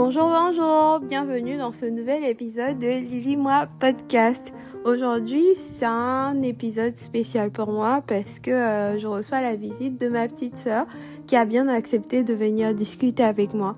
Bonjour, 0.00 0.28
bonjour, 0.28 1.00
bienvenue 1.00 1.56
dans 1.56 1.72
ce 1.72 1.84
nouvel 1.84 2.22
épisode 2.22 2.78
de 2.78 2.86
Lily 2.86 3.36
Moi 3.36 3.66
Podcast. 3.80 4.54
Aujourd'hui, 4.84 5.44
c'est 5.56 5.86
un 5.86 6.40
épisode 6.42 6.96
spécial 6.96 7.50
pour 7.50 7.72
moi 7.72 8.00
parce 8.06 8.38
que 8.38 8.52
euh, 8.52 8.98
je 9.00 9.08
reçois 9.08 9.40
la 9.40 9.56
visite 9.56 10.00
de 10.00 10.08
ma 10.08 10.28
petite 10.28 10.56
sœur 10.56 10.86
qui 11.26 11.34
a 11.34 11.44
bien 11.44 11.66
accepté 11.66 12.22
de 12.22 12.32
venir 12.32 12.76
discuter 12.76 13.24
avec 13.24 13.54
moi. 13.54 13.74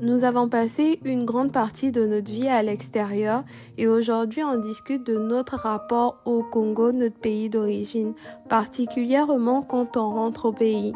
Nous 0.00 0.22
avons 0.22 0.48
passé 0.48 1.00
une 1.04 1.24
grande 1.24 1.50
partie 1.50 1.90
de 1.90 2.06
notre 2.06 2.30
vie 2.30 2.46
à 2.46 2.62
l'extérieur 2.62 3.42
et 3.78 3.88
aujourd'hui 3.88 4.44
on 4.44 4.60
discute 4.60 5.04
de 5.04 5.18
notre 5.18 5.56
rapport 5.56 6.18
au 6.24 6.44
Congo, 6.44 6.92
notre 6.92 7.18
pays 7.18 7.50
d'origine, 7.50 8.14
particulièrement 8.48 9.62
quand 9.62 9.96
on 9.96 10.08
rentre 10.08 10.44
au 10.44 10.52
pays. 10.52 10.92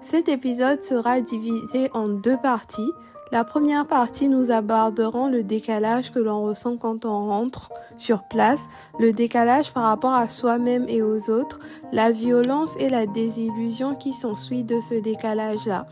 Cet 0.00 0.30
épisode 0.30 0.82
sera 0.82 1.20
divisé 1.20 1.90
en 1.92 2.08
deux 2.08 2.38
parties. 2.38 2.90
La 3.32 3.44
première 3.44 3.86
partie, 3.86 4.28
nous 4.28 4.50
aborderons 4.50 5.28
le 5.28 5.44
décalage 5.44 6.10
que 6.10 6.18
l'on 6.18 6.42
ressent 6.42 6.76
quand 6.76 7.04
on 7.04 7.28
rentre 7.28 7.70
sur 7.94 8.24
place, 8.24 8.68
le 8.98 9.12
décalage 9.12 9.72
par 9.72 9.84
rapport 9.84 10.14
à 10.14 10.26
soi-même 10.26 10.86
et 10.88 11.00
aux 11.00 11.30
autres, 11.30 11.60
la 11.92 12.10
violence 12.10 12.76
et 12.80 12.88
la 12.88 13.06
désillusion 13.06 13.94
qui 13.94 14.14
s'ensuit 14.14 14.64
de 14.64 14.80
ce 14.80 15.00
décalage-là. 15.00 15.86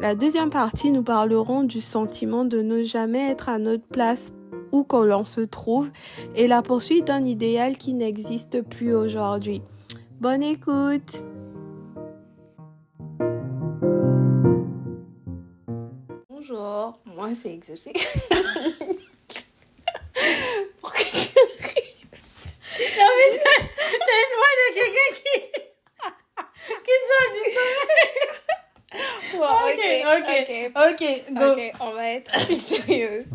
La 0.00 0.16
deuxième 0.16 0.50
partie, 0.50 0.90
nous 0.90 1.04
parlerons 1.04 1.62
du 1.62 1.80
sentiment 1.80 2.44
de 2.44 2.60
ne 2.60 2.82
jamais 2.82 3.30
être 3.30 3.48
à 3.48 3.58
notre 3.58 3.86
place 3.86 4.32
où 4.72 4.82
que 4.82 4.96
l'on 4.96 5.24
se 5.24 5.42
trouve 5.42 5.92
et 6.34 6.48
la 6.48 6.60
poursuite 6.60 7.06
d'un 7.06 7.24
idéal 7.24 7.76
qui 7.76 7.94
n'existe 7.94 8.62
plus 8.62 8.94
aujourd'hui. 8.94 9.62
Bonne 10.20 10.42
écoute 10.42 11.22
Bonjour, 16.50 16.98
moi 17.04 17.28
c'est 17.40 17.52
exaucé. 17.52 17.92
Pourquoi 20.80 21.00
tu 21.00 21.16
ris 21.16 22.06
Non 22.98 23.10
mais 23.18 23.30
t'as 23.38 24.18
une 24.18 24.34
voix 24.36 24.54
de 24.56 24.66
quelqu'un 24.74 25.10
qui... 25.14 25.30
qui 26.84 26.94
sort 27.06 27.28
du 27.34 27.42
sommeil 27.54 28.30
ok, 29.36 29.82
ok, 30.18 30.40
ok, 30.74 31.02
go. 31.34 31.46
Ok, 31.52 31.60
on 31.80 31.92
va 31.92 32.06
être 32.10 32.30
plus 32.46 32.60
sérieuse. 32.60 33.26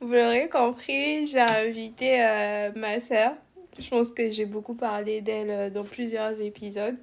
Vous 0.00 0.12
l'aurez 0.12 0.48
compris, 0.48 1.26
j'ai 1.26 1.40
invité 1.40 2.24
euh, 2.24 2.70
ma 2.74 3.00
sœur. 3.00 3.32
Je 3.78 3.88
pense 3.90 4.12
que 4.12 4.30
j'ai 4.30 4.46
beaucoup 4.46 4.74
parlé 4.74 5.20
d'elle 5.20 5.50
euh, 5.50 5.68
dans 5.68 5.84
plusieurs 5.84 6.40
épisodes. 6.40 6.96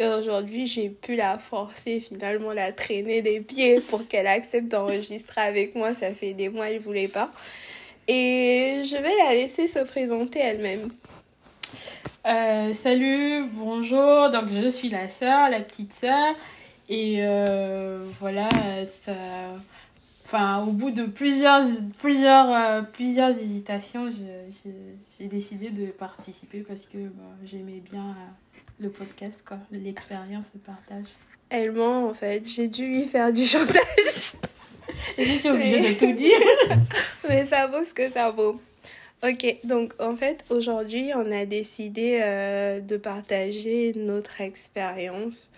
Aujourd'hui, 0.00 0.66
j'ai 0.66 0.88
pu 0.88 1.14
la 1.14 1.36
forcer, 1.36 2.00
finalement, 2.00 2.54
la 2.54 2.72
traîner 2.72 3.20
des 3.20 3.40
pieds 3.40 3.80
pour 3.80 4.08
qu'elle 4.08 4.26
accepte 4.26 4.68
d'enregistrer 4.68 5.42
avec 5.42 5.74
moi. 5.74 5.94
Ça 5.94 6.14
fait 6.14 6.32
des 6.32 6.48
mois, 6.48 6.70
elle 6.70 6.78
voulait 6.78 7.08
pas. 7.08 7.30
Et 8.08 8.82
je 8.84 8.96
vais 8.96 9.14
la 9.24 9.34
laisser 9.34 9.68
se 9.68 9.80
présenter 9.80 10.38
elle-même. 10.38 10.88
Euh, 12.26 12.72
salut, 12.72 13.44
bonjour. 13.52 14.30
Donc, 14.30 14.44
je 14.50 14.68
suis 14.70 14.88
la 14.88 15.10
sœur, 15.10 15.50
la 15.50 15.60
petite 15.60 15.92
sœur. 15.92 16.34
Et 16.88 17.18
euh, 17.20 18.02
voilà, 18.20 18.48
ça. 18.84 19.12
Enfin, 20.24 20.64
au 20.64 20.70
bout 20.70 20.92
de 20.92 21.04
plusieurs, 21.04 21.66
plusieurs, 21.98 22.50
euh, 22.50 22.82
plusieurs 22.82 23.30
hésitations, 23.30 24.08
j'ai 25.18 25.26
décidé 25.26 25.70
de 25.70 25.86
participer 25.90 26.60
parce 26.60 26.86
que 26.86 26.98
j'aimais 27.44 27.82
bien 27.90 28.16
le 28.80 28.90
podcast, 28.90 29.44
quoi, 29.46 29.58
l'expérience, 29.70 30.52
le 30.54 30.60
partage. 30.60 31.06
Elle 31.48 31.72
ment, 31.72 32.08
en 32.08 32.14
fait. 32.14 32.48
J'ai 32.48 32.68
dû 32.68 32.84
lui 32.84 33.04
faire 33.04 33.32
du 33.32 33.44
chantage. 33.44 34.34
Et 35.18 35.24
tu 35.24 35.46
es 35.46 35.50
obligée 35.50 35.94
de 35.94 35.98
tout 35.98 36.12
dire. 36.12 36.38
Mais 37.28 37.46
ça 37.46 37.66
vaut 37.66 37.84
ce 37.84 37.92
que 37.92 38.10
ça 38.10 38.30
vaut. 38.30 38.56
Ok, 39.22 39.56
donc 39.64 39.92
en 39.98 40.16
fait, 40.16 40.44
aujourd'hui, 40.48 41.10
on 41.14 41.30
a 41.30 41.44
décidé 41.44 42.20
de 42.82 42.96
partager 42.96 43.92
notre 43.94 44.40
expérience 44.40 45.50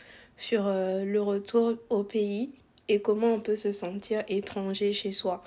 sur 0.42 0.66
euh, 0.66 1.04
le 1.04 1.22
retour 1.22 1.74
au 1.88 2.02
pays 2.02 2.50
et 2.88 3.00
comment 3.00 3.28
on 3.28 3.40
peut 3.40 3.54
se 3.54 3.72
sentir 3.72 4.24
étranger 4.28 4.92
chez 4.92 5.12
soi. 5.12 5.44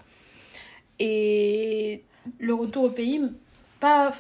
Et 0.99 2.01
le 2.39 2.53
retour 2.53 2.85
au 2.85 2.89
pays, 2.89 3.22
pas, 3.81 4.13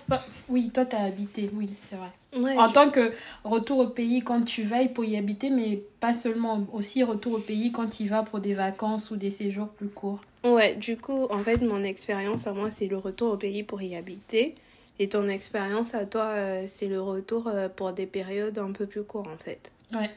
oui, 0.49 0.69
toi 0.73 0.85
tu 0.85 0.97
as 0.97 1.03
habité, 1.03 1.49
oui, 1.53 1.69
c'est 1.81 1.95
vrai. 1.95 2.09
En 2.35 2.71
tant 2.71 2.89
que 2.89 3.11
retour 3.43 3.79
au 3.79 3.87
pays 3.87 4.21
quand 4.21 4.41
tu 4.43 4.63
vas, 4.63 4.81
il 4.81 4.89
faut 4.93 5.03
y 5.03 5.17
habiter, 5.17 5.49
mais 5.49 5.81
pas 5.99 6.13
seulement, 6.13 6.65
aussi 6.73 7.03
retour 7.03 7.33
au 7.33 7.39
pays 7.39 7.71
quand 7.71 7.87
tu 7.87 8.05
vas 8.07 8.23
pour 8.23 8.39
des 8.39 8.53
vacances 8.53 9.11
ou 9.11 9.15
des 9.15 9.29
séjours 9.29 9.69
plus 9.69 9.89
courts. 9.89 10.21
Ouais, 10.43 10.75
du 10.75 10.97
coup, 10.97 11.25
en 11.31 11.39
fait, 11.39 11.61
mon 11.61 11.83
expérience 11.83 12.47
à 12.47 12.53
moi, 12.53 12.71
c'est 12.71 12.87
le 12.87 12.97
retour 12.97 13.33
au 13.33 13.37
pays 13.37 13.63
pour 13.63 13.81
y 13.81 13.95
habiter. 13.95 14.55
Et 14.99 15.09
ton 15.09 15.27
expérience 15.27 15.93
à 15.93 16.05
toi, 16.05 16.27
euh, 16.27 16.63
c'est 16.67 16.87
le 16.87 17.01
retour 17.01 17.47
euh, 17.47 17.67
pour 17.67 17.91
des 17.91 18.05
périodes 18.05 18.57
un 18.57 18.71
peu 18.71 18.85
plus 18.85 19.03
courtes, 19.03 19.27
en 19.27 19.37
fait. 19.37 19.71
Ouais. 19.93 20.09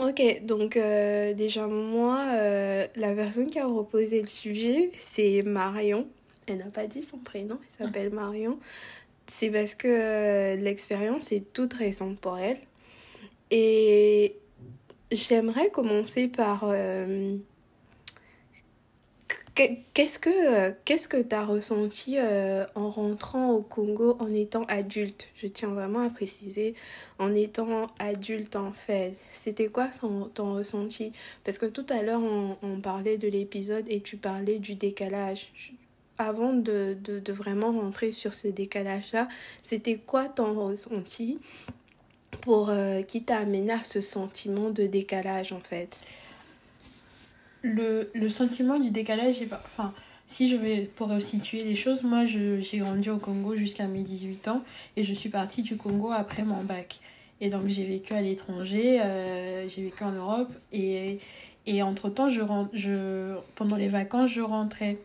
Ok, 0.00 0.42
donc 0.44 0.76
euh, 0.76 1.34
déjà 1.34 1.66
moi, 1.66 2.20
euh, 2.34 2.86
la 2.94 3.12
personne 3.14 3.50
qui 3.50 3.58
a 3.58 3.66
reposé 3.66 4.22
le 4.22 4.28
sujet, 4.28 4.90
c'est 4.96 5.42
Marion. 5.44 6.06
Elle 6.46 6.58
n'a 6.58 6.66
pas 6.66 6.86
dit 6.86 7.02
son 7.02 7.18
prénom, 7.18 7.58
elle 7.60 7.86
s'appelle 7.86 8.10
Marion. 8.10 8.58
C'est 9.28 9.50
parce 9.50 9.74
que 9.74 9.88
euh, 9.88 10.56
l'expérience 10.56 11.32
est 11.32 11.52
toute 11.52 11.74
récente 11.74 12.18
pour 12.18 12.38
elle. 12.38 12.58
Et 13.50 14.36
j'aimerais 15.12 15.70
commencer 15.70 16.28
par 16.28 16.64
Qu'est-ce 19.92 20.20
que 20.20 20.30
euh, 20.30 20.70
que 20.70 21.20
tu 21.20 21.34
as 21.34 21.44
ressenti 21.44 22.14
euh, 22.16 22.64
en 22.76 22.90
rentrant 22.90 23.50
au 23.50 23.60
Congo 23.60 24.16
en 24.20 24.32
étant 24.32 24.62
adulte? 24.68 25.30
Je 25.34 25.48
tiens 25.48 25.70
vraiment 25.70 26.06
à 26.06 26.10
préciser 26.10 26.74
en 27.18 27.34
étant 27.34 27.88
adulte 27.98 28.54
en 28.54 28.70
fait. 28.70 29.14
C'était 29.32 29.66
quoi 29.66 29.88
ton 30.34 30.54
ressenti? 30.54 31.10
Parce 31.42 31.58
que 31.58 31.66
tout 31.66 31.86
à 31.88 32.02
l'heure 32.02 32.22
on, 32.22 32.80
parlait 32.80 33.18
de 33.18 33.26
l'épisode 33.26 33.84
et 33.88 34.00
tu 34.00 34.16
parlais 34.16 34.60
du 34.60 34.76
décalage. 34.76 35.52
Avant 36.18 36.52
de, 36.52 36.96
de, 37.04 37.32
vraiment 37.32 37.72
rentrer 37.72 38.12
sur 38.12 38.34
ce 38.34 38.48
décalage-là, 38.48 39.28
c'était 39.62 39.96
quoi 39.96 40.28
ton 40.28 40.54
ressenti 40.54 41.38
pour 42.40 42.70
euh, 42.70 43.02
qui 43.02 43.22
t'a 43.22 43.38
amené 43.38 43.70
à 43.72 43.82
ce 43.84 44.00
sentiment 44.00 44.70
de 44.70 44.86
décalage 44.86 45.52
en 45.52 45.60
fait? 45.60 46.00
Le, 47.62 48.10
le 48.14 48.28
sentiment 48.28 48.78
du 48.78 48.90
décalage, 48.90 49.36
enfin, 49.64 49.92
si 50.28 50.50
je 50.50 50.56
vais 50.56 50.90
pour 50.94 51.10
situer 51.20 51.64
les 51.64 51.74
choses, 51.74 52.02
moi 52.02 52.24
j'ai 52.26 52.78
grandi 52.78 53.10
au 53.10 53.16
Congo 53.16 53.56
jusqu'à 53.56 53.86
mes 53.86 54.02
18 54.02 54.48
ans 54.48 54.62
et 54.96 55.02
je 55.02 55.14
suis 55.14 55.30
partie 55.30 55.62
du 55.62 55.76
Congo 55.76 56.10
après 56.12 56.42
mon 56.42 56.62
bac. 56.62 57.00
Et 57.40 57.50
donc 57.50 57.68
j'ai 57.68 57.84
vécu 57.84 58.12
à 58.12 58.20
l'étranger, 58.20 59.00
euh, 59.00 59.68
j'ai 59.68 59.84
vécu 59.84 60.04
en 60.04 60.12
Europe 60.12 60.50
et, 60.72 61.18
et 61.66 61.82
entre-temps, 61.82 62.28
je, 62.28 62.42
je, 62.72 63.36
pendant 63.54 63.76
les 63.76 63.88
vacances, 63.88 64.30
je 64.30 64.42
rentrais. 64.42 64.98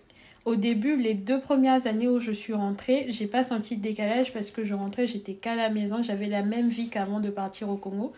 Au 0.46 0.58
début, 0.58 0.98
les 0.98 1.14
deux 1.14 1.40
premières 1.40 1.88
années 1.88 2.10
où 2.10 2.20
je 2.20 2.34
suis 2.34 2.54
rentrée, 2.54 3.06
j'ai 3.10 3.28
pas 3.28 3.44
senti 3.44 3.78
de 3.78 3.82
décalage 3.82 4.34
parce 4.34 4.52
que 4.52 4.66
je 4.66 4.74
rentrais, 4.74 5.08
j'étais 5.08 5.36
qu'à 5.36 5.56
la 5.56 5.70
maison, 5.70 6.04
j'avais 6.04 6.28
la 6.28 6.44
même 6.44 6.68
vie 6.68 6.90
qu'avant 6.90 7.22
de 7.22 7.30
partir 7.30 7.70
au 7.70 7.78
Congo 7.78 8.12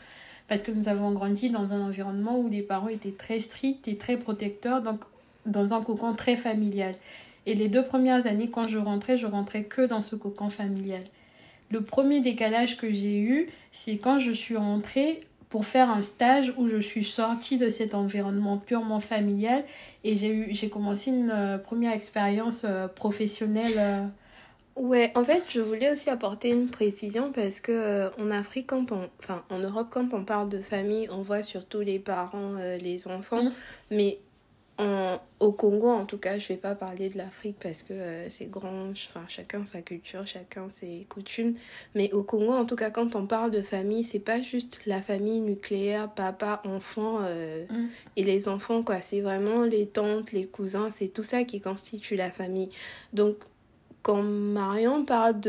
parce 0.47 0.61
que 0.61 0.71
nous 0.71 0.89
avons 0.89 1.11
grandi 1.11 1.49
dans 1.49 1.73
un 1.73 1.81
environnement 1.81 2.39
où 2.39 2.47
les 2.49 2.61
parents 2.61 2.87
étaient 2.87 3.11
très 3.11 3.39
stricts 3.39 3.87
et 3.87 3.97
très 3.97 4.17
protecteurs, 4.17 4.81
donc 4.81 4.99
dans 5.45 5.73
un 5.73 5.81
cocon 5.81 6.13
très 6.13 6.35
familial. 6.35 6.95
Et 7.45 7.53
les 7.53 7.67
deux 7.67 7.83
premières 7.83 8.25
années, 8.25 8.49
quand 8.49 8.67
je 8.67 8.77
rentrais, 8.77 9.17
je 9.17 9.27
rentrais 9.27 9.63
que 9.63 9.83
dans 9.85 10.01
ce 10.01 10.15
cocon 10.15 10.49
familial. 10.49 11.03
Le 11.71 11.81
premier 11.81 12.21
décalage 12.21 12.77
que 12.77 12.91
j'ai 12.91 13.19
eu, 13.19 13.49
c'est 13.71 13.97
quand 13.97 14.19
je 14.19 14.31
suis 14.31 14.57
rentrée 14.57 15.21
pour 15.55 15.65
faire 15.65 15.89
un 15.89 16.01
stage 16.01 16.53
où 16.57 16.67
je 16.67 16.81
suis 16.81 17.05
sortie 17.05 17.57
de 17.57 17.69
cet 17.69 17.95
environnement 17.95 18.57
purement 18.57 18.99
familial 18.99 19.63
et 20.03 20.17
j'ai 20.17 20.27
eu 20.27 20.47
j'ai 20.51 20.67
commencé 20.67 21.11
une 21.11 21.31
euh, 21.33 21.57
première 21.57 21.93
expérience 21.93 22.65
euh, 22.65 22.89
professionnelle 22.89 23.73
euh, 23.77 24.05
Ouais, 24.75 25.13
en 25.15 25.23
fait, 25.23 25.43
je 25.47 25.61
voulais 25.61 25.93
aussi 25.93 26.09
apporter 26.09 26.49
une 26.49 26.67
précision 26.67 27.31
parce 27.31 27.61
que 27.61 28.09
en 28.21 28.31
Afrique, 28.31 28.67
quand 28.67 28.91
on, 28.91 29.07
enfin, 29.19 29.43
en 29.49 29.59
Europe, 29.59 29.87
quand 29.89 30.13
on 30.13 30.25
parle 30.25 30.49
de 30.49 30.57
famille, 30.57 31.07
on 31.09 31.21
voit 31.21 31.43
surtout 31.43 31.79
les 31.79 31.99
parents, 31.99 32.55
les 32.81 33.07
enfants. 33.07 33.41
Mm. 33.41 33.51
Mais 33.91 34.19
en, 34.77 35.19
au 35.39 35.51
Congo, 35.51 35.89
en 35.89 36.05
tout 36.05 36.17
cas, 36.17 36.37
je 36.37 36.47
vais 36.49 36.57
pas 36.57 36.75
parler 36.75 37.09
de 37.09 37.17
l'Afrique 37.17 37.57
parce 37.61 37.83
que 37.83 37.93
euh, 37.93 38.29
c'est 38.29 38.49
grand, 38.49 38.89
enfin, 38.91 39.23
chacun 39.27 39.65
sa 39.65 39.81
culture, 39.81 40.27
chacun 40.27 40.67
ses 40.69 41.05
coutumes. 41.09 41.55
Mais 41.93 42.11
au 42.13 42.23
Congo, 42.23 42.53
en 42.53 42.65
tout 42.65 42.75
cas, 42.75 42.91
quand 42.91 43.15
on 43.15 43.25
parle 43.25 43.51
de 43.51 43.61
famille, 43.61 44.03
c'est 44.03 44.19
pas 44.19 44.41
juste 44.41 44.81
la 44.85 45.01
famille 45.01 45.41
nucléaire, 45.41 46.09
papa, 46.09 46.61
enfant 46.65 47.19
mm. 47.19 47.87
et 48.17 48.23
les 48.23 48.47
enfants, 48.47 48.83
quoi. 48.83 49.01
C'est 49.01 49.21
vraiment 49.21 49.63
les 49.63 49.87
tantes, 49.87 50.31
les 50.31 50.45
cousins, 50.45 50.89
c'est 50.91 51.09
tout 51.09 51.23
ça 51.23 51.43
qui 51.43 51.61
constitue 51.61 52.15
la 52.15 52.31
famille. 52.31 52.69
Donc, 53.13 53.37
quand 54.05 54.21
Marion 54.21 55.03
parle 55.03 55.39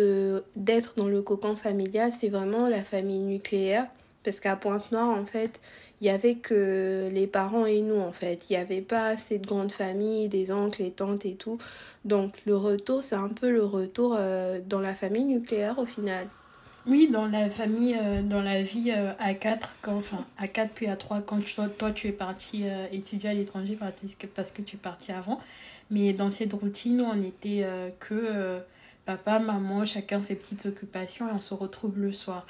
d'être 0.56 0.94
dans 0.96 1.08
le 1.08 1.20
cocon 1.20 1.56
familial, 1.56 2.11
c'est 2.19 2.31
vraiment 2.31 2.69
la 2.69 2.82
famille 2.82 3.19
nucléaire 3.19 3.87
parce 4.26 4.40
qu'à 4.40 4.56
Pointe-Noire, 4.56 5.08
en 5.08 5.25
fait, 5.25 5.61
il 6.00 6.08
y 6.08 6.11
avait 6.11 6.34
que 6.34 7.08
les 7.12 7.28
parents 7.28 7.64
et 7.64 7.81
nous, 7.81 8.00
en 8.00 8.11
fait. 8.11 8.50
Il 8.50 8.55
n'y 8.55 8.56
avait 8.56 8.81
pas 8.81 9.17
cette 9.17 9.46
grande 9.46 9.70
famille, 9.70 10.28
des 10.28 10.50
oncles, 10.50 10.82
les 10.82 10.90
tantes 10.90 11.25
et 11.25 11.34
tout. 11.34 11.58
Donc, 12.05 12.34
le 12.44 12.56
retour, 12.56 13.05
c'est 13.05 13.14
un 13.14 13.28
peu 13.28 13.52
le 13.52 13.64
retour 13.64 14.17
euh, 14.19 14.61
dans 14.67 14.81
la 14.81 14.96
famille 14.96 15.25
nucléaire 15.25 15.78
au 15.78 15.87
final. 15.87 16.26
Oui, 16.88 17.08
dans 17.08 17.26
la 17.26 17.49
famille, 17.49 17.96
euh, 18.00 18.20
dans 18.20 18.43
la 18.43 18.62
vie 18.62 18.90
euh, 18.90 19.12
à 19.20 19.34
4, 19.34 19.76
quand, 19.81 19.96
enfin 19.96 20.26
à 20.38 20.49
4 20.49 20.72
puis 20.72 20.88
à 20.88 20.96
3, 20.96 21.20
quand 21.20 21.44
toi, 21.44 21.69
toi 21.69 21.93
tu 21.93 22.08
es 22.08 22.12
parti 22.12 22.64
étudier 22.90 23.31
à 23.31 23.34
l'étranger 23.34 23.79
parce 24.34 24.50
que 24.50 24.62
tu 24.62 24.75
es 24.75 24.79
parti 24.79 25.12
avant. 25.12 25.40
Mais 25.90 26.12
dans 26.12 26.32
cette 26.32 26.52
routine, 26.52 27.00
on 27.00 27.22
était 27.22 27.64
que 28.00 28.58
papa, 29.05 29.38
maman, 29.38 29.84
chacun 29.84 30.20
ses 30.25 30.34
petites 30.34 30.67
occupations 30.67 31.29
et 31.29 31.32
on 31.32 31.40
se 31.40 31.55
retrouve 31.55 31.96
le 31.96 32.11
soir. 32.11 32.44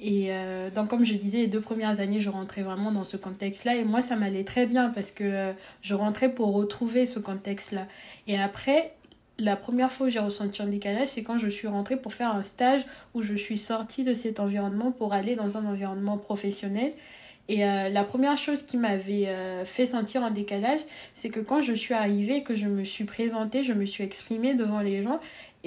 Et 0.00 0.28
euh, 0.30 0.70
donc, 0.70 0.88
comme 0.88 1.04
je 1.04 1.14
disais, 1.14 1.38
les 1.38 1.46
deux 1.48 1.60
premières 1.60 2.00
années, 2.00 2.20
je 2.20 2.30
rentrais 2.30 2.62
vraiment 2.62 2.92
dans 2.92 3.04
ce 3.04 3.16
contexte-là. 3.16 3.76
Et 3.76 3.84
moi, 3.84 4.00
ça 4.00 4.16
m'allait 4.16 4.44
très 4.44 4.66
bien 4.66 4.90
parce 4.90 5.10
que 5.10 5.24
euh, 5.24 5.52
je 5.82 5.94
rentrais 5.94 6.32
pour 6.32 6.54
retrouver 6.54 7.04
ce 7.04 7.18
contexte-là. 7.18 7.86
Et 8.28 8.38
après, 8.38 8.94
la 9.38 9.56
première 9.56 9.90
fois 9.90 10.06
où 10.06 10.10
j'ai 10.10 10.20
ressenti 10.20 10.62
un 10.62 10.66
décalage, 10.66 11.08
c'est 11.08 11.22
quand 11.22 11.38
je 11.38 11.48
suis 11.48 11.66
rentrée 11.66 11.96
pour 11.96 12.12
faire 12.12 12.32
un 12.32 12.44
stage 12.44 12.82
où 13.14 13.22
je 13.22 13.34
suis 13.34 13.58
sortie 13.58 14.04
de 14.04 14.14
cet 14.14 14.38
environnement 14.38 14.92
pour 14.92 15.12
aller 15.12 15.34
dans 15.34 15.56
un 15.56 15.66
environnement 15.66 16.16
professionnel. 16.16 16.92
Et 17.48 17.64
euh, 17.64 17.88
la 17.88 18.04
première 18.04 18.36
chose 18.36 18.62
qui 18.62 18.76
m'avait 18.76 19.26
fait 19.64 19.86
sentir 19.86 20.22
un 20.22 20.30
décalage, 20.30 20.80
c'est 21.14 21.30
que 21.30 21.40
quand 21.40 21.62
je 21.62 21.72
suis 21.72 21.94
arrivée, 21.94 22.42
que 22.42 22.54
je 22.54 22.66
me 22.66 22.84
suis 22.84 23.04
présentée, 23.04 23.64
je 23.64 23.72
me 23.72 23.86
suis 23.86 24.04
exprimée 24.04 24.54
devant 24.54 24.80
les 24.80 25.02
gens, 25.02 25.18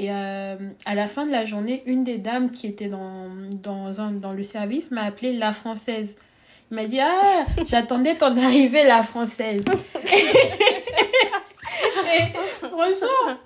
et 0.02 0.08
euh, 0.10 0.56
à 0.88 0.96
la 0.96 1.06
fin 1.06 1.28
de 1.28 1.32
la 1.32 1.46
journée, 1.46 1.84
une 1.86 2.04
des 2.04 2.18
dames 2.18 2.50
qui 2.50 2.66
était 2.66 2.88
dans, 2.88 3.30
dans, 3.52 4.02
un, 4.02 4.10
dans 4.10 4.34
le 4.34 4.42
service 4.42 4.90
m'a 4.90 5.04
appelée 5.04 5.38
la 5.38 5.54
française. 5.54 6.18
Il 6.72 6.76
m'a 6.76 6.86
dit 6.86 7.00
Ah, 7.00 7.46
j'attendais 7.68 8.16
ton 8.16 8.36
arrivée, 8.36 8.84
la 8.84 9.04
française. 9.04 9.64
et, 10.04 10.18
franchement, 12.62 13.38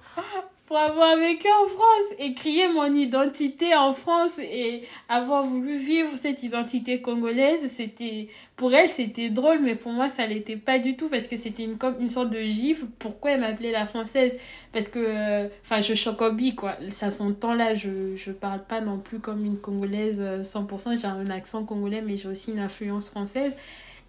pour 0.66 0.78
avoir 0.78 1.16
vécu 1.18 1.48
en 1.48 1.68
France 1.68 2.18
et 2.18 2.34
crier 2.34 2.68
mon 2.70 2.92
identité 2.94 3.76
en 3.76 3.94
France 3.94 4.40
et 4.40 4.84
avoir 5.10 5.44
voulu 5.44 5.78
vivre 5.78 6.10
cette 6.16 6.42
identité 6.42 7.02
congolaise, 7.02 7.72
c'était 7.72 8.30
pour 8.56 8.74
elle 8.74 8.90
c'était 8.90 9.30
drôle 9.30 9.60
mais 9.62 9.76
pour 9.76 9.92
moi 9.92 10.10
ça 10.10 10.26
l'était 10.26 10.56
pas 10.56 10.80
du 10.80 10.96
tout 10.96 11.08
parce 11.08 11.28
que 11.28 11.38
c'était 11.38 11.64
une 11.64 11.78
comme 11.78 11.96
une 12.00 12.10
sorte 12.10 12.32
de 12.32 12.40
gifle. 12.40 12.88
Pourquoi 12.98 13.32
elle 13.32 13.42
m'appelait 13.42 13.72
la 13.72 13.86
française? 13.86 14.38
Parce 14.74 14.88
que 14.88 15.00
euh, 15.00 15.48
enfin 15.64 15.82
je 15.82 15.94
chocobie 15.94 16.56
quoi. 16.56 16.78
Ça 16.90 17.12
s'entend 17.12 17.54
là, 17.54 17.76
je 17.76 18.16
je 18.16 18.32
parle 18.32 18.64
pas 18.64 18.82
non 18.82 18.98
plus 18.98 19.20
comme 19.20 19.46
une 19.46 19.60
congolaise 19.60 20.20
100%, 20.20 20.94
euh, 20.94 20.98
j'ai 21.00 21.08
un 21.08 21.30
accent 21.30 21.64
congolais 21.64 22.02
mais 22.02 22.18
j'ai 22.18 22.28
aussi 22.28 22.52
une 22.52 22.60
influence 22.60 23.10
française 23.10 23.56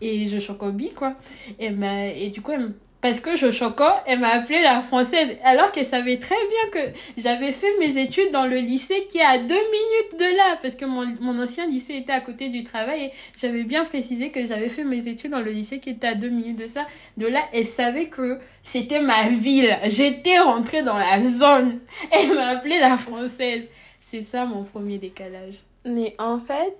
et 0.00 0.26
je 0.29 0.38
chocobie 0.38 0.93
quoi. 0.94 1.17
Et 1.59 1.70
ben 1.70 2.12
et 2.17 2.31
du 2.31 2.41
coup 2.41 2.52
elle 2.52 2.73
parce 3.06 3.20
que 3.20 3.37
je 3.37 3.53
choco, 3.53 3.85
elle 4.06 4.19
m'a 4.19 4.31
appelée 4.31 4.62
la 4.62 4.82
française, 4.82 5.37
alors 5.44 5.70
qu'elle 5.70 5.87
savait 5.87 6.19
très 6.19 6.35
bien 6.35 6.70
que 6.73 6.91
j'avais 7.17 7.53
fait 7.53 7.73
mes 7.79 8.03
études 8.03 8.32
dans 8.32 8.47
le 8.47 8.56
lycée 8.56 9.06
qui 9.08 9.19
est 9.19 9.25
à 9.25 9.38
deux 9.38 9.55
minutes 9.55 10.19
de 10.19 10.37
là, 10.37 10.58
parce 10.61 10.75
que 10.75 10.87
mon, 10.87 11.06
mon 11.20 11.41
ancien 11.41 11.69
lycée 11.69 11.94
était 11.94 12.12
à 12.12 12.20
côté 12.20 12.49
du 12.49 12.64
travail 12.64 13.05
et 13.05 13.11
j'avais 13.41 13.62
bien 13.62 13.85
précisé 13.85 14.32
que 14.32 14.44
j'avais 14.44 14.69
fait 14.69 14.82
mes 14.82 15.06
études 15.06 15.31
dans 15.31 15.41
le 15.41 15.53
lycée 15.53 15.79
qui 15.79 15.91
était 15.91 16.08
à 16.08 16.14
deux 16.17 16.31
minutes 16.31 16.58
de 16.58 16.67
ça. 16.67 16.85
De 17.17 17.29
là, 17.29 17.43
elle 17.53 17.64
savait 17.64 18.08
que 18.08 18.41
c'était 18.64 19.00
ma 19.00 19.29
ville. 19.29 19.79
J'étais 19.85 20.41
rentrée 20.41 20.82
dans 20.82 20.99
la 20.99 21.23
zone. 21.23 21.79
Elle 22.11 22.35
m'a 22.35 22.49
appelée 22.49 22.81
la 22.81 22.99
française. 22.99 23.70
C'est 24.00 24.23
ça 24.23 24.47
mon 24.47 24.64
premier 24.64 24.99
décalage. 24.99 25.59
Mais 25.85 26.17
en 26.19 26.41
fait, 26.41 26.76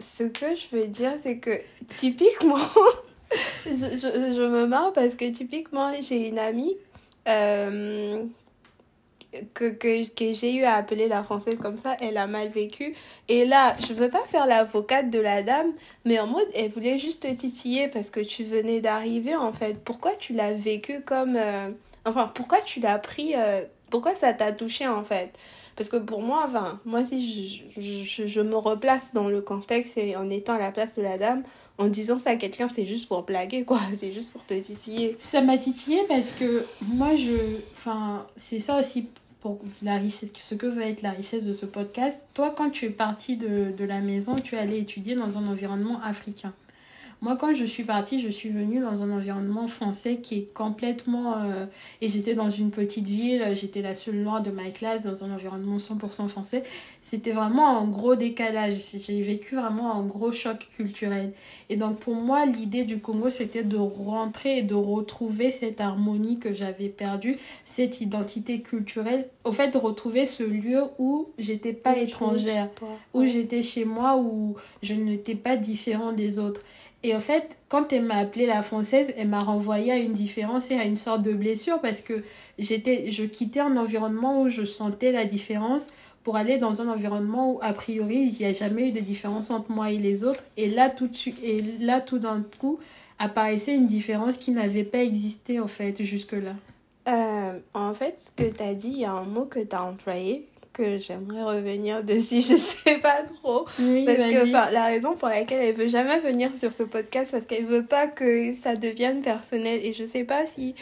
ce 0.00 0.24
que 0.24 0.46
je 0.56 0.76
veux 0.76 0.88
dire, 0.88 1.12
c'est 1.22 1.38
que 1.38 1.52
typiquement, 1.94 2.58
je, 3.66 3.70
je, 3.70 4.48
me 4.48 4.66
marre 4.66 4.92
parce 4.92 5.14
que 5.14 5.30
typiquement, 5.30 5.92
j'ai 6.00 6.28
une 6.28 6.38
amie 6.38 6.76
euh, 7.28 8.24
que, 9.54 9.70
que, 9.70 10.08
que 10.08 10.34
j'ai 10.34 10.54
eu 10.54 10.64
à 10.64 10.74
appeler 10.74 11.08
la 11.08 11.22
française 11.22 11.58
comme 11.60 11.78
ça. 11.78 11.96
Elle 12.00 12.16
a 12.16 12.26
mal 12.26 12.48
vécu. 12.48 12.94
Et 13.28 13.44
là, 13.44 13.74
je 13.86 13.92
veux 13.92 14.10
pas 14.10 14.22
faire 14.26 14.46
l'avocate 14.46 15.10
de 15.10 15.20
la 15.20 15.42
dame, 15.42 15.72
mais 16.04 16.18
en 16.18 16.26
mode, 16.26 16.48
elle 16.54 16.70
voulait 16.70 16.98
juste 16.98 17.22
te 17.22 17.32
titiller 17.32 17.88
parce 17.88 18.10
que 18.10 18.20
tu 18.20 18.44
venais 18.44 18.80
d'arriver 18.80 19.36
en 19.36 19.52
fait. 19.52 19.82
Pourquoi 19.84 20.12
tu 20.18 20.32
l'as 20.32 20.52
vécu 20.52 21.00
comme. 21.00 21.36
Euh, 21.36 21.70
enfin, 22.04 22.30
pourquoi 22.34 22.60
tu 22.60 22.80
l'as 22.80 22.98
pris. 22.98 23.34
Euh, 23.36 23.62
pourquoi 23.90 24.14
ça 24.14 24.32
t'a 24.32 24.52
touché 24.52 24.86
en 24.86 25.04
fait? 25.04 25.30
Parce 25.76 25.88
que 25.88 25.96
pour 25.96 26.20
moi, 26.22 26.42
enfin, 26.44 26.80
moi 26.84 27.04
si 27.04 27.64
je, 27.74 27.80
je, 27.80 28.26
je, 28.26 28.40
me 28.40 28.56
replace 28.56 29.14
dans 29.14 29.28
le 29.28 29.40
contexte 29.40 29.96
et 29.96 30.16
en 30.16 30.28
étant 30.28 30.54
à 30.54 30.58
la 30.58 30.70
place 30.70 30.96
de 30.96 31.02
la 31.02 31.16
dame, 31.16 31.42
en 31.80 31.88
disant 31.88 32.18
ça 32.18 32.30
à 32.30 32.36
quelqu'un, 32.36 32.68
c'est 32.68 32.86
juste 32.86 33.08
pour 33.08 33.22
blaguer, 33.22 33.64
quoi. 33.64 33.80
C'est 33.94 34.12
juste 34.12 34.32
pour 34.32 34.44
te 34.44 34.54
titiller. 34.54 35.16
Ça 35.18 35.40
m'a 35.40 35.58
titillé 35.58 36.02
parce 36.08 36.32
que 36.32 36.64
moi, 36.82 37.16
je. 37.16 37.58
Enfin, 37.76 38.26
c'est 38.36 38.58
ça 38.58 38.78
aussi 38.78 39.08
pour 39.40 39.58
la 39.82 39.96
richesse, 39.96 40.30
ce 40.34 40.54
que 40.54 40.66
va 40.66 40.84
être 40.84 41.00
la 41.00 41.12
richesse 41.12 41.44
de 41.44 41.54
ce 41.54 41.64
podcast. 41.64 42.28
Toi, 42.34 42.54
quand 42.56 42.70
tu 42.70 42.84
es 42.84 42.90
parti 42.90 43.36
de, 43.36 43.72
de 43.76 43.84
la 43.84 44.00
maison, 44.00 44.36
tu 44.36 44.54
es 44.54 44.58
allé 44.58 44.78
étudier 44.78 45.14
dans 45.14 45.38
un 45.38 45.46
environnement 45.46 46.00
africain. 46.02 46.52
Moi, 47.22 47.36
quand 47.36 47.54
je 47.54 47.66
suis 47.66 47.84
partie, 47.84 48.18
je 48.20 48.30
suis 48.30 48.48
venue 48.48 48.80
dans 48.80 49.02
un 49.02 49.10
environnement 49.10 49.68
français 49.68 50.16
qui 50.16 50.38
est 50.38 50.54
complètement... 50.54 51.34
Euh, 51.36 51.66
et 52.00 52.08
j'étais 52.08 52.34
dans 52.34 52.48
une 52.48 52.70
petite 52.70 53.06
ville, 53.06 53.44
j'étais 53.54 53.82
la 53.82 53.94
seule 53.94 54.16
noire 54.16 54.42
de 54.42 54.50
ma 54.50 54.70
classe 54.70 55.04
dans 55.04 55.22
un 55.22 55.30
environnement 55.32 55.76
100% 55.76 56.28
français. 56.28 56.62
C'était 57.02 57.32
vraiment 57.32 57.78
un 57.78 57.86
gros 57.86 58.16
décalage. 58.16 58.76
J'ai 59.06 59.20
vécu 59.20 59.56
vraiment 59.56 59.94
un 59.94 60.06
gros 60.06 60.32
choc 60.32 60.66
culturel. 60.74 61.32
Et 61.68 61.76
donc, 61.76 61.98
pour 61.98 62.14
moi, 62.14 62.46
l'idée 62.46 62.84
du 62.84 63.00
Congo, 63.00 63.28
c'était 63.28 63.64
de 63.64 63.76
rentrer 63.76 64.58
et 64.58 64.62
de 64.62 64.74
retrouver 64.74 65.52
cette 65.52 65.82
harmonie 65.82 66.38
que 66.38 66.54
j'avais 66.54 66.88
perdue, 66.88 67.36
cette 67.66 68.00
identité 68.00 68.62
culturelle. 68.62 69.28
Au 69.44 69.52
fait, 69.52 69.70
de 69.70 69.78
retrouver 69.78 70.24
ce 70.24 70.42
lieu 70.42 70.84
où 70.98 71.28
j'étais 71.38 71.74
pas 71.74 71.98
étrangère, 71.98 72.70
où 73.12 73.26
j'étais 73.26 73.62
chez 73.62 73.84
moi, 73.84 74.16
où 74.16 74.56
je 74.82 74.94
n'étais 74.94 75.34
pas 75.34 75.56
différent 75.56 76.14
des 76.14 76.38
autres. 76.38 76.62
Et 77.02 77.14
en 77.14 77.20
fait, 77.20 77.58
quand 77.68 77.92
elle 77.92 78.04
m'a 78.04 78.16
appelée 78.16 78.46
la 78.46 78.62
française, 78.62 79.14
elle 79.16 79.28
m'a 79.28 79.42
renvoyé 79.42 79.90
à 79.90 79.96
une 79.96 80.12
différence 80.12 80.70
et 80.70 80.74
à 80.74 80.84
une 80.84 80.98
sorte 80.98 81.22
de 81.22 81.32
blessure 81.32 81.80
parce 81.80 82.02
que 82.02 82.24
j'étais, 82.58 83.10
je 83.10 83.24
quittais 83.24 83.60
un 83.60 83.76
environnement 83.76 84.42
où 84.42 84.50
je 84.50 84.64
sentais 84.64 85.10
la 85.10 85.24
différence 85.24 85.88
pour 86.24 86.36
aller 86.36 86.58
dans 86.58 86.82
un 86.82 86.88
environnement 86.88 87.54
où, 87.54 87.58
a 87.62 87.72
priori, 87.72 88.30
il 88.32 88.38
n'y 88.38 88.44
a 88.44 88.52
jamais 88.52 88.88
eu 88.88 88.92
de 88.92 89.00
différence 89.00 89.50
entre 89.50 89.70
moi 89.70 89.90
et 89.90 89.96
les 89.96 90.24
autres. 90.24 90.42
Et 90.58 90.68
là, 90.68 90.90
tout 90.90 91.10
et 91.42 91.62
là, 91.80 92.02
tout 92.02 92.18
d'un 92.18 92.44
coup, 92.60 92.78
apparaissait 93.18 93.74
une 93.74 93.86
différence 93.86 94.36
qui 94.36 94.50
n'avait 94.50 94.84
pas 94.84 94.98
existé, 94.98 95.58
en 95.60 95.68
fait, 95.68 96.02
jusque-là. 96.02 96.54
Euh, 97.08 97.58
en 97.72 97.94
fait, 97.94 98.20
ce 98.20 98.30
que 98.30 98.54
tu 98.54 98.62
as 98.62 98.74
dit, 98.74 98.90
il 98.90 98.98
y 98.98 99.04
a 99.06 99.12
un 99.12 99.24
mot 99.24 99.46
que 99.46 99.60
tu 99.60 99.74
as 99.74 99.82
employé 99.82 100.46
que 100.80 100.98
j'aimerais 100.98 101.42
revenir 101.42 102.02
dessus, 102.02 102.40
je 102.40 102.56
sais 102.56 102.98
pas 102.98 103.22
trop. 103.22 103.64
parce 103.64 103.76
que 103.76 104.72
la 104.72 104.84
raison 104.86 105.14
pour 105.14 105.28
laquelle 105.28 105.60
elle 105.60 105.74
veut 105.74 105.88
jamais 105.88 106.18
venir 106.18 106.56
sur 106.56 106.72
ce 106.72 106.82
podcast, 106.82 107.32
parce 107.32 107.46
qu'elle 107.46 107.66
veut 107.66 107.84
pas 107.84 108.06
que 108.06 108.54
ça 108.62 108.76
devienne 108.76 109.20
personnel. 109.20 109.84
Et 109.84 109.92
je 109.92 110.04
sais 110.04 110.24
pas 110.24 110.46
si 110.46 110.74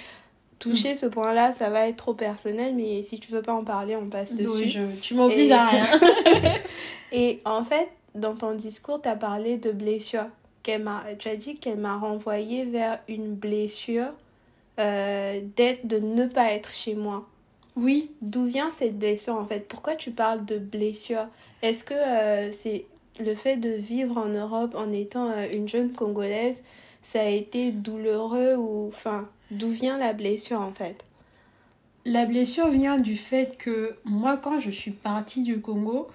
toucher 0.59 0.95
ce 0.95 1.07
point-là, 1.07 1.53
ça 1.53 1.71
va 1.71 1.89
être 1.89 1.97
trop 1.97 2.15
personnel, 2.15 2.75
mais 2.75 3.03
si 3.03 3.19
tu 3.19 3.33
veux 3.33 3.43
pas 3.43 3.55
en 3.55 3.65
parler, 3.65 3.97
on 3.97 4.09
passe 4.09 4.37
dessus. 4.37 4.69
je, 4.69 4.83
tu 5.01 5.15
m'obliges 5.15 5.51
à 5.51 5.67
rien. 5.67 5.87
et 7.13 7.41
en 7.45 7.65
fait, 7.65 7.89
dans 8.15 8.35
ton 8.35 8.55
discours, 8.55 9.01
tu 9.01 9.09
as 9.09 9.17
parlé 9.17 9.57
de 9.57 9.71
blessure. 9.71 10.27
Tu 10.63 11.29
as 11.29 11.37
dit 11.37 11.57
qu'elle 11.57 11.79
m'a 11.79 11.97
renvoyé 11.97 12.65
vers 12.65 12.99
une 13.09 13.35
blessure 13.35 14.13
euh, 14.79 15.41
d'être, 15.57 15.87
de 15.87 15.99
ne 15.99 16.27
pas 16.27 16.53
être 16.53 16.75
chez 16.75 16.95
moi. 16.95 17.27
Oui, 17.79 18.11
d'où 18.23 18.45
vient 18.45 18.71
cette 18.71 18.99
blessure 18.99 19.35
en 19.35 19.47
fait? 19.47 19.69
Pourquoi 19.69 19.95
tu 19.95 20.11
parles 20.11 20.45
de 20.45 20.59
blessure? 20.59 21.27
Est-ce 21.63 21.85
que 21.85 21.95
euh, 21.95 22.53
c'est 22.53 22.87
le 23.21 23.35
fait 23.35 23.57
de 23.57 23.71
vivre 23.71 24.19
en 24.19 24.29
Europe 24.29 24.75
en 24.77 24.93
étant 24.93 25.31
euh, 25.31 25.47
une 25.53 25.69
jeune 25.69 25.93
Congolaise, 25.93 26.63
ça 27.03 27.21
a 27.21 27.29
été 27.29 27.71
douloureux 27.71 28.57
ou 28.57 28.89
enfin, 28.89 29.29
d'où 29.51 29.69
vient 29.69 29.97
la 29.99 30.13
blessure 30.13 30.61
en 30.61 30.73
fait? 30.73 31.05
La 32.05 32.27
blessure 32.27 32.69
vient 32.69 32.99
du 32.99 33.17
fait 33.17 33.57
que 33.59 33.97
moi 34.05 34.37
quand 34.37 34.61
je 34.61 34.71
suis 34.71 34.91
partie 34.91 35.43
du 35.43 35.61
Congo, 35.61 36.09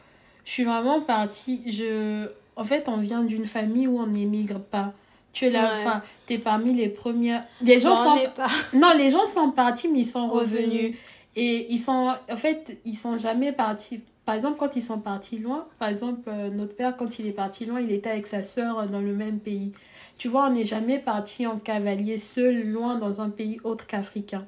je 0.43 0.51
suis 0.51 0.63
vraiment 0.63 1.01
partie 1.01 1.71
je 1.71 2.29
en 2.55 2.63
fait, 2.63 2.87
on 2.87 2.97
vient 2.97 3.23
d'une 3.23 3.47
famille 3.47 3.87
où 3.87 3.99
on 3.99 4.07
n'émigre 4.07 4.59
pas. 4.59 4.93
Tu 5.31 5.45
es 5.45 5.49
là, 5.49 5.71
enfin, 5.77 6.03
tu 6.27 6.33
es 6.33 6.37
parmi 6.37 6.73
les 6.73 6.89
premières. 6.89 7.43
Les 7.61 7.79
gens 7.79 7.95
sont. 7.95 8.17
Pas. 8.35 8.49
Non, 8.73 8.93
les 8.95 9.09
gens 9.09 9.25
sont 9.25 9.49
partis, 9.49 9.87
mais 9.87 10.01
ils 10.01 10.05
sont 10.05 10.27
revenus. 10.29 10.95
Et 11.35 11.71
ils 11.73 11.79
sont, 11.79 12.15
en 12.29 12.37
fait, 12.37 12.79
ils 12.85 12.97
sont 12.97 13.17
jamais 13.17 13.51
partis. 13.51 14.01
Par 14.25 14.35
exemple, 14.35 14.57
quand 14.57 14.75
ils 14.75 14.81
sont 14.81 14.99
partis 14.99 15.37
loin, 15.39 15.67
par 15.79 15.89
exemple, 15.89 16.29
euh, 16.29 16.49
notre 16.49 16.75
père, 16.75 16.95
quand 16.95 17.19
il 17.19 17.27
est 17.27 17.33
parti 17.33 17.65
loin, 17.65 17.81
il 17.81 17.91
était 17.91 18.09
avec 18.09 18.27
sa 18.27 18.41
sœur 18.41 18.87
dans 18.87 19.01
le 19.01 19.13
même 19.13 19.39
pays. 19.39 19.73
Tu 20.17 20.27
vois, 20.29 20.47
on 20.47 20.51
n'est 20.51 20.65
jamais 20.65 20.99
parti 20.99 21.45
en 21.47 21.59
cavalier 21.59 22.17
seul, 22.17 22.71
loin, 22.71 22.97
dans 22.97 23.21
un 23.21 23.29
pays 23.29 23.59
autre 23.63 23.87
qu'africain. 23.87 24.47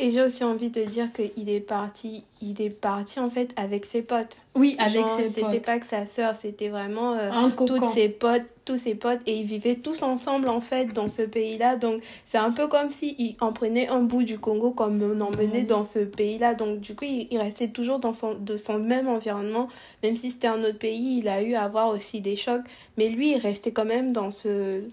Et 0.00 0.12
j'ai 0.12 0.22
aussi 0.22 0.44
envie 0.44 0.70
de 0.70 0.84
dire 0.84 1.08
qu'il 1.12 1.50
est 1.50 1.58
parti, 1.60 2.22
il 2.40 2.62
est 2.62 2.70
parti 2.70 3.18
en 3.18 3.30
fait 3.30 3.50
avec 3.56 3.84
ses 3.84 4.02
potes. 4.02 4.36
Oui, 4.54 4.76
avec 4.78 4.94
Genre, 5.04 5.16
ses 5.16 5.24
potes. 5.24 5.50
C'était 5.50 5.60
pas 5.60 5.78
que 5.80 5.86
sa 5.86 6.06
sœur, 6.06 6.36
c'était 6.36 6.68
vraiment 6.68 7.14
euh, 7.14 7.30
Un 7.32 7.50
toutes 7.50 7.84
ses 7.88 8.08
potes, 8.08 8.44
tous 8.64 8.76
ses 8.76 8.94
potes, 8.94 9.18
et 9.26 9.38
ils 9.38 9.44
vivaient 9.44 9.74
tous 9.74 10.04
ensemble 10.04 10.48
en 10.48 10.60
fait 10.60 10.92
dans 10.92 11.08
ce 11.08 11.22
pays-là. 11.22 11.74
Donc 11.74 12.00
c'est 12.24 12.38
un 12.38 12.52
peu 12.52 12.68
comme 12.68 12.92
si 12.92 13.16
il 13.18 13.36
en 13.40 13.52
prenait 13.52 13.88
un 13.88 14.00
bout 14.00 14.22
du 14.22 14.38
Congo 14.38 14.70
comme 14.70 15.02
on 15.02 15.20
emmenait 15.20 15.62
Mhm. 15.62 15.66
dans 15.66 15.82
ce 15.84 15.98
pays-là. 15.98 16.54
Donc 16.54 16.78
du 16.78 16.94
coup, 16.94 17.04
il, 17.04 17.26
il 17.32 17.38
restait 17.38 17.68
toujours 17.68 17.98
dans 17.98 18.14
son, 18.14 18.34
de 18.34 18.56
son 18.56 18.78
même 18.78 19.08
environnement, 19.08 19.66
même 20.04 20.16
si 20.16 20.30
c'était 20.30 20.46
un 20.46 20.62
autre 20.62 20.78
pays, 20.78 21.18
il 21.18 21.28
a 21.28 21.42
eu 21.42 21.54
à 21.54 21.62
avoir 21.64 21.88
aussi 21.88 22.20
des 22.20 22.36
chocs. 22.36 22.62
Mais 22.98 23.08
lui, 23.08 23.32
il 23.32 23.38
restait 23.38 23.72
quand 23.72 23.84
même 23.84 24.12
dans 24.12 24.30
ce. 24.30 24.84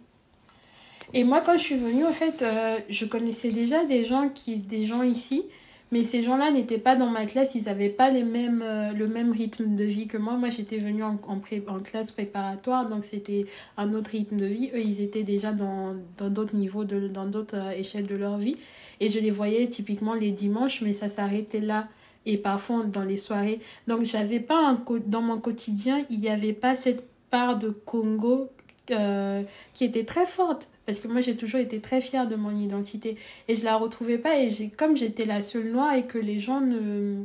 Et 1.14 1.24
moi, 1.24 1.42
quand 1.42 1.58
je 1.58 1.64
suis 1.64 1.78
venue, 1.78 2.06
en 2.06 2.12
fait, 2.12 2.42
euh, 2.42 2.80
je 2.90 3.06
connaissais 3.06 3.50
déjà 3.52 3.86
des 3.86 4.06
gens, 4.06 4.30
qui, 4.30 4.58
des 4.58 4.86
gens 4.86 5.04
ici, 5.04 5.44
mais 5.92 6.04
ces 6.04 6.24
gens-là 6.24 6.52
n'étaient 6.52 6.80
pas 6.80 6.96
dans 6.96 7.10
ma 7.10 7.26
classe, 7.26 7.56
ils 7.56 7.66
n'avaient 7.66 7.90
pas 7.90 8.10
les 8.10 8.24
mêmes, 8.24 8.64
euh, 8.64 8.92
le 8.92 9.08
même 9.08 9.32
rythme 9.32 9.76
de 9.76 9.84
vie 9.84 10.08
que 10.08 10.18
moi. 10.18 10.34
Moi, 10.34 10.50
j'étais 10.50 10.78
venue 10.78 11.04
en, 11.04 11.18
pré- 11.40 11.64
en 11.68 11.80
classe 11.80 12.12
préparatoire, 12.12 12.90
donc 12.90 13.06
c'était 13.06 13.46
un 13.78 13.94
autre 13.94 14.10
rythme 14.10 14.38
de 14.38 14.46
vie. 14.46 14.72
Eux, 14.74 14.82
ils 14.82 15.00
étaient 15.02 15.24
déjà 15.24 15.52
dans 15.52 15.96
d'autres 16.20 16.56
niveaux, 16.56 16.84
de, 16.84 17.08
dans 17.08 17.26
d'autres 17.26 17.56
euh, 17.56 17.72
échelles 17.72 18.08
de 18.08 18.16
leur 18.16 18.38
vie. 18.38 18.58
Et 19.00 19.10
je 19.10 19.20
les 19.20 19.32
voyais 19.32 19.68
typiquement 19.68 20.16
les 20.16 20.32
dimanches, 20.32 20.82
mais 20.82 20.92
ça 20.92 21.08
s'arrêtait 21.08 21.62
là. 21.62 21.88
Et 22.26 22.38
parfois 22.38 22.84
dans 22.84 23.04
les 23.04 23.18
soirées. 23.18 23.60
Donc, 23.88 24.04
j'avais 24.04 24.40
pas 24.40 24.68
un, 24.68 24.84
dans 25.06 25.22
mon 25.22 25.38
quotidien, 25.38 26.04
il 26.10 26.20
n'y 26.20 26.30
avait 26.30 26.54
pas 26.54 26.76
cette 26.76 27.06
part 27.30 27.60
de 27.60 27.70
Congo 27.70 28.50
qui 28.88 29.84
était 29.86 30.04
très 30.06 30.26
forte. 30.26 30.68
Parce 30.86 31.00
que 31.00 31.08
moi, 31.08 31.22
j'ai 31.22 31.36
toujours 31.36 31.60
été 31.60 31.80
très 31.80 32.02
fière 32.02 32.28
de 32.28 32.36
mon 32.36 32.56
identité. 32.58 33.18
Et 33.48 33.56
je 33.56 33.64
la 33.66 33.76
retrouvais 33.76 34.18
pas. 34.18 34.38
Et 34.40 34.50
comme 34.78 34.98
j'étais 34.98 35.26
la 35.26 35.42
seule 35.42 35.70
noire 35.70 35.94
et 35.94 36.06
que 36.06 36.18
les 36.18 36.40
gens 36.40 36.62
ne, 36.62 37.24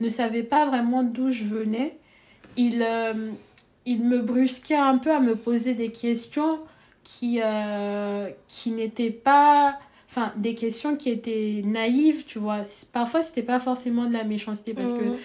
ne 0.00 0.08
savaient 0.08 0.42
pas 0.42 0.66
vraiment 0.66 1.02
d'où 1.02 1.28
je 1.30 1.44
venais, 1.44 1.98
ils, 2.56 2.82
euh, 2.82 3.32
ils 3.84 4.02
me 4.02 4.20
brusquaient 4.22 4.74
un 4.76 4.98
peu 4.98 5.12
à 5.12 5.20
me 5.20 5.36
poser 5.36 5.74
des 5.74 5.90
questions 5.92 6.60
qui, 7.04 7.40
euh, 7.42 8.30
qui 8.48 8.70
n'étaient 8.70 9.10
pas. 9.10 9.78
Enfin, 10.08 10.32
des 10.36 10.54
questions 10.54 10.96
qui 10.96 11.10
étaient 11.10 11.60
naïves, 11.64 12.24
tu 12.24 12.38
vois. 12.38 12.62
Parfois, 12.92 13.22
c'était 13.22 13.42
pas 13.42 13.60
forcément 13.60 14.06
de 14.06 14.14
la 14.14 14.24
méchanceté 14.24 14.72
parce 14.72 14.92
que 14.92 15.02
Mhm. 15.02 15.16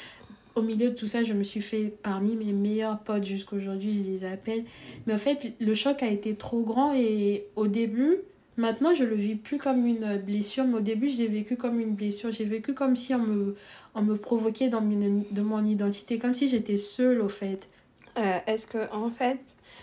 Au 0.56 0.62
milieu 0.62 0.90
de 0.90 0.96
tout 0.96 1.08
ça, 1.08 1.24
je 1.24 1.34
me 1.34 1.44
suis 1.44 1.62
fait 1.62 1.94
parmi 2.04 2.36
mes 2.36 2.52
meilleurs 2.52 3.00
potes 3.00 3.24
jusqu'aujourd'hui, 3.24 3.94
je 3.94 4.10
les 4.10 4.26
appelle. 4.26 4.64
Mais 5.08 5.14
en 5.14 5.18
fait, 5.18 5.54
le 5.60 5.74
choc 5.76 6.04
a 6.04 6.08
été 6.08 6.36
trop 6.36 6.62
grand 6.62 6.94
et 6.94 7.46
au 7.56 7.68
début, 7.68 8.18
maintenant, 8.58 8.94
je 8.94 9.04
le 9.06 9.16
vis 9.16 9.36
plus 9.36 9.58
comme 9.58 9.86
une 9.88 10.18
blessure, 10.18 10.66
mais 10.66 10.78
au 10.78 10.82
début, 10.82 11.10
je 11.10 11.18
l'ai 11.18 11.28
vécu 11.28 11.56
comme 11.56 11.80
une 11.80 11.96
blessure. 11.96 12.32
J'ai 12.32 12.46
vécu 12.46 12.74
comme 12.74 12.96
si 12.96 13.16
on 13.16 13.20
me, 13.20 13.56
on 13.96 14.02
me 14.02 14.18
provoquait 14.18 14.68
dans 14.70 14.82
mon, 14.82 15.24
de 15.32 15.42
mon 15.42 15.66
identité, 15.66 16.20
comme 16.20 16.34
si 16.34 16.50
j'étais 16.50 16.78
seule, 16.78 17.22
au 17.22 17.30
fait. 17.30 17.70
Euh, 18.18 18.38
est-ce 18.46 18.68
que, 18.68 18.94
en 18.94 19.10
fait, 19.10 19.38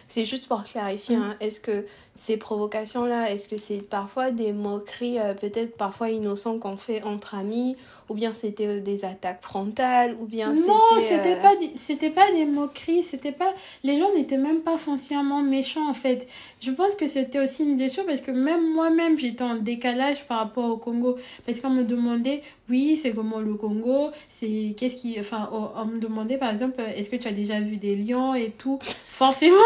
c'est 0.07 0.25
juste 0.27 0.49
pour 0.49 0.63
clarifier, 0.63 1.17
Mhm. 1.17 1.23
hein, 1.23 1.37
est-ce 1.41 1.61
que 1.61 1.87
ces 2.15 2.37
provocations-là, 2.37 3.31
est-ce 3.31 3.49
que 3.49 3.57
c'est 3.59 3.81
parfois 3.83 4.31
des 4.31 4.53
moqueries, 4.53 5.19
euh, 5.19 5.35
peut-être 5.35 5.77
parfois 5.77 6.11
innocentes 6.11 6.61
qu'on 6.61 6.77
fait 6.77 7.03
entre 7.05 7.35
amis, 7.35 7.77
ou 8.09 8.15
bien 8.15 8.33
c'était 8.35 8.67
euh, 8.67 8.81
des 8.81 9.05
attaques 9.05 9.43
frontales, 9.43 10.17
ou 10.21 10.27
bien 10.27 10.53
Non, 10.53 10.61
c'était... 10.99 11.17
c'était 11.17 11.37
euh, 11.37 11.43
pas 11.43 11.55
c'était 11.77 12.11
pas 12.11 12.31
des 12.33 12.45
moqueries, 12.45 13.03
c'était 13.03 13.33
pas 13.33 13.53
les 13.85 13.99
gens 13.99 14.13
n'étaient 14.15 14.39
même 14.39 14.61
pas 14.61 14.79
foncièrement 14.79 15.43
méchants 15.43 15.89
en 15.89 15.95
fait. 15.95 16.27
Je 16.61 16.71
pense 16.71 16.95
que 16.95 17.07
c'était 17.07 17.41
aussi 17.41 17.65
une 17.65 17.77
blessure 17.77 18.07
parce 18.07 18.21
que 18.21 18.31
même 18.31 18.73
moi-même 18.73 19.19
j'étais 19.19 19.45
en 19.45 19.57
décalage 19.57 20.25
par 20.27 20.39
rapport 20.39 20.71
au 20.71 20.77
Congo 20.77 21.17
parce 21.45 21.61
qu'on 21.61 21.71
me 21.71 21.85
demandait 21.85 22.43
oui, 22.71 22.99
c'est 23.01 23.13
comment 23.13 23.39
le 23.39 23.55
Congo, 23.55 24.11
c'est 24.27 24.75
qu'est-ce 24.77 24.97
qui 24.97 25.17
enfin 25.19 25.49
on, 25.53 25.87
me 25.87 25.99
demandait 25.99 26.37
par 26.37 26.51
exemple 26.51 26.83
est-ce 26.97 27.09
que 27.09 27.17
tu 27.17 27.27
as 27.27 27.33
déjà 27.33 27.61
vu 27.61 27.77
des 27.77 27.97
lions 27.97 28.35
et 28.35 28.51
tout? 28.51 28.79
Forcément 29.11 29.57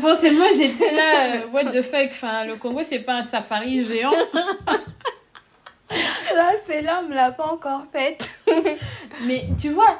forcément 0.00 0.44
j'étais 0.56 0.94
là 0.94 1.34
euh, 1.34 1.48
what 1.52 1.64
the 1.64 1.82
fuck 1.82 2.08
enfin 2.10 2.44
le 2.44 2.54
Congo 2.54 2.80
c'est 2.88 3.00
pas 3.00 3.14
un 3.14 3.24
safari 3.24 3.84
géant. 3.84 4.12
Là, 6.36 6.50
c'est 6.66 6.82
là, 6.82 7.00
on 7.04 7.08
me 7.08 7.14
l'a 7.14 7.32
pas 7.32 7.46
encore 7.52 7.86
faite. 7.90 8.28
Mais 9.26 9.44
tu 9.58 9.70
vois 9.70 9.98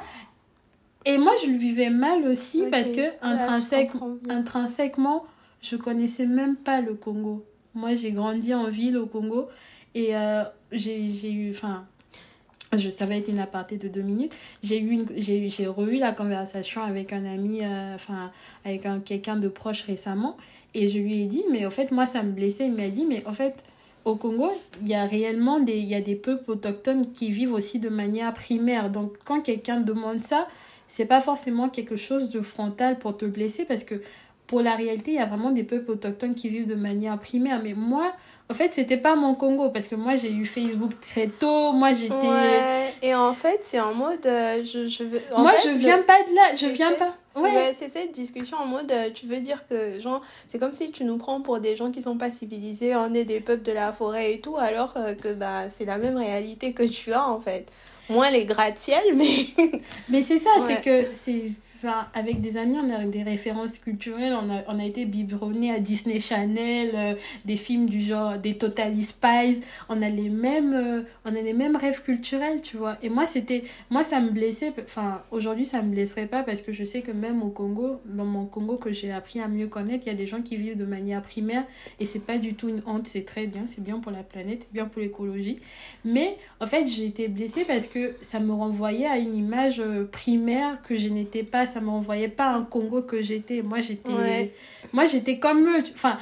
et 1.05 1.17
moi 1.17 1.31
je 1.41 1.47
le 1.49 1.57
vivais 1.57 1.89
mal 1.89 2.23
aussi 2.27 2.63
parce 2.69 2.89
que 2.89 2.99
là, 3.01 3.11
je 3.21 3.25
intrinsèque, 3.25 3.91
comprends 3.91 4.09
bien. 4.09 4.37
intrinsèquement, 4.37 5.25
je 5.61 5.75
connaissais 5.77 6.25
même 6.25 6.55
pas 6.57 6.81
le 6.81 6.95
Congo. 6.95 7.45
Moi, 7.73 7.95
j'ai 7.95 8.11
grandi 8.11 8.53
en 8.53 8.69
ville 8.69 8.97
au 8.97 9.05
Congo 9.05 9.47
et 9.95 10.15
euh, 10.17 10.43
j'ai 10.71 11.31
eu, 11.31 11.51
enfin, 11.51 11.85
je, 12.75 12.89
ça 12.89 13.05
va 13.05 13.15
être 13.15 13.29
une 13.29 13.39
aparté 13.39 13.77
de 13.77 13.87
deux 13.87 14.01
minutes. 14.01 14.35
J'ai 14.63 14.79
eu, 14.79 14.89
une- 14.91 15.05
j'ai 15.15 15.67
re-eu 15.67 15.97
la 15.97 16.11
conversation 16.11 16.83
avec 16.83 17.13
un 17.13 17.23
ami, 17.25 17.63
euh, 17.63 17.95
enfin, 17.95 18.31
avec 18.65 18.85
un 18.85 18.99
quelqu'un 18.99 19.37
de 19.37 19.47
proche 19.47 19.83
récemment 19.83 20.35
et 20.73 20.89
je 20.89 20.99
lui 20.99 21.21
ai 21.21 21.25
dit, 21.25 21.45
mais 21.51 21.65
en 21.65 21.71
fait, 21.71 21.91
moi, 21.91 22.05
ça 22.05 22.21
me 22.21 22.31
blessait. 22.31 22.65
Il 22.65 22.73
m'a 22.73 22.89
dit, 22.89 23.05
mais 23.05 23.25
en 23.27 23.33
fait, 23.33 23.55
au 24.07 24.15
Congo, 24.15 24.51
il 24.81 24.87
y 24.87 24.95
a 24.95 25.05
réellement 25.05 25.59
des, 25.59 26.19
peuples 26.21 26.51
autochtones 26.51 27.11
qui 27.11 27.31
vivent 27.31 27.53
aussi 27.53 27.79
de 27.79 27.89
manière 27.89 28.33
primaire. 28.33 28.89
Donc, 28.89 29.17
quand 29.25 29.41
quelqu'un 29.41 29.81
demande 29.81 30.23
ça, 30.23 30.47
c'est 30.87 31.05
pas 31.05 31.21
forcément 31.21 31.67
quelque 31.67 31.97
chose 31.97 32.29
de 32.29 32.41
frontal 32.41 32.97
pour 32.97 33.17
te 33.17 33.25
blesser 33.25 33.65
parce 33.65 33.83
que 33.83 34.01
pour 34.47 34.61
la 34.61 34.75
réalité, 34.75 35.11
il 35.11 35.17
y 35.17 35.19
a 35.19 35.25
vraiment 35.25 35.51
des 35.51 35.63
peuples 35.63 35.91
autochtones 35.91 36.33
qui 36.33 36.49
vivent 36.49 36.67
de 36.67 36.75
manière 36.75 37.19
primaire. 37.19 37.59
Mais 37.61 37.73
moi, 37.73 38.13
en 38.49 38.53
fait, 38.53 38.73
c'était 38.73 38.95
pas 38.97 39.15
mon 39.15 39.35
Congo 39.35 39.69
parce 39.71 39.87
que 39.89 39.95
moi, 39.95 40.15
j'ai 40.15 40.31
eu 40.31 40.45
Facebook 40.45 40.93
très 41.01 41.27
tôt. 41.27 41.73
Moi, 41.73 41.93
j'étais. 41.93 42.13
Ouais, 42.15 42.93
et 43.01 43.13
en 43.13 43.33
fait, 43.33 43.59
c'est 43.63 43.79
en 43.81 43.93
mode... 43.93 44.25
euh, 44.25 44.63
je, 44.63 44.87
je 44.87 45.03
veux... 45.03 45.21
en 45.33 45.41
moi, 45.41 45.51
fait, 45.51 45.67
je 45.67 45.73
le- 45.73 45.79
viens 45.79 46.01
pas 46.01 46.17
de 46.23 46.33
là. 46.33 46.55
Je 46.55 46.67
viens 46.67 46.89
cette- 46.89 46.99
pas. 46.99 47.13
Ouais. 47.35 47.71
C'est 47.75 47.89
cette 47.89 48.13
discussion 48.13 48.57
en 48.57 48.65
mode, 48.65 48.91
euh, 48.91 49.09
tu 49.13 49.27
veux 49.27 49.41
dire 49.41 49.67
que, 49.69 49.99
genre, 49.99 50.21
c'est 50.49 50.57
comme 50.57 50.73
si 50.73 50.89
tu 50.91 51.03
nous 51.03 51.17
prends 51.17 51.39
pour 51.41 51.59
des 51.59 51.75
gens 51.75 51.91
qui 51.91 52.01
sont 52.01 52.17
pas 52.17 52.31
civilisés, 52.31 52.95
on 52.95 53.13
est 53.13 53.25
des 53.25 53.41
peuples 53.41 53.61
de 53.61 53.73
la 53.73 53.93
forêt 53.93 54.33
et 54.33 54.39
tout, 54.41 54.57
alors 54.57 54.93
euh, 54.97 55.13
que 55.13 55.33
bah, 55.33 55.69
c'est 55.69 55.85
la 55.85 55.99
même 55.99 56.17
réalité 56.17 56.73
que 56.73 56.81
tu 56.81 57.13
as 57.13 57.27
en 57.27 57.39
fait. 57.39 57.67
Moins 58.09 58.29
les 58.31 58.45
gratte-ciel, 58.45 59.03
mais. 59.13 59.47
Mais 60.09 60.21
c'est 60.23 60.39
ça, 60.39 60.49
Ouais. 60.61 60.63
c'est 60.67 60.81
que 60.81 61.07
c'est. 61.13 61.51
Enfin, 61.79 62.07
avec 62.15 62.41
des 62.41 62.57
amis, 62.57 62.77
on 62.83 62.89
a 62.89 63.05
des 63.05 63.21
références 63.21 63.77
culturelles. 63.77 64.33
On 64.33 64.49
a, 64.49 64.63
on 64.67 64.79
a 64.79 64.83
été 64.83 65.05
biberonnés 65.05 65.71
à 65.71 65.79
Disney 65.79 66.19
Channel, 66.19 66.91
euh, 66.95 67.13
des 67.45 67.55
films 67.55 67.87
du 67.87 68.01
genre 68.01 68.39
des 68.39 68.57
Totally 68.57 69.03
Spies. 69.03 69.61
On 69.87 70.01
a 70.01 70.09
les 70.09 70.29
mêmes, 70.29 70.73
euh, 70.73 71.01
on 71.23 71.35
a 71.35 71.41
les 71.41 71.53
mêmes 71.53 71.75
rêves 71.75 72.01
culturels, 72.01 72.63
tu 72.63 72.77
vois. 72.77 72.97
Et 73.03 73.09
moi, 73.09 73.27
c'était, 73.27 73.63
moi, 73.91 74.01
ça 74.01 74.19
me 74.19 74.31
blessait. 74.31 74.73
Enfin, 74.85 75.21
aujourd'hui, 75.29 75.65
ça 75.65 75.83
me 75.83 75.91
blesserait 75.91 76.25
pas 76.25 76.41
parce 76.41 76.63
que 76.63 76.71
je 76.71 76.83
sais 76.83 77.01
que 77.01 77.11
même 77.11 77.43
au 77.43 77.49
Congo, 77.49 78.01
dans 78.05 78.25
mon 78.25 78.47
Congo 78.47 78.77
que 78.77 78.91
j'ai 78.91 79.11
appris 79.11 79.39
à 79.39 79.47
mieux 79.47 79.67
connaître, 79.67 80.07
il 80.07 80.09
y 80.09 80.13
a 80.13 80.17
des 80.17 80.25
gens 80.25 80.41
qui 80.41 80.57
vivent 80.57 80.77
de 80.77 80.85
manière 80.85 81.21
primaire 81.21 81.63
et 81.99 82.07
c'est 82.07 82.25
pas 82.25 82.39
du 82.39 82.55
tout 82.55 82.69
une 82.69 82.81
honte. 82.87 83.07
C'est 83.07 83.25
très 83.25 83.45
bien, 83.45 83.67
c'est 83.67 83.83
bien 83.83 83.99
pour 83.99 84.11
la 84.11 84.23
planète, 84.23 84.67
bien 84.73 84.85
pour 84.85 85.03
l'écologie. 85.03 85.59
Mais 86.03 86.37
en 86.59 86.65
fait, 86.65 86.87
j'ai 86.87 87.05
été 87.05 87.27
blessée 87.27 87.65
parce 87.65 87.85
que 87.85 88.15
ça 88.21 88.39
me 88.39 88.51
renvoyait 88.51 89.05
à 89.05 89.19
une 89.19 89.35
image 89.35 89.79
euh, 89.79 90.05
primaire 90.05 90.81
que 90.81 90.95
je 90.95 91.09
n'étais 91.09 91.43
pas. 91.43 91.66
Ça 91.67 91.79
me 91.81 91.89
renvoyait 91.89 92.27
pas 92.29 92.47
un 92.49 92.63
Congo 92.63 93.03
que 93.03 93.21
j'étais. 93.21 93.61
Moi, 93.61 93.81
j'étais, 93.81 94.11
Ouais. 94.11 94.51
moi, 94.93 95.05
j'étais 95.05 95.37
comme 95.37 95.63
eux. 95.67 95.83
Enfin, 95.93 96.17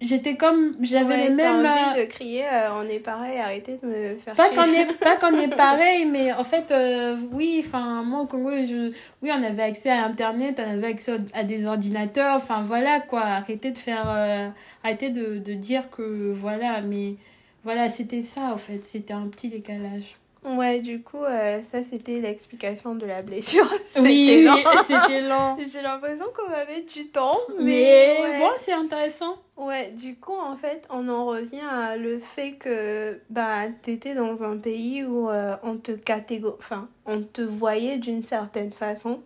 j'étais 0.00 0.36
comme, 0.36 0.76
j'avais 0.80 1.14
Ouais, 1.16 1.28
les 1.28 1.34
mêmes. 1.34 1.56
envie 1.66 1.98
euh, 1.98 2.04
de 2.04 2.08
crier, 2.08 2.44
euh, 2.46 2.68
on 2.80 2.88
est 2.88 3.00
pareil, 3.00 3.38
arrêtez 3.38 3.78
de 3.82 3.86
me 3.86 4.16
faire 4.16 4.34
pas 4.34 4.48
chier. 4.48 4.56
qu'on 4.56 4.64
est, 4.72 4.98
pas 4.98 5.16
qu'on 5.16 5.34
est 5.36 5.48
pareil, 5.56 6.06
mais 6.06 6.32
en 6.32 6.44
fait, 6.44 6.70
euh, 6.70 7.16
oui, 7.32 7.62
enfin, 7.66 8.02
moi 8.02 8.20
au 8.22 8.26
Congo, 8.26 8.50
je, 8.50 8.92
oui, 9.22 9.30
on 9.36 9.42
avait 9.42 9.62
accès 9.64 9.90
à 9.90 10.04
Internet, 10.06 10.58
on 10.64 10.70
avait 10.70 10.86
accès 10.86 11.16
à 11.34 11.44
des 11.44 11.66
ordinateurs, 11.66 12.36
enfin 12.36 12.62
voilà 12.62 13.00
quoi. 13.00 13.22
Arrêtez 13.22 13.72
de 13.72 13.78
faire, 13.78 14.04
euh, 14.08 14.48
arrêtez 14.84 15.10
de, 15.10 15.36
de 15.38 15.52
dire 15.54 15.90
que 15.90 16.32
voilà, 16.40 16.80
mais 16.80 17.16
voilà, 17.64 17.90
c'était 17.90 18.22
ça 18.22 18.52
en 18.54 18.58
fait, 18.58 18.86
c'était 18.86 19.12
un 19.12 19.26
petit 19.28 19.48
décalage. 19.50 20.16
Ouais, 20.42 20.80
du 20.80 21.02
coup, 21.02 21.22
euh, 21.22 21.60
ça 21.62 21.84
c'était 21.84 22.20
l'explication 22.20 22.94
de 22.94 23.04
la 23.06 23.20
blessure. 23.22 23.70
Oui, 24.00 24.26
C'était 24.30 24.42
lent. 24.42 24.54
oui, 24.56 24.78
c'était 24.86 25.20
lent. 25.20 25.56
J'ai 25.70 25.82
l'impression 25.82 26.24
qu'on 26.34 26.52
avait 26.52 26.80
du 26.82 27.08
temps, 27.08 27.36
mais. 27.58 27.64
Mais 27.64 28.18
ouais. 28.22 28.38
bon, 28.38 28.48
c'est 28.58 28.72
intéressant. 28.72 29.36
Ouais, 29.58 29.90
du 29.90 30.16
coup, 30.16 30.32
en 30.40 30.56
fait, 30.56 30.86
on 30.88 31.08
en 31.10 31.26
revient 31.26 31.60
à 31.70 31.96
le 31.98 32.18
fait 32.18 32.52
que 32.52 33.20
bah, 33.28 33.68
t'étais 33.82 34.14
dans 34.14 34.42
un 34.42 34.56
pays 34.56 35.04
où 35.04 35.28
euh, 35.28 35.56
on 35.62 35.76
te 35.76 35.92
catégo... 35.92 36.56
enfin, 36.58 36.88
on 37.04 37.20
te 37.20 37.42
voyait 37.42 37.98
d'une 37.98 38.22
certaine 38.22 38.72
façon. 38.72 39.20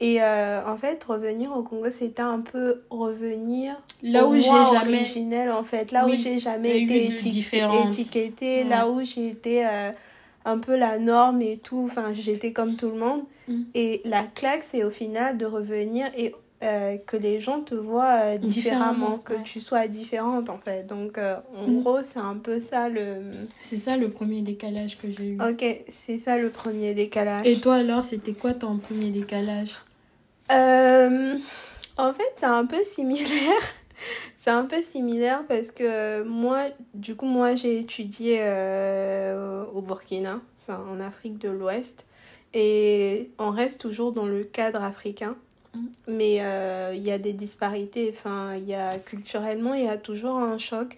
Et 0.00 0.22
euh, 0.22 0.60
en 0.66 0.76
fait, 0.78 1.04
revenir 1.04 1.54
au 1.56 1.62
Congo, 1.62 1.90
c'était 1.90 2.22
un 2.22 2.40
peu 2.40 2.82
revenir 2.90 3.76
Là 4.02 4.26
où 4.26 4.34
j'ai 4.34 4.42
jamais. 4.72 4.96
originel, 4.98 5.50
en 5.52 5.62
fait. 5.64 5.92
Là 5.92 6.06
Oui, 6.06 6.16
où 6.16 6.20
j'ai 6.20 6.38
jamais 6.38 6.80
été 6.82 7.08
de 7.10 7.14
éti- 7.14 7.30
différentes. 7.30 7.86
étiquetée, 7.92 8.62
Ouais. 8.62 8.68
là 8.70 8.88
où 8.88 9.04
j'ai 9.04 9.28
été 9.28 9.64
un 10.44 10.58
peu 10.58 10.76
la 10.76 10.98
norme 10.98 11.40
et 11.42 11.56
tout. 11.58 11.84
Enfin, 11.90 12.12
j'étais 12.14 12.52
comme 12.52 12.76
tout 12.76 12.90
le 12.90 12.98
monde. 12.98 13.22
Mm. 13.48 13.62
Et 13.74 14.00
la 14.04 14.22
claque, 14.24 14.62
c'est 14.62 14.84
au 14.84 14.90
final 14.90 15.36
de 15.38 15.46
revenir 15.46 16.06
et 16.16 16.34
euh, 16.62 16.96
que 17.06 17.16
les 17.18 17.40
gens 17.40 17.60
te 17.60 17.74
voient 17.74 18.20
euh, 18.22 18.38
différemment, 18.38 18.92
Différemment, 18.92 19.18
que 19.18 19.34
ouais. 19.34 19.42
tu 19.44 19.60
sois 19.60 19.86
différente 19.86 20.48
en 20.48 20.58
fait. 20.58 20.86
Donc 20.86 21.18
euh, 21.18 21.36
en 21.56 21.68
Mm. 21.68 21.80
gros, 21.82 22.02
c'est 22.02 22.18
un 22.20 22.36
peu 22.36 22.60
ça 22.60 22.88
le. 22.88 23.16
C'est 23.62 23.76
ça 23.78 23.96
le 23.96 24.08
premier 24.08 24.40
décalage 24.40 24.96
que 24.98 25.10
j'ai 25.10 25.30
eu. 25.32 25.38
Ok, 25.42 25.64
c'est 25.88 26.16
ça 26.16 26.38
le 26.38 26.48
premier 26.50 26.94
décalage. 26.94 27.46
Et 27.46 27.56
toi 27.60 27.74
alors, 27.76 28.02
c'était 28.02 28.32
quoi 28.32 28.54
ton 28.54 28.78
premier 28.78 29.10
décalage? 29.10 29.72
En 31.96 32.12
fait, 32.12 32.32
c'est 32.36 32.46
un 32.46 32.66
peu 32.66 32.82
similaire. 32.84 33.62
C'est 34.36 34.50
un 34.50 34.64
peu 34.64 34.82
similaire 34.82 35.44
parce 35.48 35.70
que 35.70 36.22
moi, 36.22 36.64
du 36.94 37.16
coup, 37.16 37.26
moi, 37.26 37.54
j'ai 37.54 37.78
étudié 37.78 38.38
euh, 38.40 39.64
au 39.72 39.82
Burkina, 39.82 40.40
enfin 40.62 40.84
en 40.90 41.00
Afrique 41.00 41.38
de 41.38 41.48
l'Ouest, 41.48 42.06
et 42.52 43.30
on 43.38 43.50
reste 43.50 43.80
toujours 43.80 44.12
dans 44.12 44.26
le 44.26 44.44
cadre 44.44 44.82
africain. 44.82 45.36
Mais 46.06 46.38
euh, 46.40 46.92
il 46.94 47.02
y 47.02 47.10
a 47.10 47.18
des 47.18 47.32
disparités, 47.32 48.10
enfin, 48.12 48.54
il 48.56 48.64
y 48.68 48.74
a 48.74 48.98
culturellement, 48.98 49.74
il 49.74 49.84
y 49.84 49.88
a 49.88 49.96
toujours 49.96 50.36
un 50.36 50.58
choc. 50.58 50.96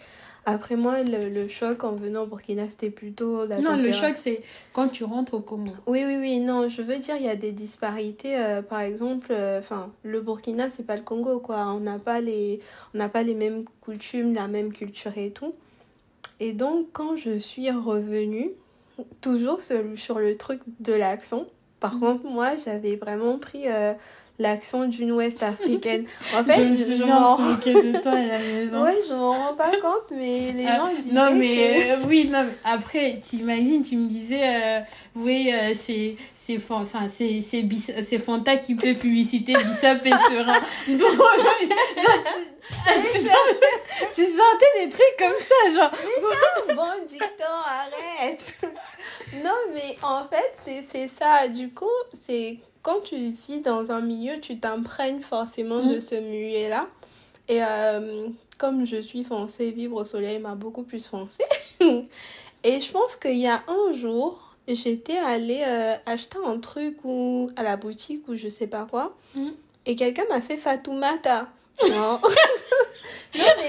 Après 0.49 0.77
moi, 0.77 1.03
le, 1.03 1.29
le 1.29 1.49
choc 1.49 1.83
en 1.85 1.93
venant 1.95 2.23
au 2.23 2.27
Burkina, 2.27 2.69
c'était 2.69 2.91
plutôt 2.91 3.47
la 3.47 3.61
Non, 3.61 3.77
le 3.77 3.91
choc, 3.93 4.17
c'est 4.17 4.43
quand 4.73 4.89
tu 4.89 5.03
rentres 5.05 5.35
au 5.35 5.41
Congo. 5.41 5.73
Oui, 5.87 6.05
oui, 6.05 6.17
oui, 6.21 6.39
non, 6.41 6.69
je 6.69 6.83
veux 6.83 6.99
dire, 6.99 7.17
il 7.17 7.25
y 7.25 7.29
a 7.29 7.35
des 7.37 7.53
disparités. 7.53 8.37
euh, 8.39 8.63
par 8.63 8.81
exemple, 8.81 9.29
euh, 9.31 9.61
le 10.05 10.21
Burkina, 10.21 10.71
c'est 10.71 10.85
pas 10.85 10.97
le 10.97 11.03
Congo, 11.03 11.41
quoi. 11.41 11.67
On 11.69 11.81
n'a 11.81 11.99
pas 11.99 12.21
les, 12.21 12.61
on 12.95 12.99
n'a 12.99 13.09
pas 13.09 13.23
les 13.25 13.35
mêmes 13.35 13.65
coutumes, 13.81 14.35
la 14.35 14.47
même 14.49 14.73
culture 14.73 15.17
et 15.17 15.31
tout. 15.31 15.53
Et 16.39 16.53
donc, 16.53 16.89
quand 16.93 17.17
je 17.17 17.39
suis 17.39 17.71
revenue, 17.71 18.51
toujours 19.21 19.63
sur, 19.63 19.83
sur 19.97 20.19
le 20.19 20.37
truc 20.37 20.61
de 20.81 20.93
l'accent, 20.93 21.47
par 21.81 21.95
Mhm. 21.95 22.01
contre, 22.01 22.25
moi, 22.27 22.51
j'avais 22.65 22.97
vraiment 22.97 23.39
pris 23.39 23.69
euh, 23.69 23.95
l'accent 24.39 24.85
d'une 24.85 25.13
Ouest 25.13 25.43
africaine. 25.43 26.05
En 26.37 26.45
fait, 26.45 26.57
je 26.57 26.63
me 26.65 26.75
suis 26.75 26.99
moquée 26.99 27.93
de 27.93 27.99
toi 28.01 28.13
à 28.13 28.27
la 28.27 28.39
maison. 28.55 28.83
Ouais, 28.83 28.97
je 29.09 29.15
m'en 29.15 29.33
rends 29.33 29.55
pas 29.55 29.71
compte, 29.81 30.11
mais 30.11 30.53
les 30.53 30.67
Ah, 30.67 30.77
gens 30.79 30.95
disaient 30.95 31.15
non 31.15 31.31
mais 31.35 31.57
que... 31.57 31.93
euh, 31.93 32.07
oui 32.09 32.29
non 32.31 32.45
mais 32.45 32.57
après 32.65 33.21
t'imagines 33.23 33.83
tu 33.83 33.97
me 33.97 34.07
disais 34.09 34.41
euh, 34.43 34.81
oui 35.15 35.51
euh, 35.53 35.73
c'est 35.75 36.17
c'est 36.37 36.61
c'est 37.17 37.43
c'est 37.43 38.03
c'est 38.03 38.19
Fanta 38.21 38.57
qui 38.57 38.77
fait 38.79 38.95
publicité 38.95 39.55
Bissap 39.55 40.05
et 40.07 40.11
Serein 40.11 40.61
donc 40.89 41.01
genre, 41.01 41.37
tu, 43.13 43.19
tu 44.15 44.23
sentais 44.23 44.85
des 44.85 44.91
trucs 44.91 45.17
comme 45.19 45.39
ça 45.41 45.75
genre 45.75 45.91
Bon, 46.77 47.07
dicton, 47.09 47.57
arrête. 47.67 48.55
non, 49.45 49.55
mais 49.75 49.97
en 50.03 50.25
fait, 50.29 50.53
c'est 50.65 50.85
c'est 50.93 51.09
ça. 51.09 51.49
Du 51.49 51.71
coup, 51.71 51.87
c'est 52.27 52.59
quand 52.87 53.01
tu 53.03 53.17
vis 53.17 53.61
dans 53.63 53.91
un 53.91 54.01
milieu, 54.01 54.39
tu 54.41 54.61
t'imprègnes 54.61 55.21
forcément 55.21 55.81
de 55.81 55.97
Mm. 55.97 56.01
ce 56.01 56.15
milieu-là. 56.15 56.83
Et 57.49 57.61
euh, 57.63 58.29
comme 58.59 58.85
je 58.87 59.01
suis 59.03 59.25
foncée, 59.25 59.73
vivre 59.73 59.97
au 60.01 60.05
soleil 60.05 60.39
m'a 60.39 60.55
beaucoup 60.55 60.85
plus 60.85 61.05
foncé. 61.05 61.43
Et 62.65 62.81
je 62.81 62.91
pense 62.93 63.17
qu'il 63.17 63.39
y 63.39 63.47
a 63.49 63.63
un 63.69 63.93
jour, 63.93 64.55
j'étais 64.69 65.19
allée 65.19 65.65
euh, 65.67 65.95
acheter 66.07 66.39
un 66.45 66.59
truc 66.59 66.99
ou 67.05 67.49
à 67.57 67.63
la 67.65 67.77
boutique 67.77 68.27
ou 68.29 68.37
je 68.37 68.49
sais 68.49 68.67
pas 68.69 68.87
quoi. 68.89 69.17
Mm. 69.35 69.49
Et 69.87 69.97
quelqu'un 69.97 70.25
m'a 70.29 70.41
fait 70.41 70.57
Fatoumata. 70.57 71.49
Non. 71.91 72.21
Non, 73.39 73.45
mais 73.59 73.67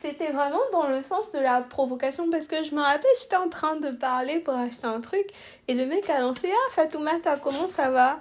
c'était 0.00 0.32
vraiment 0.32 0.60
dans 0.72 0.88
le 0.88 1.02
sens 1.02 1.30
de 1.32 1.38
la 1.38 1.60
provocation 1.62 2.30
parce 2.30 2.46
que 2.46 2.62
je 2.64 2.74
me 2.74 2.80
rappelle, 2.80 3.10
j'étais 3.20 3.36
en 3.36 3.48
train 3.48 3.76
de 3.76 3.90
parler 3.90 4.40
pour 4.40 4.54
acheter 4.54 4.86
un 4.86 5.00
truc 5.00 5.26
et 5.68 5.74
le 5.74 5.86
mec 5.86 6.08
a 6.10 6.20
lancé 6.20 6.48
Ah, 6.52 6.72
Fatoumata, 6.72 7.36
comment 7.36 7.68
ça 7.68 7.90
va? 7.90 8.20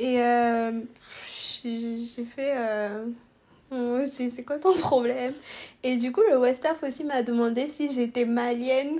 Et 0.00 0.20
euh, 0.20 0.72
j'ai 1.62 2.24
fait 2.24 2.54
euh, 2.56 3.06
Oh, 3.72 4.00
c'est 4.04 4.30
c'est 4.30 4.44
quoi 4.44 4.58
ton 4.58 4.74
problème? 4.74 5.34
Et 5.82 5.96
du 5.96 6.12
coup, 6.12 6.20
le 6.28 6.36
Westaf 6.38 6.82
aussi 6.82 7.02
m'a 7.04 7.22
demandé 7.22 7.68
si 7.68 7.92
j'étais 7.92 8.24
malienne. 8.24 8.98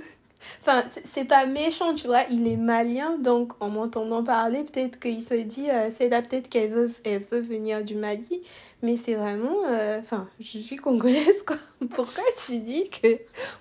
Enfin, 0.61 0.83
c'est- 1.03 1.25
pas 1.25 1.45
méchant, 1.45 1.95
tu 1.95 2.07
vois, 2.07 2.23
il 2.29 2.47
est 2.47 2.57
malien, 2.57 3.17
donc 3.17 3.53
en 3.61 3.69
m'entendant 3.69 4.23
parler, 4.23 4.63
peut-être 4.63 4.99
qu'il 4.99 5.21
se 5.23 5.33
dit, 5.35 5.69
euh, 5.69 5.89
c'est 5.91 6.09
là 6.09 6.21
peut-être 6.21 6.49
qu'elle 6.49 6.71
veut, 6.71 6.91
elle 7.03 7.21
veut 7.21 7.39
venir 7.39 7.83
du 7.83 7.95
Mali, 7.95 8.41
mais 8.81 8.95
c'est 8.97 9.15
vraiment, 9.15 9.55
euh, 9.67 9.99
enfin, 9.99 10.27
je 10.39 10.57
suis 10.59 10.75
congolaise, 10.75 11.43
quoi. 11.45 11.57
Pourquoi 11.95 12.23
tu 12.45 12.59
dis 12.59 12.89
que 12.89 13.07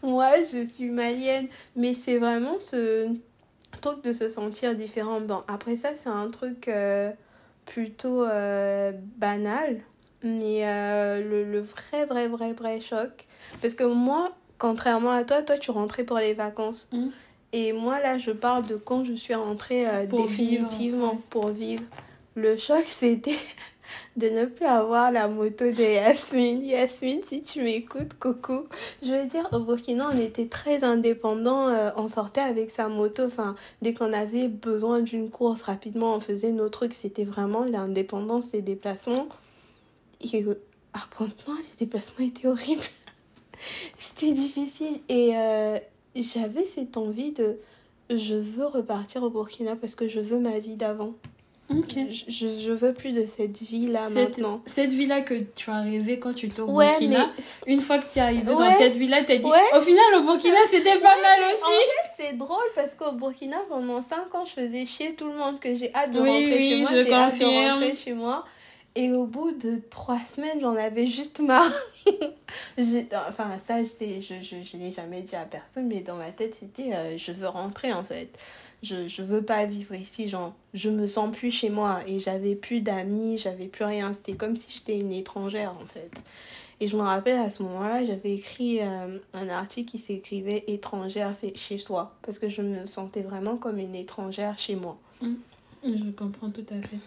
moi, 0.02 0.31
je 0.52 0.64
suis 0.64 0.90
malienne? 0.90 1.49
Mais 1.76 1.95
c'est 1.95 2.19
vraiment 2.19 2.58
ce 2.60 3.08
truc 3.80 4.02
de 4.04 4.13
se 4.13 4.28
sentir 4.28 4.75
différent. 4.75 5.21
Bon, 5.21 5.43
après 5.49 5.76
ça, 5.76 5.91
c'est 5.97 6.08
un 6.08 6.30
truc 6.30 6.69
euh, 6.69 7.10
plutôt 7.67 8.25
banal, 9.17 9.80
mais 10.23 10.63
le, 11.23 11.45
le 11.45 11.60
vrai, 11.60 12.06
vrai, 12.06 12.28
vrai, 12.28 12.52
vrai 12.52 12.80
choc, 12.80 13.26
parce 13.63 13.75
que 13.75 13.84
moi, 13.84 14.32
contrairement 14.58 15.10
à 15.10 15.25
toi, 15.25 15.43
toi, 15.43 15.58
tu 15.58 15.71
rentrais 15.71 16.04
pour 16.04 16.19
les 16.19 16.34
vacances. 16.34 16.88
Mhm. 16.93 17.10
Et 17.52 17.73
moi, 17.73 18.00
là, 18.00 18.19
je 18.19 18.32
parle 18.32 18.67
de 18.67 18.75
quand 18.76 19.04
je 19.04 19.14
suis 19.14 19.34
rentrée 19.34 19.88
euh, 19.88 20.06
Pour 20.06 20.26
définitivement 20.26 21.08
vivre, 21.08 21.12
ouais. 21.12 21.19
pour 21.30 21.49
vivre. 21.49 21.82
Le 22.34 22.56
choc, 22.56 22.82
c'était 22.86 23.38
de 24.17 24.28
ne 24.28 24.47
plus 24.47 24.64
avoir 24.67 25.12
la 25.12 25.28
moto 25.28 25.64
de 25.67 25.82
Yasmine. 25.95 26.62
Yasmine, 26.62 27.21
si 27.23 27.43
tu 27.45 27.62
m'écoutes, 27.62 28.14
coucou. 28.19 28.64
Je 29.02 29.12
veux 29.12 29.26
dire, 29.26 29.49
au 29.52 29.60
Burkina, 29.60 30.08
on 30.12 30.19
était 30.19 30.49
très 30.49 30.82
indépendants. 30.82 31.69
euh, 31.69 31.90
on 31.97 32.08
sortait 32.08 32.40
avec 32.40 32.71
sa 32.73 32.88
moto. 32.88 33.23
Enfin, 33.25 33.54
dès 33.82 33.95
qu'on 33.95 34.12
avait 34.12 34.49
besoin 34.49 35.00
d'une 35.00 35.30
course, 35.30 35.62
rapidement, 35.62 36.14
on 36.17 36.21
faisait 36.21 36.50
nos 36.50 36.69
trucs. 36.71 36.93
C'était 36.95 37.25
vraiment 37.25 37.64
l'indépendance 37.64 38.50
des 38.50 38.62
déplacements. 38.62 39.28
Et 40.32 40.43
euh, 40.43 40.54
apparemment, 40.93 41.30
les 41.58 41.76
déplacements 41.86 42.25
étaient 42.26 42.49
horribles. 42.49 42.82
C'était 43.98 44.32
difficile. 44.32 45.00
Et 45.08 45.32
euh, 45.36 45.78
j'avais 46.16 46.64
cette 46.66 46.96
envie 46.96 47.32
de... 47.32 47.58
Je 48.10 48.34
veux 48.34 48.66
repartir 48.66 49.22
au 49.22 49.30
Burkina 49.30 49.76
parce 49.76 49.94
que 49.94 50.08
je 50.08 50.20
veux 50.20 50.38
ma 50.38 50.58
vie 50.58 50.76
d'avant. 50.76 51.14
Je, 51.70 52.46
je, 52.58 52.70
veux 52.72 52.92
plus 52.92 53.12
de 53.12 53.26
cette 53.26 53.58
vie-là 53.62 54.10
maintenant. 54.10 54.60
cette 54.66 54.90
vie 54.90 55.06
là 55.06 55.22
que 55.22 55.32
tu 55.56 55.70
as 55.70 55.80
rêvé 55.80 56.18
quand 56.18 56.34
tu 56.34 56.46
étais 56.46 56.60
au 56.60 56.70
Ouais, 56.70 56.90
Burkina 56.90 57.30
une 57.66 57.80
fois 57.80 57.96
que 57.98 58.12
tu 58.12 58.18
es 58.18 58.22
arrivé 58.22 58.52
Ouais. 58.52 58.68
dans 58.70 58.76
cette 58.78 58.96
vie 58.96 59.08
là 59.08 59.22
t'as 59.26 59.38
dit 59.38 59.44
Ouais. 59.46 59.58
au 59.74 59.80
final 59.80 60.04
au 60.18 60.24
Burkina 60.24 60.58
c'était 60.70 60.98
pas 60.98 61.16
mal 61.22 61.40
aussi 61.54 61.72
C'est 62.18 62.36
drôle 62.36 62.62
parce 62.74 62.92
qu'au 62.92 63.12
Burkina, 63.12 63.56
pendant 63.70 64.02
5 64.02 64.32
ans, 64.34 64.44
je 64.44 64.52
faisais 64.52 64.84
chier 64.84 65.14
tout 65.14 65.26
le 65.26 65.34
monde 65.36 65.58
que 65.58 65.74
j'ai 65.74 65.92
hâte 65.94 66.12
de 66.12 66.20
Oui, 66.20 66.28
rentrer 66.28 66.56
oui, 66.58 66.68
chez 66.68 66.80
moi. 66.82 66.90
je 66.92 66.96
J'ai 67.04 67.12
hâte 67.14 67.38
de 67.38 67.44
rentrer 67.44 67.96
chez 67.96 68.12
moi. 68.12 68.44
Et 68.97 69.11
au 69.13 69.26
bout 69.26 69.50
de 69.52 69.80
3 69.91 70.21
semaines, 70.21 70.61
j'en 70.61 70.76
avais 70.76 71.07
juste 71.07 71.41
marre. 71.41 71.73
Enfin, 73.28 73.57
ça, 73.67 73.83
j'étais- 73.83 74.21
je 74.21 74.35
je, 74.41 74.57
je 74.63 74.76
l'ai 74.76 74.93
jamais 74.93 75.23
dit 75.23 75.35
à 75.37 75.45
personne, 75.45 75.87
mais 75.89 76.00
dans 76.00 76.17
ma 76.17 76.30
tête, 76.30 76.57
c'était 76.59 76.95
euh, 76.95 77.19
je 77.19 77.33
veux 77.33 77.49
rentrer 77.49 77.93
en 77.93 78.04
fait. 78.04 78.28
Je, 78.83 79.09
je 79.09 79.23
veux 79.23 79.43
pas 79.43 79.65
vivre 79.65 79.95
ici, 79.95 80.28
genre, 80.28 80.52
je 80.75 80.91
me 80.91 81.07
sens 81.07 81.35
plus 81.35 81.50
chez 81.50 81.71
moi. 81.71 82.00
Et 82.07 82.19
j'avais 82.21 82.54
plus 82.54 82.80
d'amis, 82.80 83.39
j'avais 83.39 83.67
plus 83.67 83.85
rien. 83.85 84.13
C'était 84.15 84.35
comme 84.35 84.57
si 84.57 84.71
j'étais 84.71 84.99
une 84.99 85.13
étrangère 85.13 85.73
en 85.80 85.87
fait. 85.87 86.11
Et 86.80 86.89
je 86.89 86.97
me 86.97 87.02
rappelle 87.02 87.39
à 87.39 87.50
ce 87.50 87.63
moment-là, 87.63 88.04
j'avais 88.04 88.35
écrit 88.35 88.80
euh, 88.80 89.19
un 89.33 89.49
article 89.49 89.91
qui 89.93 89.99
s'écrivait 89.99 90.65
étrangère 90.67 91.33
chez 91.54 91.78
soi. 91.78 92.15
Parce 92.23 92.39
que 92.39 92.49
je 92.49 92.63
me 92.63 92.87
sentais 92.87 93.23
vraiment 93.23 93.57
comme 93.57 93.78
une 93.78 93.95
étrangère 93.95 94.59
chez 94.59 94.76
moi. 94.76 94.99
Je 95.85 96.11
comprends 96.13 96.50
tout 96.50 96.65
à 96.71 96.87
fait. 96.87 96.99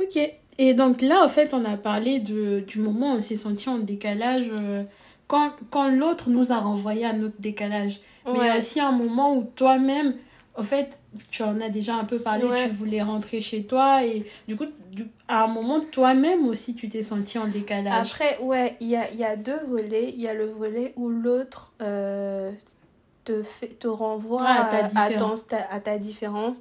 Ok. 0.00 0.18
Et 0.58 0.74
donc 0.74 1.00
là, 1.00 1.22
en 1.24 1.28
fait, 1.28 1.54
on 1.54 1.64
a 1.64 1.76
parlé 1.76 2.20
de, 2.20 2.60
du 2.60 2.78
moment 2.78 3.12
où 3.14 3.16
on 3.16 3.20
s'est 3.20 3.36
senti 3.36 3.68
en 3.68 3.78
décalage 3.78 4.46
euh, 4.60 4.84
quand, 5.26 5.50
quand 5.70 5.88
l'autre 5.88 6.28
nous 6.28 6.52
a 6.52 6.58
renvoyé 6.58 7.04
à 7.06 7.12
notre 7.12 7.40
décalage. 7.40 8.00
Mais 8.26 8.38
il 8.40 8.46
y 8.46 8.48
a 8.48 8.58
aussi 8.58 8.78
un 8.80 8.92
moment 8.92 9.34
où 9.36 9.44
toi-même, 9.56 10.14
en 10.56 10.62
fait, 10.62 11.00
tu 11.30 11.42
en 11.42 11.60
as 11.60 11.70
déjà 11.70 11.94
un 11.96 12.04
peu 12.04 12.18
parlé, 12.18 12.44
Ouais. 12.44 12.68
tu 12.68 12.74
voulais 12.74 13.02
rentrer 13.02 13.40
chez 13.40 13.64
toi 13.64 14.04
et 14.04 14.24
du 14.46 14.54
coup, 14.54 14.66
du- 14.92 15.08
à 15.26 15.44
un 15.44 15.46
moment, 15.48 15.80
toi-même 15.80 16.46
aussi, 16.46 16.74
tu 16.74 16.88
t'es 16.90 17.02
senti 17.02 17.38
en 17.38 17.46
décalage. 17.48 18.08
Après, 18.12 18.38
ouais, 18.42 18.76
il 18.80 18.88
y 18.88 18.96
a, 18.96 19.10
y 19.14 19.24
a 19.24 19.36
deux 19.36 19.58
volets. 19.66 20.10
Il 20.14 20.20
y 20.20 20.28
a 20.28 20.34
le 20.34 20.46
volet 20.46 20.92
où 20.96 21.08
l'autre 21.08 21.72
euh, 21.80 22.52
te, 23.24 23.42
fait, 23.42 23.68
te 23.78 23.88
renvoie 23.88 24.44
Ah, 24.46 24.60
à 24.60 24.64
ta 24.64 24.76
à, 25.00 25.04
à 25.04 25.08
différence. 25.08 25.46
ton- 25.46 25.56
à 25.70 25.80
ta 25.80 25.98
différence 25.98 26.58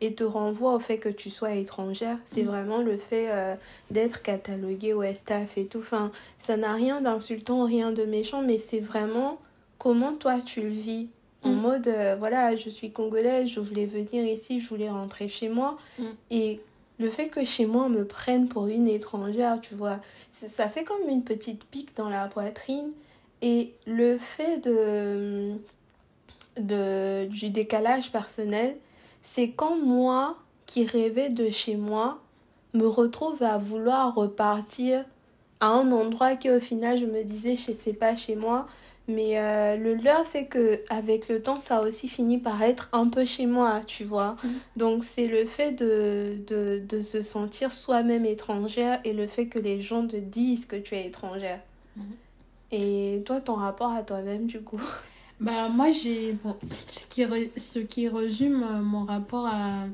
et 0.00 0.14
te 0.14 0.24
renvoie 0.24 0.74
au 0.74 0.78
fait 0.78 0.98
que 0.98 1.08
tu 1.10 1.28
sois 1.30 1.52
étrangère. 1.52 2.16
C'est 2.24 2.42
Mm. 2.42 2.46
vraiment 2.46 2.78
le 2.78 2.96
fait 2.96 3.26
euh, 3.30 3.54
d'être 3.90 4.22
catalogué 4.22 4.92
au 4.94 5.02
staff 5.14 5.58
et 5.58 5.66
tout. 5.66 5.78
Enfin, 5.78 6.10
ça 6.38 6.56
n'a 6.56 6.72
rien 6.72 7.00
d'insultant, 7.00 7.64
rien 7.64 7.92
de 7.92 8.04
méchant, 8.04 8.42
mais 8.42 8.58
c'est 8.58 8.80
vraiment 8.80 9.38
comment 9.78 10.12
toi 10.14 10.38
tu 10.44 10.62
le 10.62 10.68
vis. 10.70 11.08
En 11.42 11.50
Mm. 11.50 11.60
mode, 11.60 11.88
euh, 11.88 12.16
voilà, 12.18 12.56
je 12.56 12.68
suis 12.70 12.90
congolaise, 12.92 13.48
je 13.48 13.60
voulais 13.60 13.86
venir 13.86 14.24
ici, 14.24 14.60
je 14.60 14.68
voulais 14.68 14.90
rentrer 14.90 15.28
chez 15.28 15.48
moi. 15.48 15.78
Mm. 15.98 16.04
Et 16.30 16.60
le 16.98 17.08
fait 17.10 17.28
que 17.28 17.44
chez 17.44 17.66
moi 17.66 17.84
on 17.86 17.88
me 17.90 18.04
prenne 18.06 18.48
pour 18.48 18.66
une 18.68 18.88
étrangère, 18.88 19.58
tu 19.60 19.74
vois, 19.74 20.00
ça 20.32 20.68
fait 20.68 20.84
comme 20.84 21.08
une 21.08 21.24
petite 21.24 21.64
pique 21.64 21.96
dans 21.96 22.08
la 22.10 22.26
poitrine. 22.28 22.90
Et 23.42 23.72
le 23.86 24.18
fait 24.18 24.58
de, 24.58 25.52
de 26.58 27.26
du 27.26 27.50
décalage 27.50 28.12
personnel, 28.12 28.76
c'est 29.22 29.50
quand 29.50 29.76
moi 29.76 30.36
qui 30.66 30.84
rêvais 30.86 31.28
de 31.28 31.50
chez 31.50 31.76
moi, 31.76 32.20
me 32.74 32.86
retrouve 32.86 33.42
à 33.42 33.58
vouloir 33.58 34.14
repartir 34.14 35.04
à 35.60 35.66
un 35.66 35.90
endroit 35.92 36.36
qui 36.36 36.50
au 36.50 36.60
final 36.60 36.96
je 36.98 37.04
me 37.06 37.22
disais 37.24 37.56
c'est 37.56 37.92
pas 37.92 38.14
chez 38.16 38.36
moi 38.36 38.66
mais 39.08 39.38
euh, 39.40 39.76
le 39.76 39.94
leur 39.94 40.24
c'est 40.24 40.46
que 40.46 40.80
avec 40.88 41.28
le 41.28 41.42
temps 41.42 41.58
ça 41.58 41.78
a 41.78 41.82
aussi 41.82 42.06
fini 42.08 42.38
par 42.38 42.62
être 42.62 42.88
un 42.92 43.08
peu 43.08 43.24
chez 43.24 43.46
moi 43.46 43.80
tu 43.86 44.04
vois 44.04 44.36
Mhm. 44.44 44.50
donc 44.76 45.04
c'est 45.04 45.26
le 45.26 45.44
fait 45.44 45.72
de, 45.72 46.36
de, 46.46 46.78
de 46.88 47.00
se 47.00 47.20
sentir 47.22 47.72
soi-même 47.72 48.24
étrangère 48.24 49.00
et 49.04 49.12
le 49.12 49.26
fait 49.26 49.46
que 49.48 49.58
les 49.58 49.80
gens 49.80 50.06
te 50.06 50.16
disent 50.16 50.64
que 50.66 50.76
tu 50.76 50.94
es 50.94 51.06
étrangère 51.06 51.60
Mhm. 51.96 52.04
et 52.70 53.22
toi 53.26 53.40
ton 53.40 53.54
rapport 53.54 53.90
à 53.92 54.02
toi-même 54.04 54.46
du 54.46 54.62
coup? 54.62 54.80
Bah, 55.40 55.68
moi, 55.68 55.90
j'ai. 55.90 56.32
Bon, 56.34 56.56
ce 56.86 57.06
qui, 57.06 57.22
re- 57.24 57.50
ce 57.58 57.78
qui 57.78 58.08
résume 58.08 58.62
euh, 58.62 58.82
mon 58.82 59.04
rapport 59.04 59.46
à, 59.46 59.86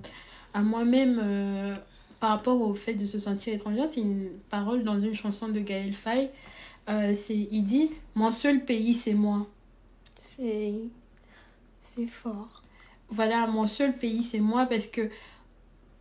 à 0.54 0.62
moi-même 0.62 1.20
euh, 1.22 1.76
par 2.20 2.30
rapport 2.30 2.60
au 2.60 2.74
fait 2.74 2.94
de 2.94 3.06
se 3.06 3.18
sentir 3.18 3.54
étrangère, 3.54 3.88
c'est 3.88 4.00
une 4.00 4.30
parole 4.50 4.82
dans 4.84 4.98
une 5.00 5.14
chanson 5.14 5.48
de 5.48 5.60
Gaël 5.60 5.94
Faye. 5.94 6.30
Euh, 6.88 7.14
c'est, 7.14 7.48
il 7.52 7.64
dit 7.64 7.90
Mon 8.14 8.30
seul 8.32 8.64
pays, 8.64 8.94
c'est 8.94 9.14
moi. 9.14 9.46
c'est 10.20 10.74
c'est 11.80 12.06
fort 12.06 12.62
Voilà, 13.08 13.46
mon 13.46 13.66
seul 13.66 13.96
pays, 13.96 14.22
c'est 14.22 14.40
moi 14.40 14.66
parce 14.66 14.86
que, 14.86 15.10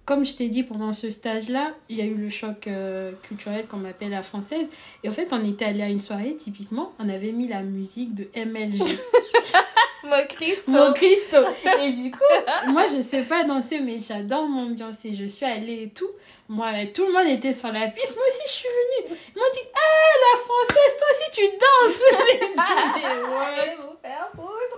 comme 0.06 0.26
je 0.26 0.34
t'ai 0.36 0.50
dit 0.50 0.63
pendant 0.63 0.94
ce 0.94 1.10
stage-là, 1.10 1.74
il 1.89 1.98
y 1.98 2.02
a 2.02 2.06
eu 2.06 2.15
le 2.15 2.30
choc 2.30 2.68
euh, 2.68 3.12
culturel 3.28 3.65
qu'on 3.65 3.84
appelle 3.86 4.12
la 4.12 4.24
française. 4.24 4.68
Et 5.04 5.10
en 5.10 5.12
fait, 5.12 5.28
on 5.32 5.44
était 5.44 5.65
allé 5.65 5.82
à 5.82 5.89
une 5.89 6.02
soirée, 6.02 6.36
typiquement, 6.36 6.94
on 7.00 7.10
avait 7.10 7.32
mis 7.32 7.48
la 7.48 7.62
musique 7.62 8.13
de 8.13 8.28
MLG. 8.36 8.82
mon 10.06 10.26
Christ 10.28 10.68
Mon 10.68 10.94
Christo 10.94 11.38
Et 11.82 11.91
du 11.91 12.12
coup, 12.12 12.20
moi 12.68 12.84
je 12.96 13.02
sais 13.02 13.24
pas 13.24 13.44
danser, 13.44 13.80
mais 13.80 13.98
j'adore 14.00 14.48
m'ambiancer. 14.48 15.15
Je 15.15 15.26
suis 15.26 15.46
allée 15.46 15.84
et 15.84 15.89
tout. 15.89 16.10
Moi, 16.48 16.68
tout 16.94 17.06
le 17.08 17.12
monde 17.12 17.28
était 17.28 17.56
sur 17.56 17.72
la 17.72 17.88
piste. 17.88 18.15
Moi 18.15 18.26
aussi, 18.28 18.44
je 18.46 18.52
suis 18.52 18.68
venue. 18.68 19.18
Ils 19.36 19.39
m'ont 19.39 19.52
dit 19.54 19.68
Ah, 19.74 20.13
la 20.22 20.39
française, 20.41 20.98
toi 21.00 21.08
aussi 21.12 21.32
tu 21.34 21.41
danses 21.58 22.04
J'ai 22.30 22.39
dit, 22.39 22.54
Mais 22.56 23.34
what 23.34 23.46
Allez 23.46 23.76
vous 23.78 23.98
faire 24.02 24.30
foutre. 24.36 24.78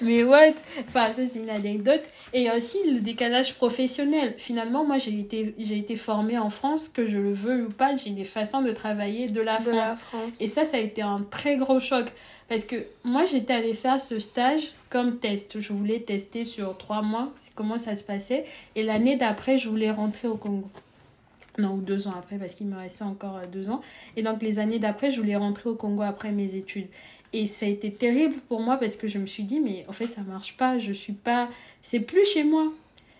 Mais 0.00 0.22
what? 0.22 0.54
Enfin, 0.80 1.12
ça 1.14 1.22
c'est 1.30 1.40
une 1.40 1.50
anecdote. 1.50 2.02
Et 2.32 2.50
aussi 2.50 2.78
le 2.86 3.00
décalage 3.00 3.54
professionnel. 3.54 4.34
Finalement, 4.38 4.84
moi 4.84 4.98
j'ai 4.98 5.18
été, 5.18 5.54
j'ai 5.58 5.78
été 5.78 5.96
formée 5.96 6.38
en 6.38 6.50
France, 6.50 6.88
que 6.88 7.06
je 7.06 7.18
le 7.18 7.32
veux 7.32 7.66
ou 7.66 7.68
pas, 7.68 7.96
j'ai 7.96 8.10
des 8.10 8.24
façons 8.24 8.62
de 8.62 8.72
travailler 8.72 9.28
de 9.28 9.40
la 9.40 9.58
de 9.58 9.64
France. 9.64 9.74
la 9.74 9.96
France 9.96 10.40
Et 10.40 10.48
ça, 10.48 10.64
ça 10.64 10.76
a 10.76 10.80
été 10.80 11.02
un 11.02 11.26
très 11.30 11.56
gros 11.56 11.80
choc. 11.80 12.06
Parce 12.48 12.64
que 12.64 12.86
moi, 13.04 13.26
j'étais 13.26 13.52
allée 13.52 13.74
faire 13.74 14.00
ce 14.00 14.18
stage 14.18 14.72
comme 14.88 15.18
test. 15.18 15.60
Je 15.60 15.72
voulais 15.72 16.00
tester 16.00 16.44
sur 16.44 16.78
trois 16.78 17.02
mois 17.02 17.30
comment 17.54 17.78
ça 17.78 17.94
se 17.94 18.02
passait. 18.02 18.46
Et 18.74 18.82
l'année 18.82 19.16
d'après, 19.16 19.58
je 19.58 19.68
voulais 19.68 19.90
rentrer 19.90 20.28
au 20.28 20.36
Congo. 20.36 20.68
Non, 21.58 21.72
ou 21.72 21.80
deux 21.80 22.06
ans 22.06 22.14
après, 22.16 22.36
parce 22.36 22.54
qu'il 22.54 22.68
me 22.68 22.76
restait 22.76 23.02
encore 23.02 23.36
euh, 23.36 23.46
deux 23.50 23.68
ans. 23.68 23.80
Et 24.16 24.22
donc, 24.22 24.40
les 24.42 24.60
années 24.60 24.78
d'après, 24.78 25.10
je 25.10 25.20
voulais 25.20 25.36
rentrer 25.36 25.68
au 25.68 25.74
Congo 25.74 26.02
après 26.02 26.30
mes 26.30 26.54
études. 26.54 26.86
Et 27.32 27.46
ça 27.46 27.66
a 27.66 27.68
été 27.68 27.90
terrible 27.92 28.36
pour 28.48 28.60
moi 28.60 28.76
parce 28.78 28.96
que 28.96 29.06
je 29.08 29.18
me 29.18 29.26
suis 29.26 29.42
dit, 29.44 29.60
mais 29.60 29.84
en 29.88 29.92
fait, 29.92 30.06
ça 30.06 30.22
marche 30.22 30.56
pas. 30.56 30.78
Je 30.78 30.92
suis 30.92 31.12
pas. 31.12 31.48
C'est 31.82 32.00
plus 32.00 32.24
chez 32.24 32.44
moi. 32.44 32.72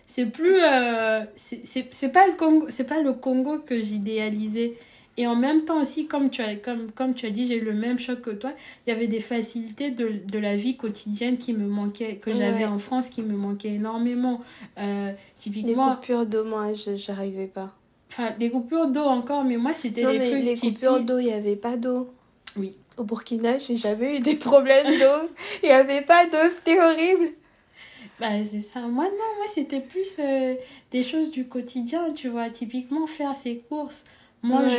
C'est 0.07 0.25
plus. 0.25 0.57
euh, 0.63 1.21
c'est- 1.35 2.11
pas, 2.11 2.25
le 2.27 2.33
Congo- 2.33 2.65
c'est 2.69 2.87
pas 2.87 3.01
le 3.01 3.13
Congo 3.13 3.59
que 3.59 3.79
j'idéalisais. 3.79 4.73
Et 5.17 5.27
en 5.27 5.35
même 5.35 5.65
temps 5.65 5.81
aussi, 5.81 6.07
comme 6.07 6.29
tu 6.29 6.41
as, 6.41 6.55
comme, 6.55 6.91
comme 6.91 7.13
tu 7.13 7.25
as 7.25 7.29
dit, 7.29 7.45
j'ai 7.45 7.57
eu 7.57 7.61
le 7.65 7.73
même 7.73 7.99
choc 7.99 8.21
que 8.21 8.29
toi. 8.31 8.53
Il 8.87 8.89
y 8.89 8.93
avait 8.93 9.07
des 9.07 9.19
facilités 9.19 9.91
de, 9.91 10.11
de 10.25 10.39
la 10.39 10.55
vie 10.55 10.77
quotidienne 10.77 11.37
qui 11.37 11.53
me 11.53 11.67
manquaient, 11.67 12.15
que 12.15 12.31
j'avais 12.33 12.59
Ouais. 12.59 12.65
en 12.65 12.79
France, 12.79 13.09
qui 13.09 13.21
me 13.21 13.35
manquaient 13.35 13.73
énormément. 13.73 14.39
Euh, 14.79 15.07
les 15.11 15.15
typiquement, 15.37 15.95
coupures 15.95 16.25
d'eau 16.25 16.45
moi 16.45 16.73
je 16.73 16.95
j'arrivais 16.95 17.47
pas 17.47 17.75
enfin, 18.09 18.29
les 18.39 18.49
coupures 18.49 18.87
d'eau 18.87 19.03
encore, 19.03 19.43
mais 19.43 19.57
moi, 19.57 19.73
c'était 19.73 20.09
les 20.11 20.19
mais 20.19 20.29
trucs 20.31 20.43
les 20.45 20.53
typiques. 20.55 20.73
coupures 20.79 21.01
d'eau 21.01 21.19
il 21.19 21.27
y 21.27 21.33
avait 21.33 21.55
pas 21.57 21.75
d'eau 21.77 22.09
Oui. 22.57 22.75
Au 22.99 23.03
Burkina 23.03 23.57
j'ai 23.57 23.77
jamais 23.77 24.17
eu 24.17 24.19
des 24.19 24.35
problèmes 24.35 24.97
d'eau 24.99 25.29
il 25.63 25.69
y 25.69 25.71
avait 25.71 26.01
pas 26.01 26.25
d'eau 26.27 26.37
c'était 26.55 26.79
horrible 26.79 27.29
Bah, 28.19 28.43
c'est 28.43 28.59
ça. 28.59 28.81
Moi, 28.81 29.05
non, 29.05 29.29
moi, 29.37 29.45
c'était 29.53 29.79
plus 29.79 30.17
euh, 30.19 30.55
des 30.91 31.03
choses 31.03 31.31
du 31.31 31.47
quotidien, 31.47 32.11
tu 32.13 32.27
vois. 32.27 32.49
Typiquement, 32.49 33.07
faire 33.07 33.33
ses 33.33 33.59
courses. 33.69 34.03
Moi, 34.43 34.63
Ouais. 34.63 34.69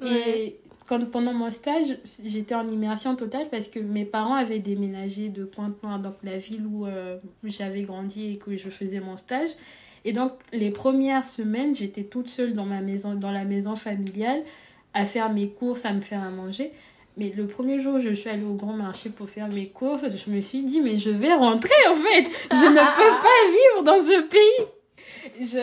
je. 0.00 0.06
Et 0.06 0.08
Ouais. 0.08 0.60
quand, 0.88 1.04
pendant 1.08 1.32
mon 1.34 1.50
stage, 1.52 1.98
j'étais 2.24 2.56
en 2.56 2.66
immersion 2.68 3.14
totale 3.14 3.48
parce 3.48 3.68
que 3.68 3.78
mes 3.78 4.04
parents 4.04 4.34
avaient 4.34 4.58
déménagé 4.58 5.28
de 5.28 5.44
Pointe-Noire, 5.44 6.00
donc 6.00 6.14
la 6.24 6.36
ville 6.38 6.66
où 6.66 6.86
euh, 6.86 7.18
j'avais 7.44 7.82
grandi 7.82 8.32
et 8.32 8.36
que 8.38 8.56
je 8.56 8.70
faisais 8.70 8.98
mon 9.00 9.16
stage. 9.16 9.50
Et 10.04 10.12
donc, 10.12 10.32
les 10.52 10.72
premières 10.72 11.24
semaines, 11.24 11.76
j'étais 11.76 12.04
toute 12.04 12.28
seule 12.28 12.54
dans, 12.54 12.66
ma 12.66 12.80
maison, 12.80 13.14
dans 13.14 13.32
la 13.32 13.44
maison 13.44 13.76
familiale 13.76 14.42
à 14.94 15.04
faire 15.06 15.32
mes 15.32 15.48
courses, 15.48 15.84
à 15.84 15.92
me 15.92 16.00
faire 16.00 16.22
à 16.24 16.30
manger. 16.30 16.72
Mais 17.18 17.32
le 17.36 17.46
premier 17.46 17.80
jour 17.80 17.94
où 17.96 18.00
je 18.00 18.14
suis 18.14 18.30
allée 18.30 18.44
au 18.44 18.54
grand 18.54 18.72
marché 18.74 19.10
pour 19.10 19.28
faire 19.28 19.48
mes 19.48 19.66
courses, 19.68 20.04
je 20.24 20.30
me 20.30 20.40
suis 20.40 20.62
dit, 20.62 20.80
mais 20.80 20.96
je 20.96 21.10
vais 21.10 21.34
rentrer 21.34 21.70
en 21.90 21.96
fait. 21.96 22.24
Je 22.52 22.64
ne 22.64 22.74
peux 22.96 23.20
pas 23.22 23.50
vivre 23.50 23.84
dans 23.84 24.06
ce 24.06 24.22
pays. 24.22 24.66
Je... 25.40 25.58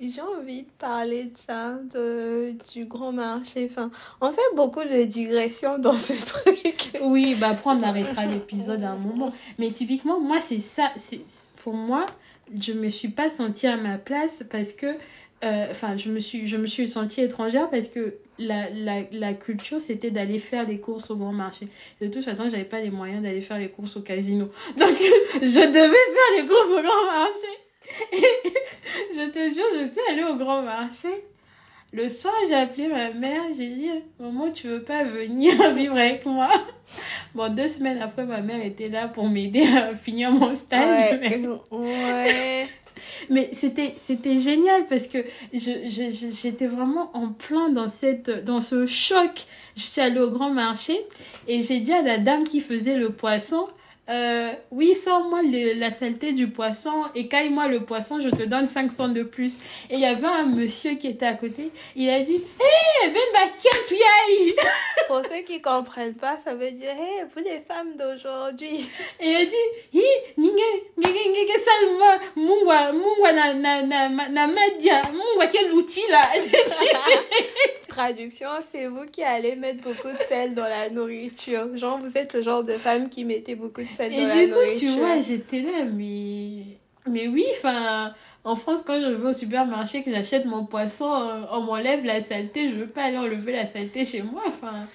J'ai 0.00 0.20
envie 0.20 0.62
de 0.62 0.70
parler 0.78 1.24
de 1.24 1.36
ça, 1.48 1.72
de, 1.92 2.54
du 2.72 2.84
grand 2.84 3.10
marché. 3.10 3.66
Enfin, 3.68 3.90
on 4.20 4.30
fait 4.30 4.40
beaucoup 4.54 4.84
de 4.84 5.02
digressions 5.04 5.78
dans 5.78 5.98
ce 5.98 6.12
truc. 6.26 6.90
Oui, 7.02 7.34
bah 7.40 7.48
après 7.50 7.70
on 7.70 7.82
arrêtera 7.82 8.26
l'épisode 8.26 8.84
à 8.84 8.90
un 8.90 8.96
moment. 8.96 9.32
Mais 9.58 9.72
typiquement, 9.72 10.20
moi 10.20 10.38
c'est 10.38 10.60
ça. 10.60 10.90
C'est 10.96 11.20
Pour 11.64 11.74
moi, 11.74 12.06
je 12.60 12.72
me 12.74 12.88
suis 12.90 13.08
pas 13.08 13.28
sentie 13.28 13.66
à 13.66 13.76
ma 13.76 13.98
place 13.98 14.44
parce 14.48 14.72
que... 14.72 14.86
euh, 15.44 15.66
Enfin, 15.70 15.96
je, 15.96 16.10
me 16.10 16.20
suis, 16.20 16.46
je 16.46 16.56
me 16.56 16.68
suis 16.68 16.86
sentie 16.88 17.20
étrangère 17.22 17.68
parce 17.68 17.88
que 17.88 18.14
la, 18.38 18.70
la, 18.70 19.02
la 19.12 19.34
culture, 19.34 19.80
c'était 19.80 20.10
d'aller 20.10 20.38
faire 20.38 20.66
les 20.66 20.78
courses 20.78 21.10
au 21.10 21.16
grand 21.16 21.32
marché. 21.32 21.66
De 22.00 22.06
toute 22.08 22.24
façon, 22.24 22.44
j'avais 22.50 22.64
pas 22.64 22.80
les 22.80 22.90
moyens 22.90 23.22
d'aller 23.22 23.40
faire 23.40 23.58
les 23.58 23.68
courses 23.70 23.96
au 23.96 24.00
casino. 24.00 24.48
Donc, 24.78 24.96
je 25.42 25.66
devais 25.66 25.72
faire 25.72 26.42
les 26.42 26.46
courses 26.46 26.70
au 26.70 26.82
grand 26.82 27.04
marché. 27.06 27.48
Et 28.12 28.50
je 29.14 29.30
te 29.30 29.54
jure, 29.54 29.64
je 29.82 29.88
suis 29.88 30.00
allée 30.10 30.24
au 30.24 30.36
grand 30.36 30.62
marché. 30.62 31.08
Le 31.90 32.08
soir, 32.10 32.34
j'ai 32.46 32.54
appelé 32.54 32.86
ma 32.86 33.10
mère, 33.12 33.44
j'ai 33.56 33.68
dit 33.70 33.88
Maman, 34.20 34.50
tu 34.50 34.68
veux 34.68 34.82
pas 34.82 35.04
venir 35.04 35.54
vivre 35.74 35.96
avec 35.96 36.26
moi 36.26 36.50
Bon, 37.34 37.52
deux 37.52 37.68
semaines 37.68 38.00
après, 38.02 38.26
ma 38.26 38.42
mère 38.42 38.62
était 38.62 38.90
là 38.90 39.08
pour 39.08 39.28
m'aider 39.30 39.62
à 39.66 39.94
finir 39.94 40.30
mon 40.30 40.54
stage. 40.54 41.18
Mais, 41.20 41.40
Ouais. 41.70 42.68
Mais 43.30 43.50
c'était, 43.52 43.94
c'était 43.98 44.38
génial 44.38 44.86
parce 44.86 45.06
que 45.06 45.18
j'étais 45.52 46.66
vraiment 46.66 47.10
en 47.14 47.28
plein 47.28 47.68
dans, 47.70 47.88
cette, 47.88 48.44
dans 48.44 48.60
ce 48.60 48.86
choc. 48.86 49.46
Je 49.76 49.82
suis 49.82 50.00
allée 50.00 50.20
au 50.20 50.30
grand 50.30 50.50
marché 50.50 50.98
et 51.46 51.62
j'ai 51.62 51.80
dit 51.80 51.92
à 51.92 52.02
la 52.02 52.18
dame 52.18 52.44
qui 52.44 52.60
faisait 52.60 52.96
le 52.96 53.10
poisson 53.10 53.66
euh, 54.10 54.52
oui, 54.70 54.94
sors-moi 54.94 55.40
la 55.76 55.90
saleté 55.90 56.32
du 56.32 56.48
poisson 56.48 56.92
et 57.14 57.28
caille-moi 57.28 57.68
le 57.68 57.80
poisson, 57.80 58.20
je 58.20 58.30
te 58.30 58.42
donne 58.42 58.66
500 58.66 59.08
de 59.08 59.22
plus. 59.22 59.54
Et 59.90 59.94
il 59.94 60.00
y 60.00 60.06
avait 60.06 60.26
un 60.26 60.46
monsieur 60.46 60.94
qui 60.94 61.08
était 61.08 61.26
à 61.26 61.34
côté, 61.34 61.70
il 61.94 62.08
a 62.08 62.20
dit 62.22 62.36
Hé, 62.36 63.08
ben 63.08 63.20
baquet, 63.32 63.68
tu 63.86 63.94
y 63.94 63.98
ailles 63.98 64.54
Pour 65.06 65.22
ceux 65.24 65.42
qui 65.46 65.60
comprennent 65.60 66.14
pas, 66.14 66.38
ça 66.44 66.54
veut 66.54 66.70
dire, 66.70 66.90
hey, 66.90 67.24
vous 67.34 67.42
les 67.42 67.60
femmes 67.60 67.96
d'aujourd'hui. 67.96 68.88
Et 69.20 69.30
il 69.30 69.36
a 69.36 69.44
dit 69.44 69.54
Hi, 69.92 70.02
salma, 71.64 72.18
mungwa, 72.36 72.92
mungwa 72.92 73.32
na, 73.32 73.54
na, 73.54 73.82
na, 73.82 74.08
na, 74.08 74.28
na 74.28 74.46
madia, 74.46 75.02
mungwa 75.12 75.46
quel 75.46 75.72
outil 75.72 76.02
là 76.10 76.22
Traduction, 77.88 78.48
c'est 78.70 78.86
vous 78.86 79.06
qui 79.06 79.24
allez 79.24 79.56
mettre 79.56 79.82
beaucoup 79.82 80.12
de 80.12 80.22
sel 80.28 80.54
dans 80.54 80.62
la 80.62 80.88
nourriture. 80.90 81.76
Genre, 81.76 81.98
vous 81.98 82.16
êtes 82.16 82.32
le 82.32 82.42
genre 82.42 82.62
de 82.62 82.74
femme 82.74 83.08
qui 83.08 83.24
mettez 83.24 83.54
beaucoup 83.54 83.82
de 83.82 83.88
sel 83.98 84.12
Et 84.12 84.22
dans 84.22 84.28
la 84.28 84.46
du 84.46 84.52
coup, 84.52 84.78
tu 84.78 84.86
vois, 84.88 85.20
j'étais 85.20 85.62
là, 85.62 85.84
mais. 85.92 86.64
Mais 87.06 87.26
oui, 87.26 87.44
enfin, 87.56 88.12
en 88.44 88.54
France, 88.54 88.82
quand 88.86 89.00
je 89.00 89.08
vais 89.08 89.28
au 89.28 89.32
supermarché, 89.32 90.02
que 90.02 90.10
j'achète 90.10 90.44
mon 90.44 90.66
poisson, 90.66 91.10
euh, 91.10 91.44
on 91.52 91.62
m'enlève 91.62 92.04
la 92.04 92.20
saleté, 92.20 92.68
je 92.68 92.74
veux 92.74 92.86
pas 92.86 93.04
aller 93.04 93.16
enlever 93.16 93.52
la 93.52 93.66
saleté 93.66 94.04
chez 94.04 94.22
moi, 94.22 94.42
enfin. 94.46 94.86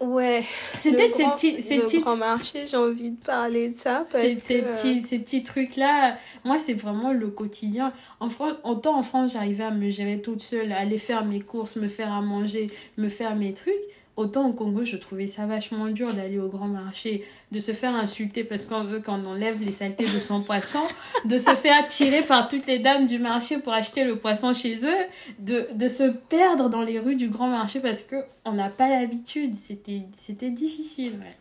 Ouais. 0.00 0.42
C'était 0.76 1.08
Le 1.08 1.14
ces 1.14 1.24
petits, 1.24 1.62
ces 1.62 1.76
le 1.76 1.84
petits, 1.84 2.00
grand 2.00 2.16
marché, 2.16 2.66
j'ai 2.66 2.76
envie 2.76 3.12
de 3.12 3.24
parler 3.24 3.68
de 3.68 3.76
ça 3.76 4.04
parce 4.10 4.24
ces, 4.24 4.34
que... 4.34 4.42
ces 4.42 4.62
petits, 4.62 5.02
ces 5.02 5.18
petits 5.20 5.44
trucs-là, 5.44 6.16
moi, 6.44 6.58
c'est 6.58 6.74
vraiment 6.74 7.12
le 7.12 7.28
quotidien. 7.28 7.92
En 8.20 8.28
France, 8.28 8.54
autant 8.64 8.98
en 8.98 9.02
France, 9.02 9.34
j'arrivais 9.34 9.64
à 9.64 9.70
me 9.70 9.90
gérer 9.90 10.20
toute 10.20 10.42
seule, 10.42 10.72
à 10.72 10.78
aller 10.78 10.98
faire 10.98 11.24
mes 11.24 11.40
courses, 11.40 11.76
me 11.76 11.88
faire 11.88 12.12
à 12.12 12.20
manger, 12.20 12.68
me 12.96 13.08
faire 13.08 13.36
mes 13.36 13.54
trucs. 13.54 13.74
Autant 14.16 14.48
au 14.48 14.52
Congo, 14.54 14.82
je 14.82 14.96
trouvais 14.96 15.26
ça 15.26 15.44
vachement 15.44 15.88
dur 15.88 16.14
d'aller 16.14 16.38
au 16.38 16.48
grand 16.48 16.68
marché, 16.68 17.24
de 17.52 17.60
se 17.60 17.72
faire 17.72 17.94
insulter 17.94 18.44
parce 18.44 18.64
qu'on 18.64 18.84
veut 18.84 19.00
qu'on 19.00 19.24
enlève 19.26 19.62
les 19.62 19.72
saletés 19.72 20.06
de 20.06 20.18
son 20.18 20.40
poisson, 20.40 20.78
de 21.26 21.38
se 21.38 21.54
faire 21.54 21.86
tirer 21.86 22.22
par 22.22 22.48
toutes 22.48 22.66
les 22.66 22.78
dames 22.78 23.06
du 23.06 23.18
marché 23.18 23.58
pour 23.58 23.74
acheter 23.74 24.04
le 24.04 24.18
poisson 24.18 24.54
chez 24.54 24.78
eux, 24.84 25.04
de, 25.38 25.68
de 25.74 25.88
se 25.88 26.04
perdre 26.04 26.70
dans 26.70 26.82
les 26.82 26.98
rues 26.98 27.16
du 27.16 27.28
grand 27.28 27.48
marché 27.48 27.80
parce 27.80 28.02
que 28.02 28.16
on 28.46 28.52
n'a 28.52 28.70
pas 28.70 28.88
l'habitude. 28.88 29.54
C'était, 29.54 30.02
c'était 30.16 30.50
difficile. 30.50 31.12
ouais. 31.18 31.36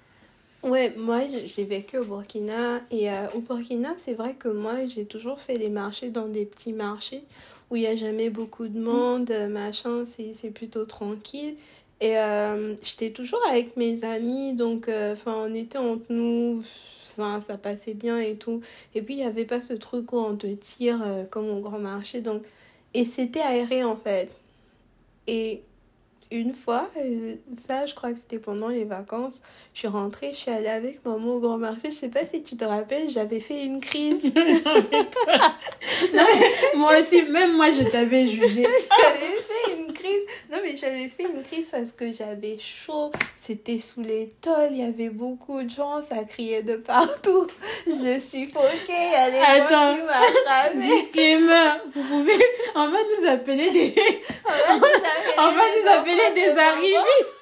Ouais, 0.70 0.96
moi 0.98 1.20
j'ai 1.46 1.64
vécu 1.64 2.00
au 2.00 2.04
Burkina 2.04 2.82
et 2.90 3.12
euh, 3.12 3.28
au 3.36 3.40
Burkina, 3.40 3.94
c'est 4.00 4.16
vrai 4.16 4.34
que 4.34 4.48
moi 4.48 4.88
j'ai 4.88 5.06
toujours 5.06 5.40
fait 5.40 5.54
les 5.58 5.70
marchés 5.70 6.10
dans 6.10 6.28
des 6.28 6.44
petits 6.44 6.74
marchés 6.74 7.24
où 7.70 7.76
il 7.76 7.82
n'y 7.82 7.88
a 7.88 7.96
jamais 7.96 8.32
beaucoup 8.32 8.68
de 8.68 8.80
monde, 8.80 9.30
euh, 9.30 9.48
machin, 9.48 10.06
c'est 10.06 10.50
plutôt 10.52 10.86
tranquille. 10.86 11.56
Et 12.02 12.18
euh, 12.18 12.76
j'étais 12.82 13.12
toujours 13.12 13.42
avec 13.50 13.78
mes 13.78 14.04
amis, 14.04 14.54
donc 14.54 14.90
enfin 14.90 15.34
on 15.38 15.54
était 15.54 15.78
entre 15.78 16.06
nous, 16.10 16.64
enfin 17.12 17.40
ça 17.42 17.58
passait 17.58 17.94
bien 17.94 18.20
et 18.20 18.36
tout. 18.36 18.62
Et 18.94 19.02
puis 19.02 19.16
il 19.16 19.18
n'y 19.18 19.24
avait 19.24 19.46
pas 19.46 19.62
ce 19.62 19.74
truc 19.74 20.12
où 20.12 20.18
on 20.18 20.36
te 20.36 20.48
tire 20.48 21.02
comme 21.30 21.50
au 21.50 21.62
grand 21.62 21.80
marché, 21.80 22.22
donc 22.22 22.44
et 22.94 23.06
c'était 23.06 23.42
aéré 23.42 23.84
en 23.84 23.96
fait. 23.96 24.30
Et 25.28 25.62
une 26.32 26.54
fois, 26.54 26.90
euh, 26.98 27.36
ça 27.68 27.86
je 27.86 27.94
crois 27.94 28.12
que 28.12 28.18
c'était 28.20 28.40
pendant 28.40 28.70
les 28.70 28.84
vacances, 28.84 29.42
je 29.74 29.80
suis 29.80 29.88
rentrée, 29.88 30.32
je 30.34 30.38
suis 30.38 30.52
allée 30.52 30.68
avec 30.68 31.06
maman 31.06 31.36
au 31.36 31.40
grand 31.40 31.58
marché, 31.58 31.92
je 31.92 31.96
sais 31.96 32.10
pas 32.10 32.26
si 32.26 32.44
tu 32.44 32.58
te 32.58 32.66
rappelles, 32.66 33.10
j'avais 33.10 33.40
fait 33.40 33.64
une 33.64 33.80
crise. 33.80 34.26
moi 36.76 37.00
aussi, 37.00 37.24
même 37.24 37.56
moi 37.56 37.70
je 37.70 37.90
t'avais 37.90 38.26
jugé. 38.26 38.66
crise. 40.06 40.24
Non 40.52 40.60
mais 40.64 40.76
j'avais 40.76 41.10
fait 41.10 41.24
une 41.24 41.44
crise 41.44 41.70
parce 41.72 41.92
que 41.92 42.12
j'avais 42.12 42.58
chaud, 42.60 43.12
c'était 43.42 43.80
sous 43.80 44.02
les 44.02 44.34
tôles, 44.42 44.70
il 44.72 44.78
y 44.78 44.84
avait 44.84 45.10
beaucoup 45.10 45.62
de 45.62 45.70
gens, 45.70 46.02
ça 46.02 46.24
criait 46.24 46.64
de 46.64 46.76
partout. 46.76 47.48
Je 47.88 48.20
suis 48.20 48.48
foquée, 48.48 48.90
il 48.90 49.12
y 49.12 49.16
a 49.16 49.32
des 49.32 49.70
gens 49.70 49.98
qui. 50.74 50.80
Disclaimer, 50.80 51.72
vous 51.94 52.04
pouvez, 52.04 52.40
on 52.76 52.90
va 52.90 52.98
nous 52.98 53.28
appeler 53.28 53.72
des... 53.72 53.96
on 55.38 55.52
va 55.52 55.64
nous 55.76 55.90
appeler 55.92 56.34
des 56.36 56.58
arrivistes. 56.58 57.36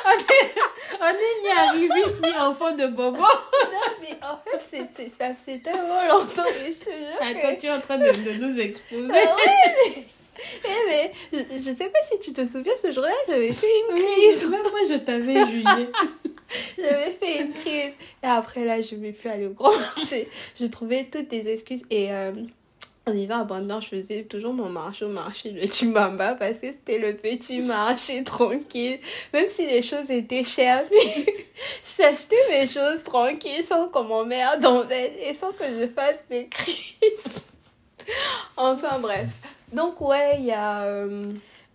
on 1.00 1.06
n'est 1.06 1.42
ni 1.42 1.50
arrivistes 1.50 2.22
ni 2.22 2.32
enfants 2.38 2.72
de 2.74 2.86
bobo. 2.86 3.20
Non, 3.20 3.90
mais 4.00 4.16
en 4.22 4.38
fait, 4.44 4.88
c'est, 4.96 5.10
ça 5.18 5.34
faisait 5.34 5.58
tellement 5.58 6.02
longtemps 6.08 6.44
que 6.44 6.72
je 6.72 6.78
te 6.78 6.90
jure. 6.90 7.20
Attends, 7.20 7.56
tu 7.58 7.66
es 7.66 7.70
en 7.70 7.80
train 7.80 7.98
de, 7.98 8.06
de 8.06 8.44
nous 8.44 8.58
exposer. 8.58 9.12
Ah 9.12 9.36
ouais, 9.36 9.74
mais, 9.96 10.04
eh, 10.64 10.68
mais 10.88 11.12
je, 11.32 11.74
sais 11.74 11.88
pas 11.88 11.98
si 12.10 12.18
tu 12.20 12.32
te 12.32 12.46
souviens, 12.46 12.72
ce 12.80 12.90
jour-là, 12.90 13.12
j'avais 13.28 13.52
fait 13.52 13.66
une 13.88 13.96
crise. 13.96 14.42
même 14.48 14.62
moi, 14.62 14.80
je 14.88 14.96
t'avais 14.96 15.46
jugé. 15.50 15.88
j'avais 16.78 17.10
fait 17.20 17.40
une 17.42 17.52
crise. 17.52 17.94
Et 18.22 18.26
après, 18.26 18.64
là, 18.64 18.80
je 18.80 18.94
ne 18.94 19.00
vais 19.00 19.12
plus 19.12 19.28
aller 19.28 19.46
au 19.46 19.50
grand 19.50 19.76
marché. 19.96 20.28
Je 20.58 20.66
trouvais 20.66 21.08
toutes 21.10 21.28
tes 21.28 21.50
excuses. 21.50 21.82
Et. 21.90 22.12
Euh, 22.12 22.32
en 23.06 23.16
hiver 23.16 23.38
abondant, 23.38 23.80
je 23.80 23.88
faisais 23.88 24.24
toujours 24.24 24.52
mon 24.52 24.68
marché 24.68 25.04
au 25.04 25.08
marché 25.08 25.50
de 25.50 25.66
Chimamba 25.66 26.34
parce 26.34 26.58
que 26.58 26.66
c'était 26.66 26.98
le 26.98 27.16
petit 27.16 27.60
marché 27.60 28.22
tranquille. 28.24 29.00
Même 29.32 29.48
si 29.48 29.66
les 29.66 29.82
choses 29.82 30.10
étaient 30.10 30.44
chères, 30.44 30.84
j'achetais 31.98 32.36
mes 32.50 32.66
choses 32.66 33.02
tranquilles 33.02 33.64
sans 33.68 33.88
qu'on 33.88 34.04
m'emmerde 34.04 34.64
en 34.64 34.86
fait 34.86 35.12
et 35.28 35.34
sans 35.34 35.52
que 35.52 35.64
je 35.64 35.88
fasse 35.88 36.22
des 36.28 36.46
crises. 36.48 37.44
enfin 38.56 38.98
bref. 38.98 39.28
Donc 39.72 40.00
ouais, 40.00 40.36
il 40.38 40.46
y 40.46 40.52
a... 40.52 40.82
Euh, 40.84 41.24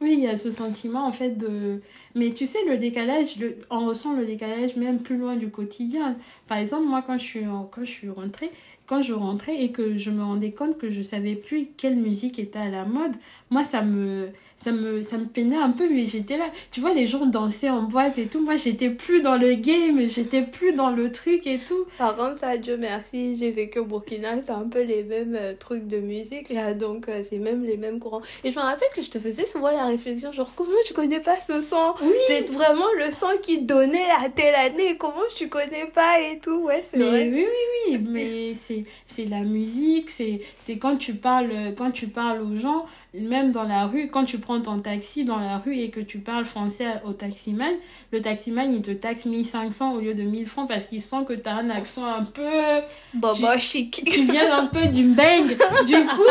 oui, 0.02 0.16
il 0.18 0.24
y 0.24 0.28
a 0.28 0.36
ce 0.36 0.52
sentiment 0.52 1.06
en 1.06 1.12
fait 1.12 1.38
de... 1.38 1.82
Mais 2.16 2.32
tu 2.32 2.46
sais, 2.46 2.60
le 2.68 2.78
décalage, 2.78 3.38
le... 3.38 3.58
on 3.70 3.86
ressent 3.86 4.14
le 4.14 4.26
décalage 4.26 4.76
même 4.76 5.00
plus 5.00 5.18
loin 5.18 5.36
du 5.36 5.50
quotidien. 5.50 6.18
Par 6.48 6.58
exemple, 6.58 6.86
moi, 6.86 7.02
quand 7.06 7.18
je 7.18 7.24
suis, 7.24 7.46
quand 7.72 7.86
je 7.86 7.92
suis 7.92 8.10
rentrée, 8.10 8.52
quand 8.88 9.02
je 9.02 9.14
rentrais 9.14 9.64
et 9.64 9.72
que 9.72 9.98
je 9.98 10.12
me 10.12 10.24
rendais 10.24 10.52
compte 10.52 10.78
que 10.78 10.90
je 10.92 11.02
savais 11.02 11.36
plus 11.36 11.68
quelle 11.78 11.96
musique 11.96 12.40
était 12.40 12.60
à 12.60 12.70
la 12.70 12.86
mode, 12.86 13.14
moi 13.50 13.64
ça 13.64 13.82
me 13.82 14.30
ça 14.58 14.72
me 14.72 15.04
ça 15.04 15.18
me 15.18 15.26
peinait 15.26 15.58
un 15.58 15.72
peu 15.72 15.88
mais 15.90 16.06
j'étais 16.06 16.38
là. 16.38 16.46
Tu 16.72 16.80
vois 16.82 16.94
les 16.94 17.08
gens 17.08 17.26
dansaient 17.26 17.70
en 17.70 17.84
boîte 17.84 18.18
et 18.18 18.28
tout. 18.28 18.40
Moi 18.42 18.56
j'étais 18.56 18.90
plus 18.90 19.22
dans 19.22 19.38
le 19.38 19.54
game 19.54 20.00
j'étais 20.08 20.44
plus 20.44 20.74
dans 20.74 20.90
le 20.90 21.12
truc 21.12 21.46
et 21.48 21.60
tout. 21.60 21.86
Par 21.98 22.16
contre 22.16 22.40
ça 22.40 22.58
Dieu 22.58 22.78
merci 22.78 23.38
j'ai 23.38 23.52
vécu 23.52 23.80
au 23.80 23.86
Burkina 23.86 24.36
c'est 24.46 24.52
un 24.52 24.68
peu 24.70 24.84
les 24.84 25.04
mêmes 25.04 25.38
euh, 25.40 25.54
trucs 25.60 25.88
de 25.88 25.98
musique 25.98 26.50
là 26.50 26.74
donc 26.74 27.10
euh, 27.10 27.22
c'est 27.28 27.38
même 27.40 27.64
les 27.64 27.78
mêmes 27.78 28.00
courants. 28.00 28.22
Et 28.44 28.52
je 28.52 28.56
me 28.56 28.64
rappelle 28.64 28.88
que 28.96 29.02
je 29.02 29.10
te 29.10 29.20
faisais 29.20 29.46
souvent 29.46 29.72
la 29.72 29.86
réflexion 29.86 30.32
genre 30.32 30.52
comment 30.56 30.72
tu 30.86 30.94
connais 30.94 31.20
pas 31.20 31.38
ce 31.38 31.62
son? 31.62 31.94
Oui. 32.02 32.14
c'est 32.28 32.50
vraiment 32.52 32.92
le 32.98 33.12
son 33.12 33.38
qui 33.42 33.62
donnait 33.62 34.10
à 34.24 34.30
telle 34.30 34.56
année 34.56 34.98
comment 34.98 35.16
tu 35.36 35.50
connais 35.50 35.86
pas 35.94 36.22
et 36.22 36.40
tout? 36.40 36.62
Ouais 36.64 36.84
c'est 36.92 37.00
vrai. 37.00 37.30
oui 37.30 37.46
oui 37.46 37.98
oui 37.98 38.06
mais 38.10 38.54
c'est 38.56 38.75
c'est 39.08 39.26
la 39.26 39.42
musique 39.42 40.10
c'est 40.10 40.42
c'est 40.58 40.78
quand 40.78 40.98
tu 40.98 41.14
parles 41.14 41.74
quand 41.78 41.92
tu 41.92 42.08
parles 42.08 42.42
aux 42.42 42.58
gens 42.58 42.86
même 43.14 43.52
dans 43.52 43.64
la 43.64 43.86
rue, 43.86 44.10
quand 44.10 44.26
tu 44.26 44.40
prends 44.40 44.60
ton 44.62 44.80
taxi 44.80 45.26
dans 45.26 45.40
la 45.40 45.58
rue 45.58 45.78
et 45.78 45.90
que 45.90 46.00
tu 46.00 46.20
parles 46.20 46.46
français 46.46 46.86
au 47.06 47.14
taximan, 47.14 47.74
le 48.12 48.22
taximan 48.22 48.72
il 48.74 48.82
te 48.82 48.92
taxe 48.92 49.26
1500 49.26 49.94
au 49.94 50.00
lieu 50.00 50.14
de 50.14 50.24
1000 50.24 50.46
francs 50.46 50.68
parce 50.68 50.86
qu'il 50.86 51.02
sent 51.02 51.26
que 51.28 51.34
tu 51.34 51.48
as 51.48 51.56
un 51.56 51.70
accent 51.70 52.06
un 52.06 52.24
peu. 52.24 52.82
Bobo 53.14 53.48
chic. 53.60 54.04
Tu 54.06 54.26
viens 54.26 54.58
un 54.58 54.68
peu 54.68 54.88
du 54.88 55.04
bang. 55.04 55.46
du 55.86 56.06
coup, 56.06 56.24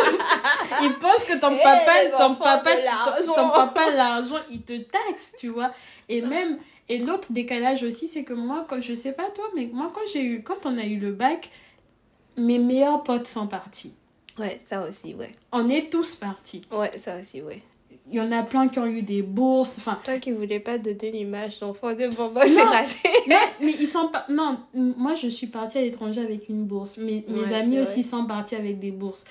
il 0.82 0.92
pense 1.00 1.24
que 1.26 1.38
ton 1.38 1.50
eh, 1.52 1.62
papa, 1.62 1.92
ton 2.18 2.34
papa, 2.34 2.70
ton, 3.26 3.50
papa, 3.50 3.90
l'argent, 3.94 4.36
il 4.50 4.62
te 4.62 4.76
taxe, 4.76 5.34
tu 5.38 5.48
vois. 5.48 5.70
Et 6.08 6.22
même, 6.22 6.58
et 6.88 6.98
l'autre 6.98 7.28
décalage 7.30 7.82
aussi, 7.82 8.08
c'est 8.08 8.24
que 8.24 8.34
moi, 8.34 8.66
quand, 8.68 8.80
je 8.80 8.94
sais 8.94 9.12
pas 9.12 9.30
toi, 9.30 9.44
mais 9.54 9.70
moi, 9.72 9.90
quand 9.94 10.02
j'ai 10.12 10.22
eu, 10.22 10.42
quand 10.42 10.66
on 10.66 10.76
a 10.76 10.84
eu 10.84 10.98
le 10.98 11.12
bac, 11.12 11.50
mes 12.36 12.58
meilleurs 12.58 13.02
potes 13.02 13.26
sont 13.26 13.46
partis. 13.46 13.92
Ouais, 14.38 14.58
ça 14.64 14.86
aussi, 14.88 15.14
ouais. 15.14 15.32
On 15.52 15.68
est 15.68 15.90
tous 15.90 16.16
partis. 16.16 16.62
Ouais, 16.72 16.98
ça 16.98 17.20
aussi, 17.20 17.40
ouais. 17.40 17.62
Il 18.10 18.16
y 18.16 18.20
en 18.20 18.32
a 18.32 18.42
plein 18.42 18.68
qui 18.68 18.78
ont 18.78 18.86
eu 18.86 19.02
des 19.02 19.22
bourses. 19.22 19.78
Enfin, 19.78 19.98
Toi 20.04 20.18
qui 20.18 20.30
voulais 20.30 20.60
pas 20.60 20.76
donner 20.76 21.10
l'image 21.10 21.58
d'enfant 21.60 21.94
de 21.94 22.08
bonbon, 22.08 22.40
c'est 22.46 22.62
raté. 22.62 23.08
mais, 23.26 23.36
mais 23.62 23.72
ils 23.80 23.86
sont 23.86 24.08
pas. 24.08 24.26
Non, 24.28 24.58
moi 24.74 25.14
je 25.14 25.28
suis 25.28 25.46
partie 25.46 25.78
à 25.78 25.80
l'étranger 25.80 26.20
avec 26.20 26.50
une 26.50 26.64
bourse. 26.64 26.98
Mes, 26.98 27.24
mes 27.28 27.54
amis 27.54 27.80
aussi 27.80 28.02
sont 28.02 28.26
partis 28.26 28.56
avec 28.56 28.78
des 28.78 28.90
bourses. 28.90 29.24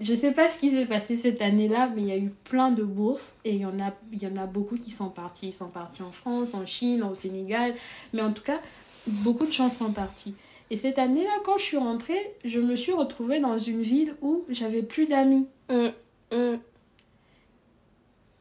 Je 0.00 0.12
sais 0.14 0.32
pas 0.32 0.48
ce 0.48 0.58
qui 0.58 0.70
s'est 0.70 0.86
passé 0.86 1.16
cette 1.16 1.40
année-là, 1.40 1.88
mais 1.94 2.02
il 2.02 2.08
y 2.08 2.12
a 2.12 2.16
eu 2.16 2.32
plein 2.44 2.70
de 2.70 2.82
bourses 2.82 3.38
et 3.44 3.52
il 3.52 3.60
y, 3.60 3.66
en 3.66 3.78
a, 3.80 3.92
il 4.12 4.22
y 4.22 4.26
en 4.26 4.36
a 4.36 4.46
beaucoup 4.46 4.76
qui 4.76 4.90
sont 4.90 5.08
partis. 5.08 5.48
Ils 5.48 5.52
sont 5.52 5.68
partis 5.68 6.02
en 6.02 6.12
France, 6.12 6.54
en 6.54 6.66
Chine, 6.66 7.02
au 7.02 7.14
Sénégal. 7.14 7.74
Mais 8.12 8.22
en 8.22 8.32
tout 8.32 8.42
cas, 8.42 8.60
beaucoup 9.06 9.46
de 9.46 9.52
gens 9.52 9.70
sont 9.70 9.92
partis. 9.92 10.34
Et 10.74 10.76
cette 10.76 10.98
année-là, 10.98 11.30
quand 11.44 11.56
je 11.56 11.62
suis 11.62 11.76
rentrée, 11.76 12.34
je 12.44 12.58
me 12.58 12.74
suis 12.74 12.90
retrouvée 12.90 13.38
dans 13.38 13.56
une 13.60 13.82
ville 13.82 14.16
où 14.22 14.42
j'avais 14.48 14.82
plus 14.82 15.06
d'amis. 15.06 15.46
Mm, 15.70 15.90
mm. 16.32 16.58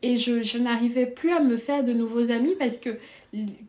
Et 0.02 0.17
je, 0.17 0.41
je 0.41 0.58
n'arrivais 0.58 1.06
plus 1.06 1.32
à 1.32 1.41
me 1.41 1.58
faire 1.58 1.84
de 1.84 1.93
nouveaux 1.93 2.32
amis 2.32 2.56
parce 2.58 2.78
que 2.78 2.98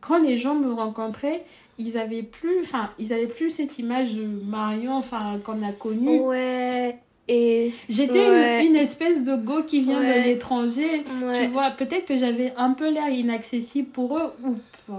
quand 0.01 0.17
les 0.17 0.39
gens 0.39 0.55
me 0.55 0.73
rencontraient, 0.73 1.45
ils 1.77 1.95
avaient 1.99 2.23
plus, 2.23 2.61
enfin, 2.61 2.89
ils 2.97 3.13
avaient 3.13 3.27
plus 3.27 3.51
cette 3.51 3.77
image 3.77 4.15
de 4.15 4.25
Marion, 4.25 4.95
enfin, 4.95 5.39
qu'on 5.45 5.61
a 5.61 5.71
connue. 5.71 6.21
Ouais. 6.21 6.97
Et 7.27 7.73
j'étais 7.89 8.61
une, 8.61 8.67
une, 8.67 8.75
espèce 8.75 9.25
de 9.25 9.35
go 9.35 9.63
qui 9.63 9.81
vient 9.81 9.99
de 9.99 10.23
l'étranger. 10.25 11.03
Tu 11.39 11.47
vois, 11.47 11.71
peut-être 11.71 12.05
que 12.05 12.17
j'avais 12.17 12.53
un 12.55 12.71
peu 12.71 12.91
l'air 12.91 13.09
inaccessible 13.09 13.89
pour 13.89 14.17
eux 14.17 14.31
ou 14.43 14.55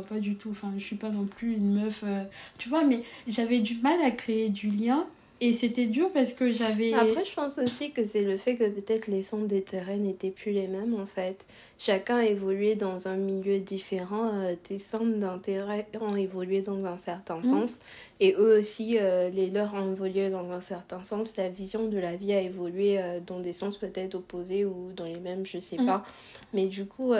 pas 0.08 0.18
du 0.18 0.34
tout. 0.34 0.50
Enfin, 0.50 0.72
je 0.76 0.84
suis 0.84 0.96
pas 0.96 1.10
non 1.10 1.24
plus 1.24 1.54
une 1.54 1.74
meuf, 1.74 2.02
euh, 2.04 2.24
tu 2.58 2.68
vois, 2.68 2.84
mais 2.84 3.02
j'avais 3.26 3.60
du 3.60 3.76
mal 3.76 4.00
à 4.02 4.10
créer 4.10 4.48
du 4.48 4.68
lien. 4.68 5.06
Et 5.40 5.53
c'était 5.53 5.87
dur 5.87 6.11
parce 6.12 6.33
que 6.33 6.51
j'avais. 6.51 6.94
Après, 6.94 7.25
je 7.25 7.35
pense 7.35 7.59
aussi 7.59 7.90
que 7.90 8.05
c'est 8.07 8.22
le 8.22 8.37
fait 8.37 8.57
que 8.57 8.68
peut-être 8.68 9.07
les 9.07 9.22
centres 9.22 9.46
des 9.46 9.62
terrains 9.62 9.96
n'étaient 9.96 10.31
plus 10.31 10.53
les 10.53 10.66
mêmes 10.66 10.99
en 10.99 11.07
fait 11.07 11.44
chacun 11.79 12.16
a 12.18 12.25
évolué 12.25 12.75
dans 12.75 13.09
un 13.09 13.16
milieu 13.16 13.59
différent. 13.59 14.31
Euh, 14.35 14.55
tes 14.61 14.79
centres 14.79 15.18
d'intérêt 15.18 15.87
ont 16.01 16.16
évolué 16.16 16.62
dans 16.62 16.85
un 16.87 16.99
certain 16.99 17.38
mmh. 17.38 17.44
sens. 17.44 17.81
Et 18.18 18.35
eux 18.38 18.59
aussi, 18.59 18.96
euh, 18.99 19.29
les 19.29 19.51
leurs 19.51 19.75
ont 19.75 19.92
évolué 19.92 20.31
dans 20.31 20.51
un 20.51 20.61
certain 20.61 21.03
sens. 21.05 21.37
La 21.37 21.51
vision 21.51 21.87
de 21.88 21.99
la 21.99 22.16
vie 22.16 22.33
a 22.33 22.40
évolué 22.40 22.99
euh, 22.99 23.20
dans 23.25 23.40
des 23.40 23.53
sens 23.53 23.77
peut-être 23.77 24.14
opposés 24.14 24.64
ou 24.64 24.90
dans 24.96 25.05
les 25.05 25.20
mêmes, 25.20 25.44
je 25.44 25.59
sais 25.59 25.77
mmh. 25.77 25.87
pas. 25.87 26.05
Mais 26.55 26.66
du 26.66 26.87
coup, 26.87 27.12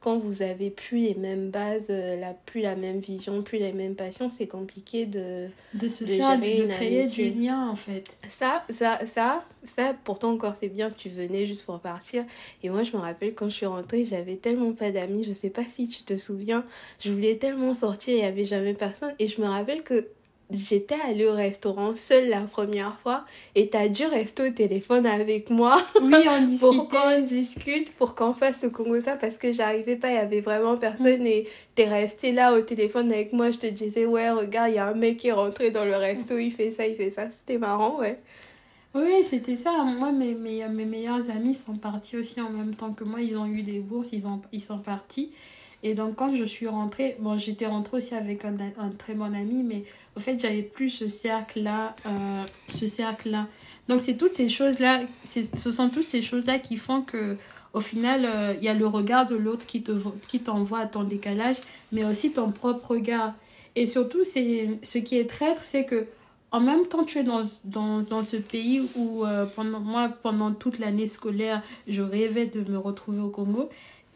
quand 0.00 0.18
vous 0.18 0.42
avez 0.42 0.70
plus 0.70 0.98
les 0.98 1.14
mêmes 1.14 1.50
bases, 1.50 1.90
la, 1.90 2.32
plus 2.32 2.60
la 2.60 2.74
même 2.74 2.98
vision, 2.98 3.42
plus 3.42 3.58
les 3.58 3.72
mêmes 3.72 3.94
passions, 3.94 4.30
c'est 4.30 4.48
compliqué 4.48 5.06
de, 5.06 5.46
de 5.74 5.88
se 5.88 6.04
faire, 6.04 6.38
de 6.38 6.66
créer 6.72 7.06
du 7.06 7.30
lien 7.30 7.59
en 7.68 7.76
fait. 7.76 8.16
Ça, 8.28 8.64
ça, 8.70 9.04
ça, 9.06 9.44
ça, 9.64 9.94
pourtant 10.04 10.32
encore 10.32 10.54
c'est 10.60 10.68
bien 10.68 10.90
tu 10.90 11.08
venais 11.08 11.46
juste 11.46 11.64
pour 11.64 11.80
partir. 11.80 12.24
Et 12.62 12.70
moi, 12.70 12.82
je 12.82 12.96
me 12.96 13.00
rappelle 13.00 13.34
quand 13.34 13.48
je 13.48 13.54
suis 13.54 13.66
rentrée, 13.66 14.04
j'avais 14.04 14.36
tellement 14.36 14.72
pas 14.72 14.90
d'amis, 14.90 15.24
je 15.24 15.32
sais 15.32 15.50
pas 15.50 15.64
si 15.64 15.88
tu 15.88 16.02
te 16.02 16.16
souviens, 16.18 16.64
je 17.00 17.12
voulais 17.12 17.36
tellement 17.36 17.74
sortir, 17.74 18.14
il 18.14 18.20
y 18.20 18.24
avait 18.24 18.44
jamais 18.44 18.74
personne 18.74 19.14
et 19.18 19.28
je 19.28 19.40
me 19.40 19.46
rappelle 19.46 19.82
que 19.82 20.08
j'étais 20.52 20.96
allée 21.08 21.26
au 21.26 21.32
restaurant 21.32 21.94
seule 21.96 22.28
la 22.28 22.42
première 22.42 22.98
fois 23.00 23.24
et 23.54 23.68
t'as 23.68 23.88
dû 23.88 24.04
rester 24.06 24.48
au 24.48 24.50
téléphone 24.50 25.06
avec 25.06 25.50
moi. 25.50 25.82
Oui, 26.00 26.14
on 26.28 26.56
pour 26.58 26.88
qu'on 26.88 27.22
discute, 27.22 27.94
pour 27.94 28.14
qu'on 28.14 28.34
fasse 28.34 28.60
ce 28.60 28.66
Congo 28.66 29.00
ça 29.00 29.16
parce 29.16 29.38
que 29.38 29.52
j'arrivais 29.52 29.96
pas, 29.96 30.10
il 30.10 30.14
y 30.14 30.18
avait 30.18 30.40
vraiment 30.40 30.76
personne 30.76 31.26
et 31.26 31.48
t'es 31.74 31.88
resté 31.88 32.32
là 32.32 32.54
au 32.54 32.60
téléphone 32.60 33.12
avec 33.12 33.32
moi. 33.32 33.50
Je 33.50 33.58
te 33.58 33.66
disais, 33.66 34.06
ouais, 34.06 34.30
regarde, 34.30 34.70
il 34.70 34.76
y 34.76 34.78
a 34.78 34.86
un 34.86 34.94
mec 34.94 35.18
qui 35.18 35.28
est 35.28 35.32
rentré 35.32 35.70
dans 35.70 35.84
le 35.84 35.96
resto, 35.96 36.38
il 36.38 36.52
fait 36.52 36.70
ça, 36.70 36.86
il 36.86 36.96
fait 36.96 37.10
ça. 37.10 37.30
C'était 37.30 37.58
marrant, 37.58 37.98
ouais. 37.98 38.18
Oui, 38.94 39.22
c'était 39.22 39.56
ça. 39.56 39.84
Moi, 39.84 40.10
mes, 40.10 40.34
mes, 40.34 40.66
mes, 40.68 40.84
meilleurs 40.84 41.30
amis 41.30 41.54
sont 41.54 41.76
partis 41.76 42.16
aussi 42.16 42.40
en 42.40 42.50
même 42.50 42.74
temps 42.74 42.92
que 42.92 43.04
moi. 43.04 43.20
Ils 43.20 43.36
ont 43.36 43.46
eu 43.46 43.62
des 43.62 43.78
bourses, 43.78 44.08
ils, 44.12 44.26
ont, 44.26 44.40
ils 44.52 44.62
sont 44.62 44.78
partis. 44.78 45.32
Et 45.82 45.94
donc, 45.94 46.16
quand 46.16 46.34
je 46.34 46.44
suis 46.44 46.68
rentrée, 46.68 47.16
bon, 47.20 47.38
j'étais 47.38 47.66
rentrée 47.66 47.98
aussi 47.98 48.14
avec 48.14 48.44
un, 48.44 48.54
un, 48.78 48.90
très 48.90 49.14
bon 49.14 49.34
ami, 49.34 49.62
mais 49.62 49.84
au 50.16 50.20
fait, 50.20 50.38
j'avais 50.38 50.62
plus 50.62 50.90
ce 50.90 51.08
cercle-là. 51.08 51.96
Euh, 52.06 52.44
ce 52.68 52.86
cercle-là. 52.86 53.46
Donc 53.88 54.02
c'est 54.02 54.16
toutes 54.16 54.34
ces 54.34 54.48
choses-là, 54.48 55.00
ce 55.24 55.72
sont 55.72 55.88
toutes 55.88 56.06
ces 56.06 56.22
choses-là 56.22 56.60
qui 56.60 56.76
font 56.76 57.02
que 57.02 57.36
au 57.72 57.80
final, 57.80 58.24
euh, 58.24 58.54
il 58.58 58.64
y 58.64 58.68
a 58.68 58.74
le 58.74 58.86
regard 58.86 59.26
de 59.26 59.34
l'autre 59.34 59.66
qui 59.66 59.82
te 59.82 59.92
qui 60.28 60.40
t'envoie 60.40 60.80
à 60.80 60.86
ton 60.86 61.02
décalage, 61.02 61.56
mais 61.90 62.04
aussi 62.04 62.32
ton 62.32 62.52
propre 62.52 62.92
regard. 62.92 63.34
Et 63.74 63.86
surtout, 63.86 64.22
c'est 64.24 64.78
ce 64.82 64.98
qui 64.98 65.16
est 65.18 65.28
traître, 65.28 65.64
c'est 65.64 65.86
que 65.86 66.06
en 66.52 66.60
même 66.60 66.86
temps, 66.86 67.04
tu 67.04 67.18
es 67.18 67.22
dans, 67.22 67.42
dans, 67.64 68.00
dans 68.00 68.24
ce 68.24 68.36
pays 68.36 68.82
où, 68.96 69.24
euh, 69.24 69.46
pendant, 69.46 69.78
moi, 69.80 70.08
pendant 70.22 70.52
toute 70.52 70.80
l'année 70.80 71.06
scolaire, 71.06 71.62
je 71.86 72.02
rêvais 72.02 72.46
de 72.46 72.68
me 72.68 72.76
retrouver 72.76 73.20
au 73.20 73.28
Congo. 73.28 73.70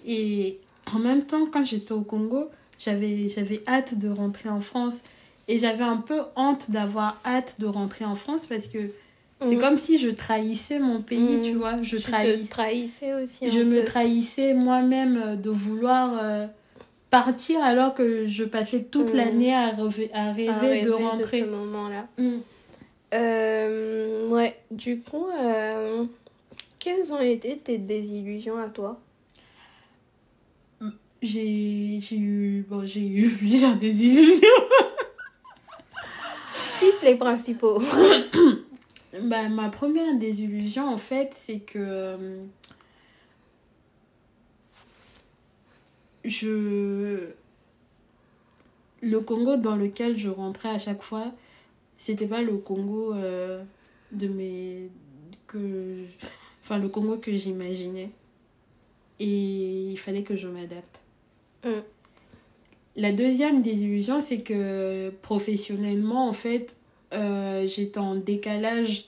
Et 0.07 0.59
en 0.92 0.99
même 0.99 1.23
temps, 1.25 1.47
quand 1.47 1.64
j'étais 1.64 1.92
au 1.92 2.03
Congo, 2.03 2.51
j'avais, 2.79 3.62
hâte 3.66 3.99
de 3.99 4.09
rentrer 4.09 4.49
en 4.49 4.61
France. 4.61 5.01
Et 5.47 5.59
j'avais 5.59 5.85
un 5.85 5.99
peu 5.99 6.20
honte 6.37 6.70
d'avoir 6.70 7.20
hâte 7.25 7.57
de 7.59 7.66
rentrer 7.66 8.05
en 8.05 8.14
France 8.14 8.47
parce 8.47 8.66
que 8.66 8.90
c'est 9.42 9.57
mm. 9.57 9.61
comme 9.61 9.79
si 9.79 9.99
je 9.99 10.09
trahissais 10.09 10.79
mon 10.79 11.03
pays, 11.03 11.40
tu 11.42 11.53
mm. 11.53 11.59
vois. 11.59 11.83
Je 11.83 11.99
trahis... 11.99 12.47
trahissais 12.47 13.12
aussi. 13.23 13.51
je 13.51 13.61
me 13.61 13.85
trahissais 13.85 14.55
moi-même 14.55 15.16
euh, 15.23 15.37
de 15.37 15.51
vouloir 15.51 16.18
euh, 16.23 16.47
partir 17.11 17.62
alors 17.62 17.94
que 17.94 18.27
je 18.27 18.44
passais 18.44 18.85
toute 18.85 19.12
mm. 19.12 19.16
l'année 19.16 19.55
à, 19.55 19.70
rêver, 19.70 20.11
à, 20.14 20.33
rêver 20.33 20.83
de 20.83 20.90
rentrer. 20.92 21.42
De 21.42 21.47
ce 21.47 21.51
moment-là. 21.51 22.07
Euh, 23.12 24.29
ouais, 24.29 24.57
du 24.70 25.01
coup, 25.01 25.27
quelles 26.79 27.12
ont 27.12 27.20
été 27.20 27.59
tes 27.59 27.77
désillusions 27.77 28.57
à 28.57 28.68
toi? 28.68 28.99
J'ai 31.24 32.16
eu 32.16 32.66
bon 32.68 32.84
j'ai 32.84 33.06
eu 33.06 33.28
plusieurs 33.38 33.76
désillusions. 33.76 34.48
Cite 36.78 37.02
les 37.02 37.16
principaux. 37.16 37.82
Bah, 39.22 39.48
ma 39.48 39.68
première 39.68 40.18
désillusion 40.18 40.88
en 40.88 40.98
fait 40.98 41.30
c'est 41.34 41.60
que 41.60 41.78
euh, 41.78 42.42
je 46.24 47.28
le 49.00 49.20
Congo 49.20 49.56
dans 49.56 49.76
lequel 49.76 50.16
je 50.16 50.28
rentrais 50.28 50.70
à 50.70 50.80
chaque 50.80 51.04
fois 51.04 51.32
c'était 51.96 52.26
pas 52.26 52.42
le 52.42 52.56
Congo 52.56 53.14
euh, 53.14 53.62
de 54.10 54.26
mes 54.26 54.90
que 55.46 56.06
enfin 56.64 56.78
le 56.78 56.88
Congo 56.88 57.16
que 57.18 57.32
j'imaginais. 57.32 58.10
Et 59.20 59.92
il 59.92 59.96
fallait 59.96 60.24
que 60.24 60.34
je 60.34 60.48
m'adapte 60.48 61.04
Mm. 61.64 61.68
La 62.96 63.12
deuxième 63.12 63.62
désillusion, 63.62 64.20
c'est 64.20 64.40
que 64.40 65.11
professionnellement, 65.22 66.29
en 66.29 66.33
fait, 66.33 66.77
euh, 67.12 67.66
j'étais 67.66 67.98
en 67.98 68.14
décalage. 68.14 69.07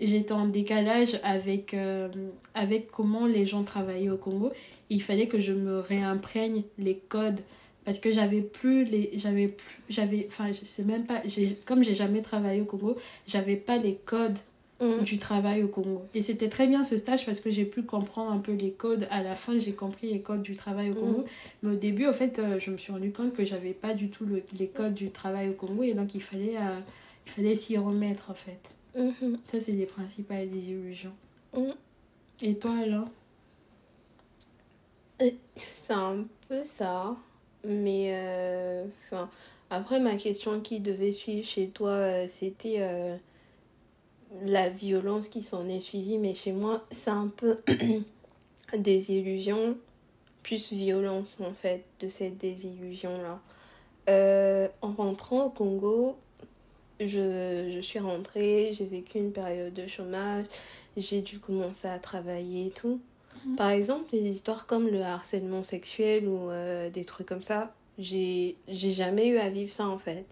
J'étais 0.00 0.32
en 0.32 0.46
décalage 0.46 1.18
avec, 1.24 1.74
euh, 1.74 2.08
avec 2.54 2.88
comment 2.92 3.26
les 3.26 3.46
gens 3.46 3.64
travaillaient 3.64 4.10
au 4.10 4.16
Congo. 4.16 4.52
Il 4.90 5.02
fallait 5.02 5.26
que 5.26 5.40
je 5.40 5.52
me 5.52 5.80
réimprègne 5.80 6.62
les 6.78 6.96
codes 6.96 7.40
parce 7.84 7.98
que 7.98 8.12
j'avais 8.12 8.42
plus 8.42 8.84
les 8.84 9.10
j'avais 9.14 9.56
j'avais 9.88 10.26
enfin 10.28 10.52
je 10.52 10.64
sais 10.64 10.84
même 10.84 11.06
pas 11.06 11.22
comme 11.64 11.82
j'ai 11.82 11.94
jamais 11.94 12.20
travaillé 12.20 12.60
au 12.60 12.66
Congo 12.66 12.98
j'avais 13.26 13.56
pas 13.56 13.78
les 13.78 13.94
codes 13.94 14.36
Mm. 14.80 15.02
du 15.02 15.18
travail 15.18 15.64
au 15.64 15.68
Congo. 15.68 16.04
Et 16.14 16.22
c'était 16.22 16.48
très 16.48 16.68
bien 16.68 16.84
ce 16.84 16.96
stage 16.96 17.26
parce 17.26 17.40
que 17.40 17.50
j'ai 17.50 17.64
pu 17.64 17.82
comprendre 17.82 18.30
un 18.30 18.38
peu 18.38 18.52
les 18.52 18.70
codes. 18.70 19.08
À 19.10 19.24
la 19.24 19.34
fin, 19.34 19.58
j'ai 19.58 19.72
compris 19.72 20.08
les 20.12 20.20
codes 20.20 20.42
du 20.42 20.54
travail 20.54 20.90
au 20.90 20.94
mm. 20.94 21.00
Congo. 21.00 21.24
Mais 21.62 21.72
au 21.72 21.74
début, 21.74 22.06
au 22.06 22.12
fait, 22.12 22.38
euh, 22.38 22.60
je 22.60 22.70
me 22.70 22.78
suis 22.78 22.92
rendu 22.92 23.10
compte 23.10 23.34
que 23.34 23.44
j'avais 23.44 23.72
pas 23.72 23.92
du 23.92 24.08
tout 24.08 24.24
les 24.56 24.68
codes 24.68 24.94
du 24.94 25.10
travail 25.10 25.48
au 25.48 25.54
Congo 25.54 25.82
et 25.82 25.94
donc 25.94 26.14
il 26.14 26.22
fallait, 26.22 26.56
euh, 26.56 26.78
il 27.26 27.32
fallait 27.32 27.56
s'y 27.56 27.76
remettre 27.76 28.30
en 28.30 28.34
fait. 28.34 28.76
Mm-hmm. 28.96 29.38
Ça, 29.46 29.58
c'est 29.58 29.72
les 29.72 29.86
principales 29.86 30.48
désillusions. 30.48 31.14
Mm. 31.54 31.70
Et 32.42 32.54
toi 32.54 32.76
alors 32.80 33.08
euh, 35.22 35.30
C'est 35.56 35.92
un 35.92 36.24
peu 36.48 36.62
ça. 36.64 37.16
Mais 37.64 38.14
enfin 39.10 39.28
après, 39.70 39.98
ma 39.98 40.14
question 40.14 40.60
qui 40.60 40.78
devait 40.78 41.10
suivre 41.10 41.44
chez 41.44 41.68
toi, 41.68 42.28
c'était 42.28 42.80
la 44.44 44.68
violence 44.68 45.28
qui 45.28 45.42
s'en 45.42 45.68
est 45.68 45.80
suivie, 45.80 46.18
mais 46.18 46.34
chez 46.34 46.52
moi, 46.52 46.84
c'est 46.90 47.10
un 47.10 47.28
peu 47.28 47.58
des 48.76 49.10
illusions, 49.10 49.76
plus 50.42 50.72
violence 50.72 51.38
en 51.40 51.50
fait, 51.50 51.84
de 52.00 52.08
cette 52.08 52.38
désillusion-là. 52.38 53.40
Euh, 54.08 54.68
en 54.80 54.92
rentrant 54.92 55.46
au 55.46 55.50
Congo, 55.50 56.16
je, 57.00 57.70
je 57.74 57.80
suis 57.80 57.98
rentrée, 57.98 58.70
j'ai 58.72 58.86
vécu 58.86 59.18
une 59.18 59.32
période 59.32 59.74
de 59.74 59.86
chômage, 59.86 60.46
j'ai 60.96 61.22
dû 61.22 61.38
commencer 61.38 61.88
à 61.88 61.98
travailler 61.98 62.66
et 62.66 62.70
tout. 62.70 63.00
Mhm. 63.46 63.56
Par 63.56 63.70
exemple, 63.70 64.10
des 64.10 64.28
histoires 64.28 64.66
comme 64.66 64.88
le 64.88 65.02
harcèlement 65.02 65.62
sexuel 65.62 66.26
ou 66.26 66.50
euh, 66.50 66.90
des 66.90 67.04
trucs 67.04 67.26
comme 67.26 67.42
ça, 67.42 67.74
j'ai 67.98 68.56
jamais 68.68 69.28
eu 69.28 69.38
à 69.38 69.50
vivre 69.50 69.72
ça 69.72 69.88
en 69.88 69.98
fait. 69.98 70.26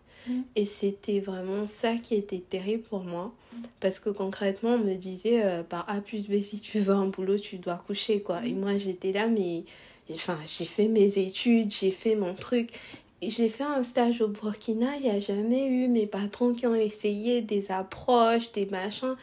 Et 0.56 0.66
c'était 0.66 1.20
vraiment 1.20 1.66
ça 1.66 1.94
qui 1.94 2.14
était 2.14 2.40
terrible 2.40 2.82
pour 2.82 3.04
moi. 3.04 3.32
Parce 3.80 4.00
que 4.00 4.10
concrètement, 4.10 4.74
on 4.74 4.78
me 4.78 4.94
disait 4.94 5.44
euh, 5.44 5.62
par 5.62 5.88
A 5.88 6.00
plus 6.00 6.28
B, 6.28 6.42
si 6.42 6.60
tu 6.60 6.80
veux 6.80 6.94
un 6.94 7.06
boulot, 7.06 7.38
tu 7.38 7.56
dois 7.56 7.82
coucher, 7.86 8.20
quoi. 8.20 8.44
Et 8.44 8.52
moi, 8.52 8.76
j'étais 8.76 9.12
là, 9.12 9.28
mais 9.28 9.64
enfin, 10.12 10.36
j'ai 10.46 10.64
fait 10.64 10.88
mes 10.88 11.18
études, 11.18 11.72
j'ai 11.72 11.90
fait 11.90 12.16
mon 12.16 12.34
truc. 12.34 12.70
J'ai 13.22 13.48
fait 13.48 13.64
un 13.64 13.82
stage 13.82 14.20
au 14.20 14.28
Burkina, 14.28 14.96
il 14.96 15.04
n'y 15.04 15.10
a 15.10 15.20
jamais 15.20 15.66
eu 15.68 15.88
mes 15.88 16.06
patrons 16.06 16.52
qui 16.52 16.66
ont 16.66 16.74
essayé 16.74 17.40
des 17.40 17.70
approches, 17.70 18.52
des 18.52 18.66
machins. 18.66 19.16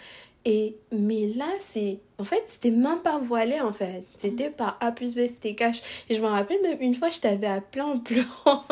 Et, 0.45 0.75
mais 0.91 1.27
là, 1.27 1.49
c'est. 1.61 1.99
En 2.19 2.23
fait, 2.23 2.43
c'était 2.47 2.71
même 2.71 2.99
pas 3.01 3.17
voilé, 3.17 3.61
en 3.61 3.73
fait. 3.73 4.03
C'était 4.09 4.49
par 4.49 4.77
A 4.81 4.91
plus 4.91 5.15
B, 5.15 5.19
c'était 5.27 5.55
cash. 5.55 5.81
Et 6.09 6.15
je 6.15 6.21
me 6.21 6.27
rappelle 6.27 6.61
même 6.61 6.81
une 6.81 6.95
fois, 6.95 7.09
je 7.09 7.19
t'avais 7.19 7.47
appelé 7.47 7.81
en 7.81 7.99
pleurant. 7.99 8.63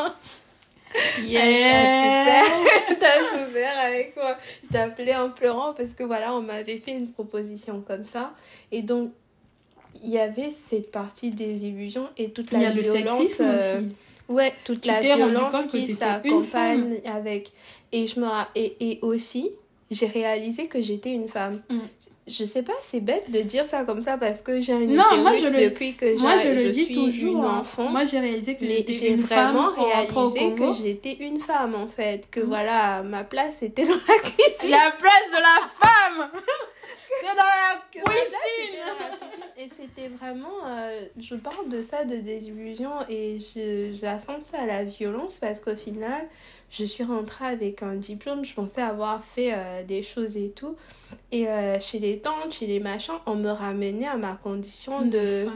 Yeah! 1.24 2.44
T'as 3.00 3.46
souffert 3.46 3.80
avec 3.86 4.16
moi. 4.16 4.38
Je 4.64 4.70
t'ai 4.70 4.78
appelé 4.78 5.16
en 5.16 5.30
pleurant 5.30 5.74
parce 5.74 5.94
que 5.94 6.04
voilà, 6.04 6.34
on 6.34 6.42
m'avait 6.42 6.78
fait 6.78 6.92
une 6.92 7.12
proposition 7.12 7.82
comme 7.82 8.06
ça. 8.06 8.34
Et 8.72 8.82
donc, 8.82 9.12
il 10.04 10.10
y 10.10 10.20
avait 10.20 10.52
cette 10.70 10.92
partie 10.92 11.32
des 11.32 11.66
illusions 11.66 12.10
et 12.18 12.32
toute 12.32 12.52
la 12.52 12.60
il 12.60 12.64
y 12.64 12.66
a 12.66 12.72
violence. 12.72 12.94
Le 12.94 13.00
sexisme 13.00 13.44
euh, 13.46 13.78
aussi. 13.78 13.96
Ouais, 14.28 14.54
toute 14.64 14.86
la 14.86 15.02
violence 15.02 15.68
qui 15.68 15.94
s'accompagne 15.94 17.02
avec. 17.06 17.52
Et, 17.92 18.08
je 18.08 18.20
me... 18.20 18.28
et, 18.56 18.76
et 18.80 19.00
aussi, 19.02 19.52
j'ai 19.92 20.08
réalisé 20.08 20.68
que 20.68 20.82
j'étais 20.82 21.12
une 21.12 21.28
femme. 21.28 21.62
Mm 21.70 21.80
je 22.28 22.46
sais 22.46 22.62
pas, 22.62 22.74
c'est 22.84 23.00
bête 23.00 23.30
de 23.32 23.42
dire 23.42 23.66
ça 23.66 23.84
comme 23.84 24.02
ça 24.02 24.18
parce 24.18 24.42
que 24.42 24.62
j'ai 24.62 24.74
une 24.74 24.96
non, 24.96 25.04
moi 25.22 25.36
je 25.38 25.48
le, 25.48 25.70
depuis 25.70 25.96
que 25.96 26.20
moi 26.22 26.38
je, 26.38 26.50
le 26.50 26.70
dis 26.70 26.86
suis 26.86 26.96
toujours, 26.96 27.40
une 27.40 27.46
hein. 27.46 27.60
enfant. 27.62 27.90
Moi 27.90 28.06
j'ai 28.06 28.20
réalisé 28.20 28.56
que 28.56 28.66
j'étais 28.66 29.10
une 29.10 29.24
femme. 29.24 29.56
J'ai 29.56 29.60
vraiment 29.60 29.72
réalisé 29.72 30.56
que 30.56 30.72
j'étais 30.72 31.18
une 31.26 31.40
femme 31.40 31.76
en 31.76 31.88
fait, 31.88 32.30
que 32.30 32.40
mm. 32.40 32.44
voilà, 32.44 33.04
ma 33.04 33.24
place 33.24 33.64
était 33.64 33.86
dans 33.86 33.96
la 33.96 34.20
cuisine. 34.20 34.72
La 34.72 34.92
place 34.98 35.32
de 35.32 35.42
la 35.42 35.70
femme. 35.80 36.32
c'est 37.20 37.28
dans 37.28 37.44
la 37.44 37.82
cuisine. 37.92 38.80
Et 39.58 39.68
c'était 39.70 40.08
vraiment, 40.08 40.66
euh, 40.66 41.06
je 41.20 41.36
parle 41.36 41.70
de 41.70 41.82
ça, 41.82 42.04
de 42.04 42.16
désillusion 42.16 42.92
et 43.10 43.40
j'assemble 43.94 44.42
ça 44.42 44.60
à 44.62 44.66
la 44.66 44.84
violence 44.84 45.38
parce 45.38 45.60
qu'au 45.60 45.76
final, 45.76 46.28
je 46.72 46.86
suis 46.86 47.04
rentrée 47.04 47.46
avec 47.46 47.84
un 47.84 47.96
diplôme, 47.96 48.46
je 48.46 48.54
pensais 48.54 48.82
avoir 48.82 49.24
fait 49.24 49.54
euh, 49.54 49.84
des 49.84 50.04
choses 50.04 50.38
et 50.38 50.50
tout. 50.50 50.76
Et 51.32 51.48
euh, 51.48 51.80
chez 51.82 52.00
les 52.00 52.20
tantes, 52.20 52.54
chez 52.54 52.66
les 52.66 52.80
machins, 52.80 53.16
on 53.26 53.36
me 53.36 53.50
ramenait 53.50 54.08
à 54.08 54.18
ma 54.18 54.36
condition 54.36 55.06
de... 55.06 55.48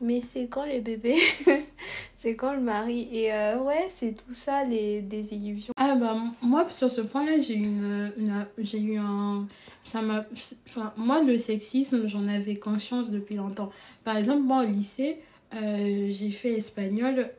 Mais 0.00 0.20
c'est 0.20 0.48
quand 0.48 0.64
les 0.64 0.80
bébés 0.80 1.18
C'est 2.16 2.34
quand 2.34 2.54
le 2.54 2.60
mari 2.60 3.08
Et 3.12 3.32
euh, 3.32 3.58
ouais, 3.58 3.86
c'est 3.88 4.12
tout 4.12 4.34
ça, 4.34 4.64
les 4.64 5.00
désillusions. 5.00 5.72
Ah 5.76 5.94
bah 5.96 6.16
moi, 6.40 6.68
sur 6.70 6.90
ce 6.90 7.00
point-là, 7.00 7.40
j'ai 7.40 7.54
une, 7.54 8.12
j'ai 8.58 8.80
eu 8.80 8.98
un... 8.98 9.46
Ça 9.82 10.00
m'a... 10.00 10.24
Enfin, 10.68 10.92
moi, 10.96 11.22
le 11.22 11.38
sexisme, 11.38 12.08
j'en 12.08 12.26
avais 12.28 12.56
conscience 12.56 13.10
depuis 13.10 13.34
longtemps. 13.34 13.70
Par 14.04 14.16
exemple, 14.16 14.42
moi, 14.42 14.62
au 14.62 14.66
lycée, 14.66 15.20
j'ai 15.52 16.30
fait 16.30 16.52
espagnol 16.52 17.30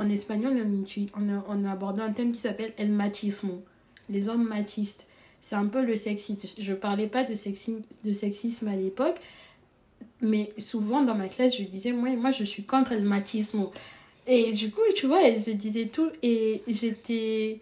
en 0.00 0.08
espagnol, 0.08 0.56
on 1.14 1.42
on 1.48 1.64
a 1.64 1.70
abordé 1.70 2.00
un 2.00 2.12
thème 2.12 2.32
qui 2.32 2.40
s'appelle 2.40 2.72
el 2.78 2.90
machismo, 2.90 3.62
les 4.08 4.28
hommes 4.28 4.46
machistes. 4.48 5.06
C'est 5.42 5.56
un 5.56 5.66
peu 5.66 5.84
le 5.84 5.96
sexisme. 5.96 6.48
Je 6.58 6.72
parlais 6.74 7.06
pas 7.06 7.24
de 7.24 7.34
sexisme, 7.34 8.68
à 8.68 8.76
l'époque, 8.76 9.16
mais 10.20 10.52
souvent 10.58 11.02
dans 11.02 11.14
ma 11.14 11.28
classe, 11.28 11.56
je 11.56 11.64
disais, 11.64 11.92
moi, 11.92 12.14
moi 12.16 12.30
je 12.30 12.44
suis 12.44 12.64
contre 12.64 12.94
le 12.94 13.02
machismo. 13.02 13.72
Et 14.26 14.52
du 14.52 14.70
coup, 14.70 14.80
tu 14.94 15.06
vois, 15.06 15.22
je 15.22 15.52
disais 15.52 15.86
tout 15.86 16.10
et 16.22 16.62
j'étais. 16.68 17.60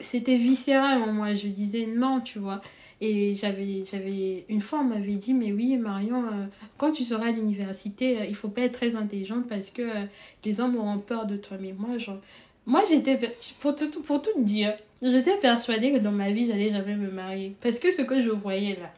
C'était 0.00 0.36
viscéral 0.36 1.02
en 1.02 1.12
moi. 1.12 1.34
Je 1.34 1.48
disais 1.48 1.86
non, 1.86 2.20
tu 2.20 2.38
vois. 2.38 2.60
Et 3.06 3.34
j'avais, 3.34 3.84
j'avais 3.84 4.46
une 4.48 4.62
fois, 4.62 4.78
on 4.78 4.84
m'avait 4.84 5.16
dit, 5.16 5.34
mais 5.34 5.52
oui, 5.52 5.76
Marion, 5.76 6.24
euh, 6.24 6.46
quand 6.78 6.90
tu 6.90 7.04
seras 7.04 7.26
à 7.26 7.32
l'université, 7.32 8.12
il 8.12 8.16
euh, 8.16 8.24
il 8.30 8.34
faut 8.34 8.48
pas 8.48 8.62
être 8.62 8.72
très 8.72 8.96
intelligente 8.96 9.46
parce 9.46 9.68
que 9.68 9.82
euh, 9.82 10.04
les 10.42 10.58
hommes 10.58 10.74
auront 10.78 10.98
peur 10.98 11.26
de 11.26 11.36
toi. 11.36 11.58
Mais 11.60 11.74
moi, 11.76 11.98
genre, 11.98 12.16
Moi, 12.64 12.82
j'étais, 12.88 13.20
pour 13.60 13.76
tout, 13.76 13.90
pour 13.90 14.22
tout 14.22 14.30
dire, 14.38 14.74
j'étais 15.02 15.36
persuadée 15.36 15.92
que 15.92 15.98
dans 15.98 16.12
ma 16.12 16.30
vie, 16.30 16.46
j'allais 16.46 16.70
jamais 16.70 16.96
me 16.96 17.10
marier. 17.10 17.54
Parce 17.60 17.78
que 17.78 17.92
ce 17.92 18.00
que 18.00 18.22
je 18.22 18.30
voyais 18.30 18.78
là, 18.80 18.90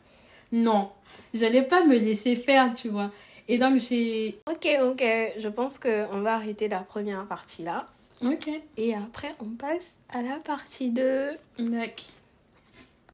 non, 0.53 0.91
j'allais 1.35 1.65
pas 1.67 1.85
me 1.85 1.99
laisser 1.99 2.37
faire, 2.37 2.75
tu 2.75 2.89
vois. 2.89 3.11
Et 3.49 3.59
donc, 3.59 3.77
j'ai. 3.81 4.39
Ok, 4.49 4.69
ok, 4.83 5.03
je 5.37 5.49
pense 5.49 5.81
qu'on 5.81 6.21
va 6.21 6.35
arrêter 6.35 6.69
la 6.69 6.79
première 6.79 7.27
partie 7.27 7.65
là. 7.65 7.89
Ok. 8.25 8.49
Et 8.77 8.95
après, 8.95 9.35
on 9.41 9.57
passe 9.57 9.95
à 10.11 10.23
la 10.23 10.37
partie 10.37 10.91
2. 10.91 11.31
D'accord. 11.59 12.16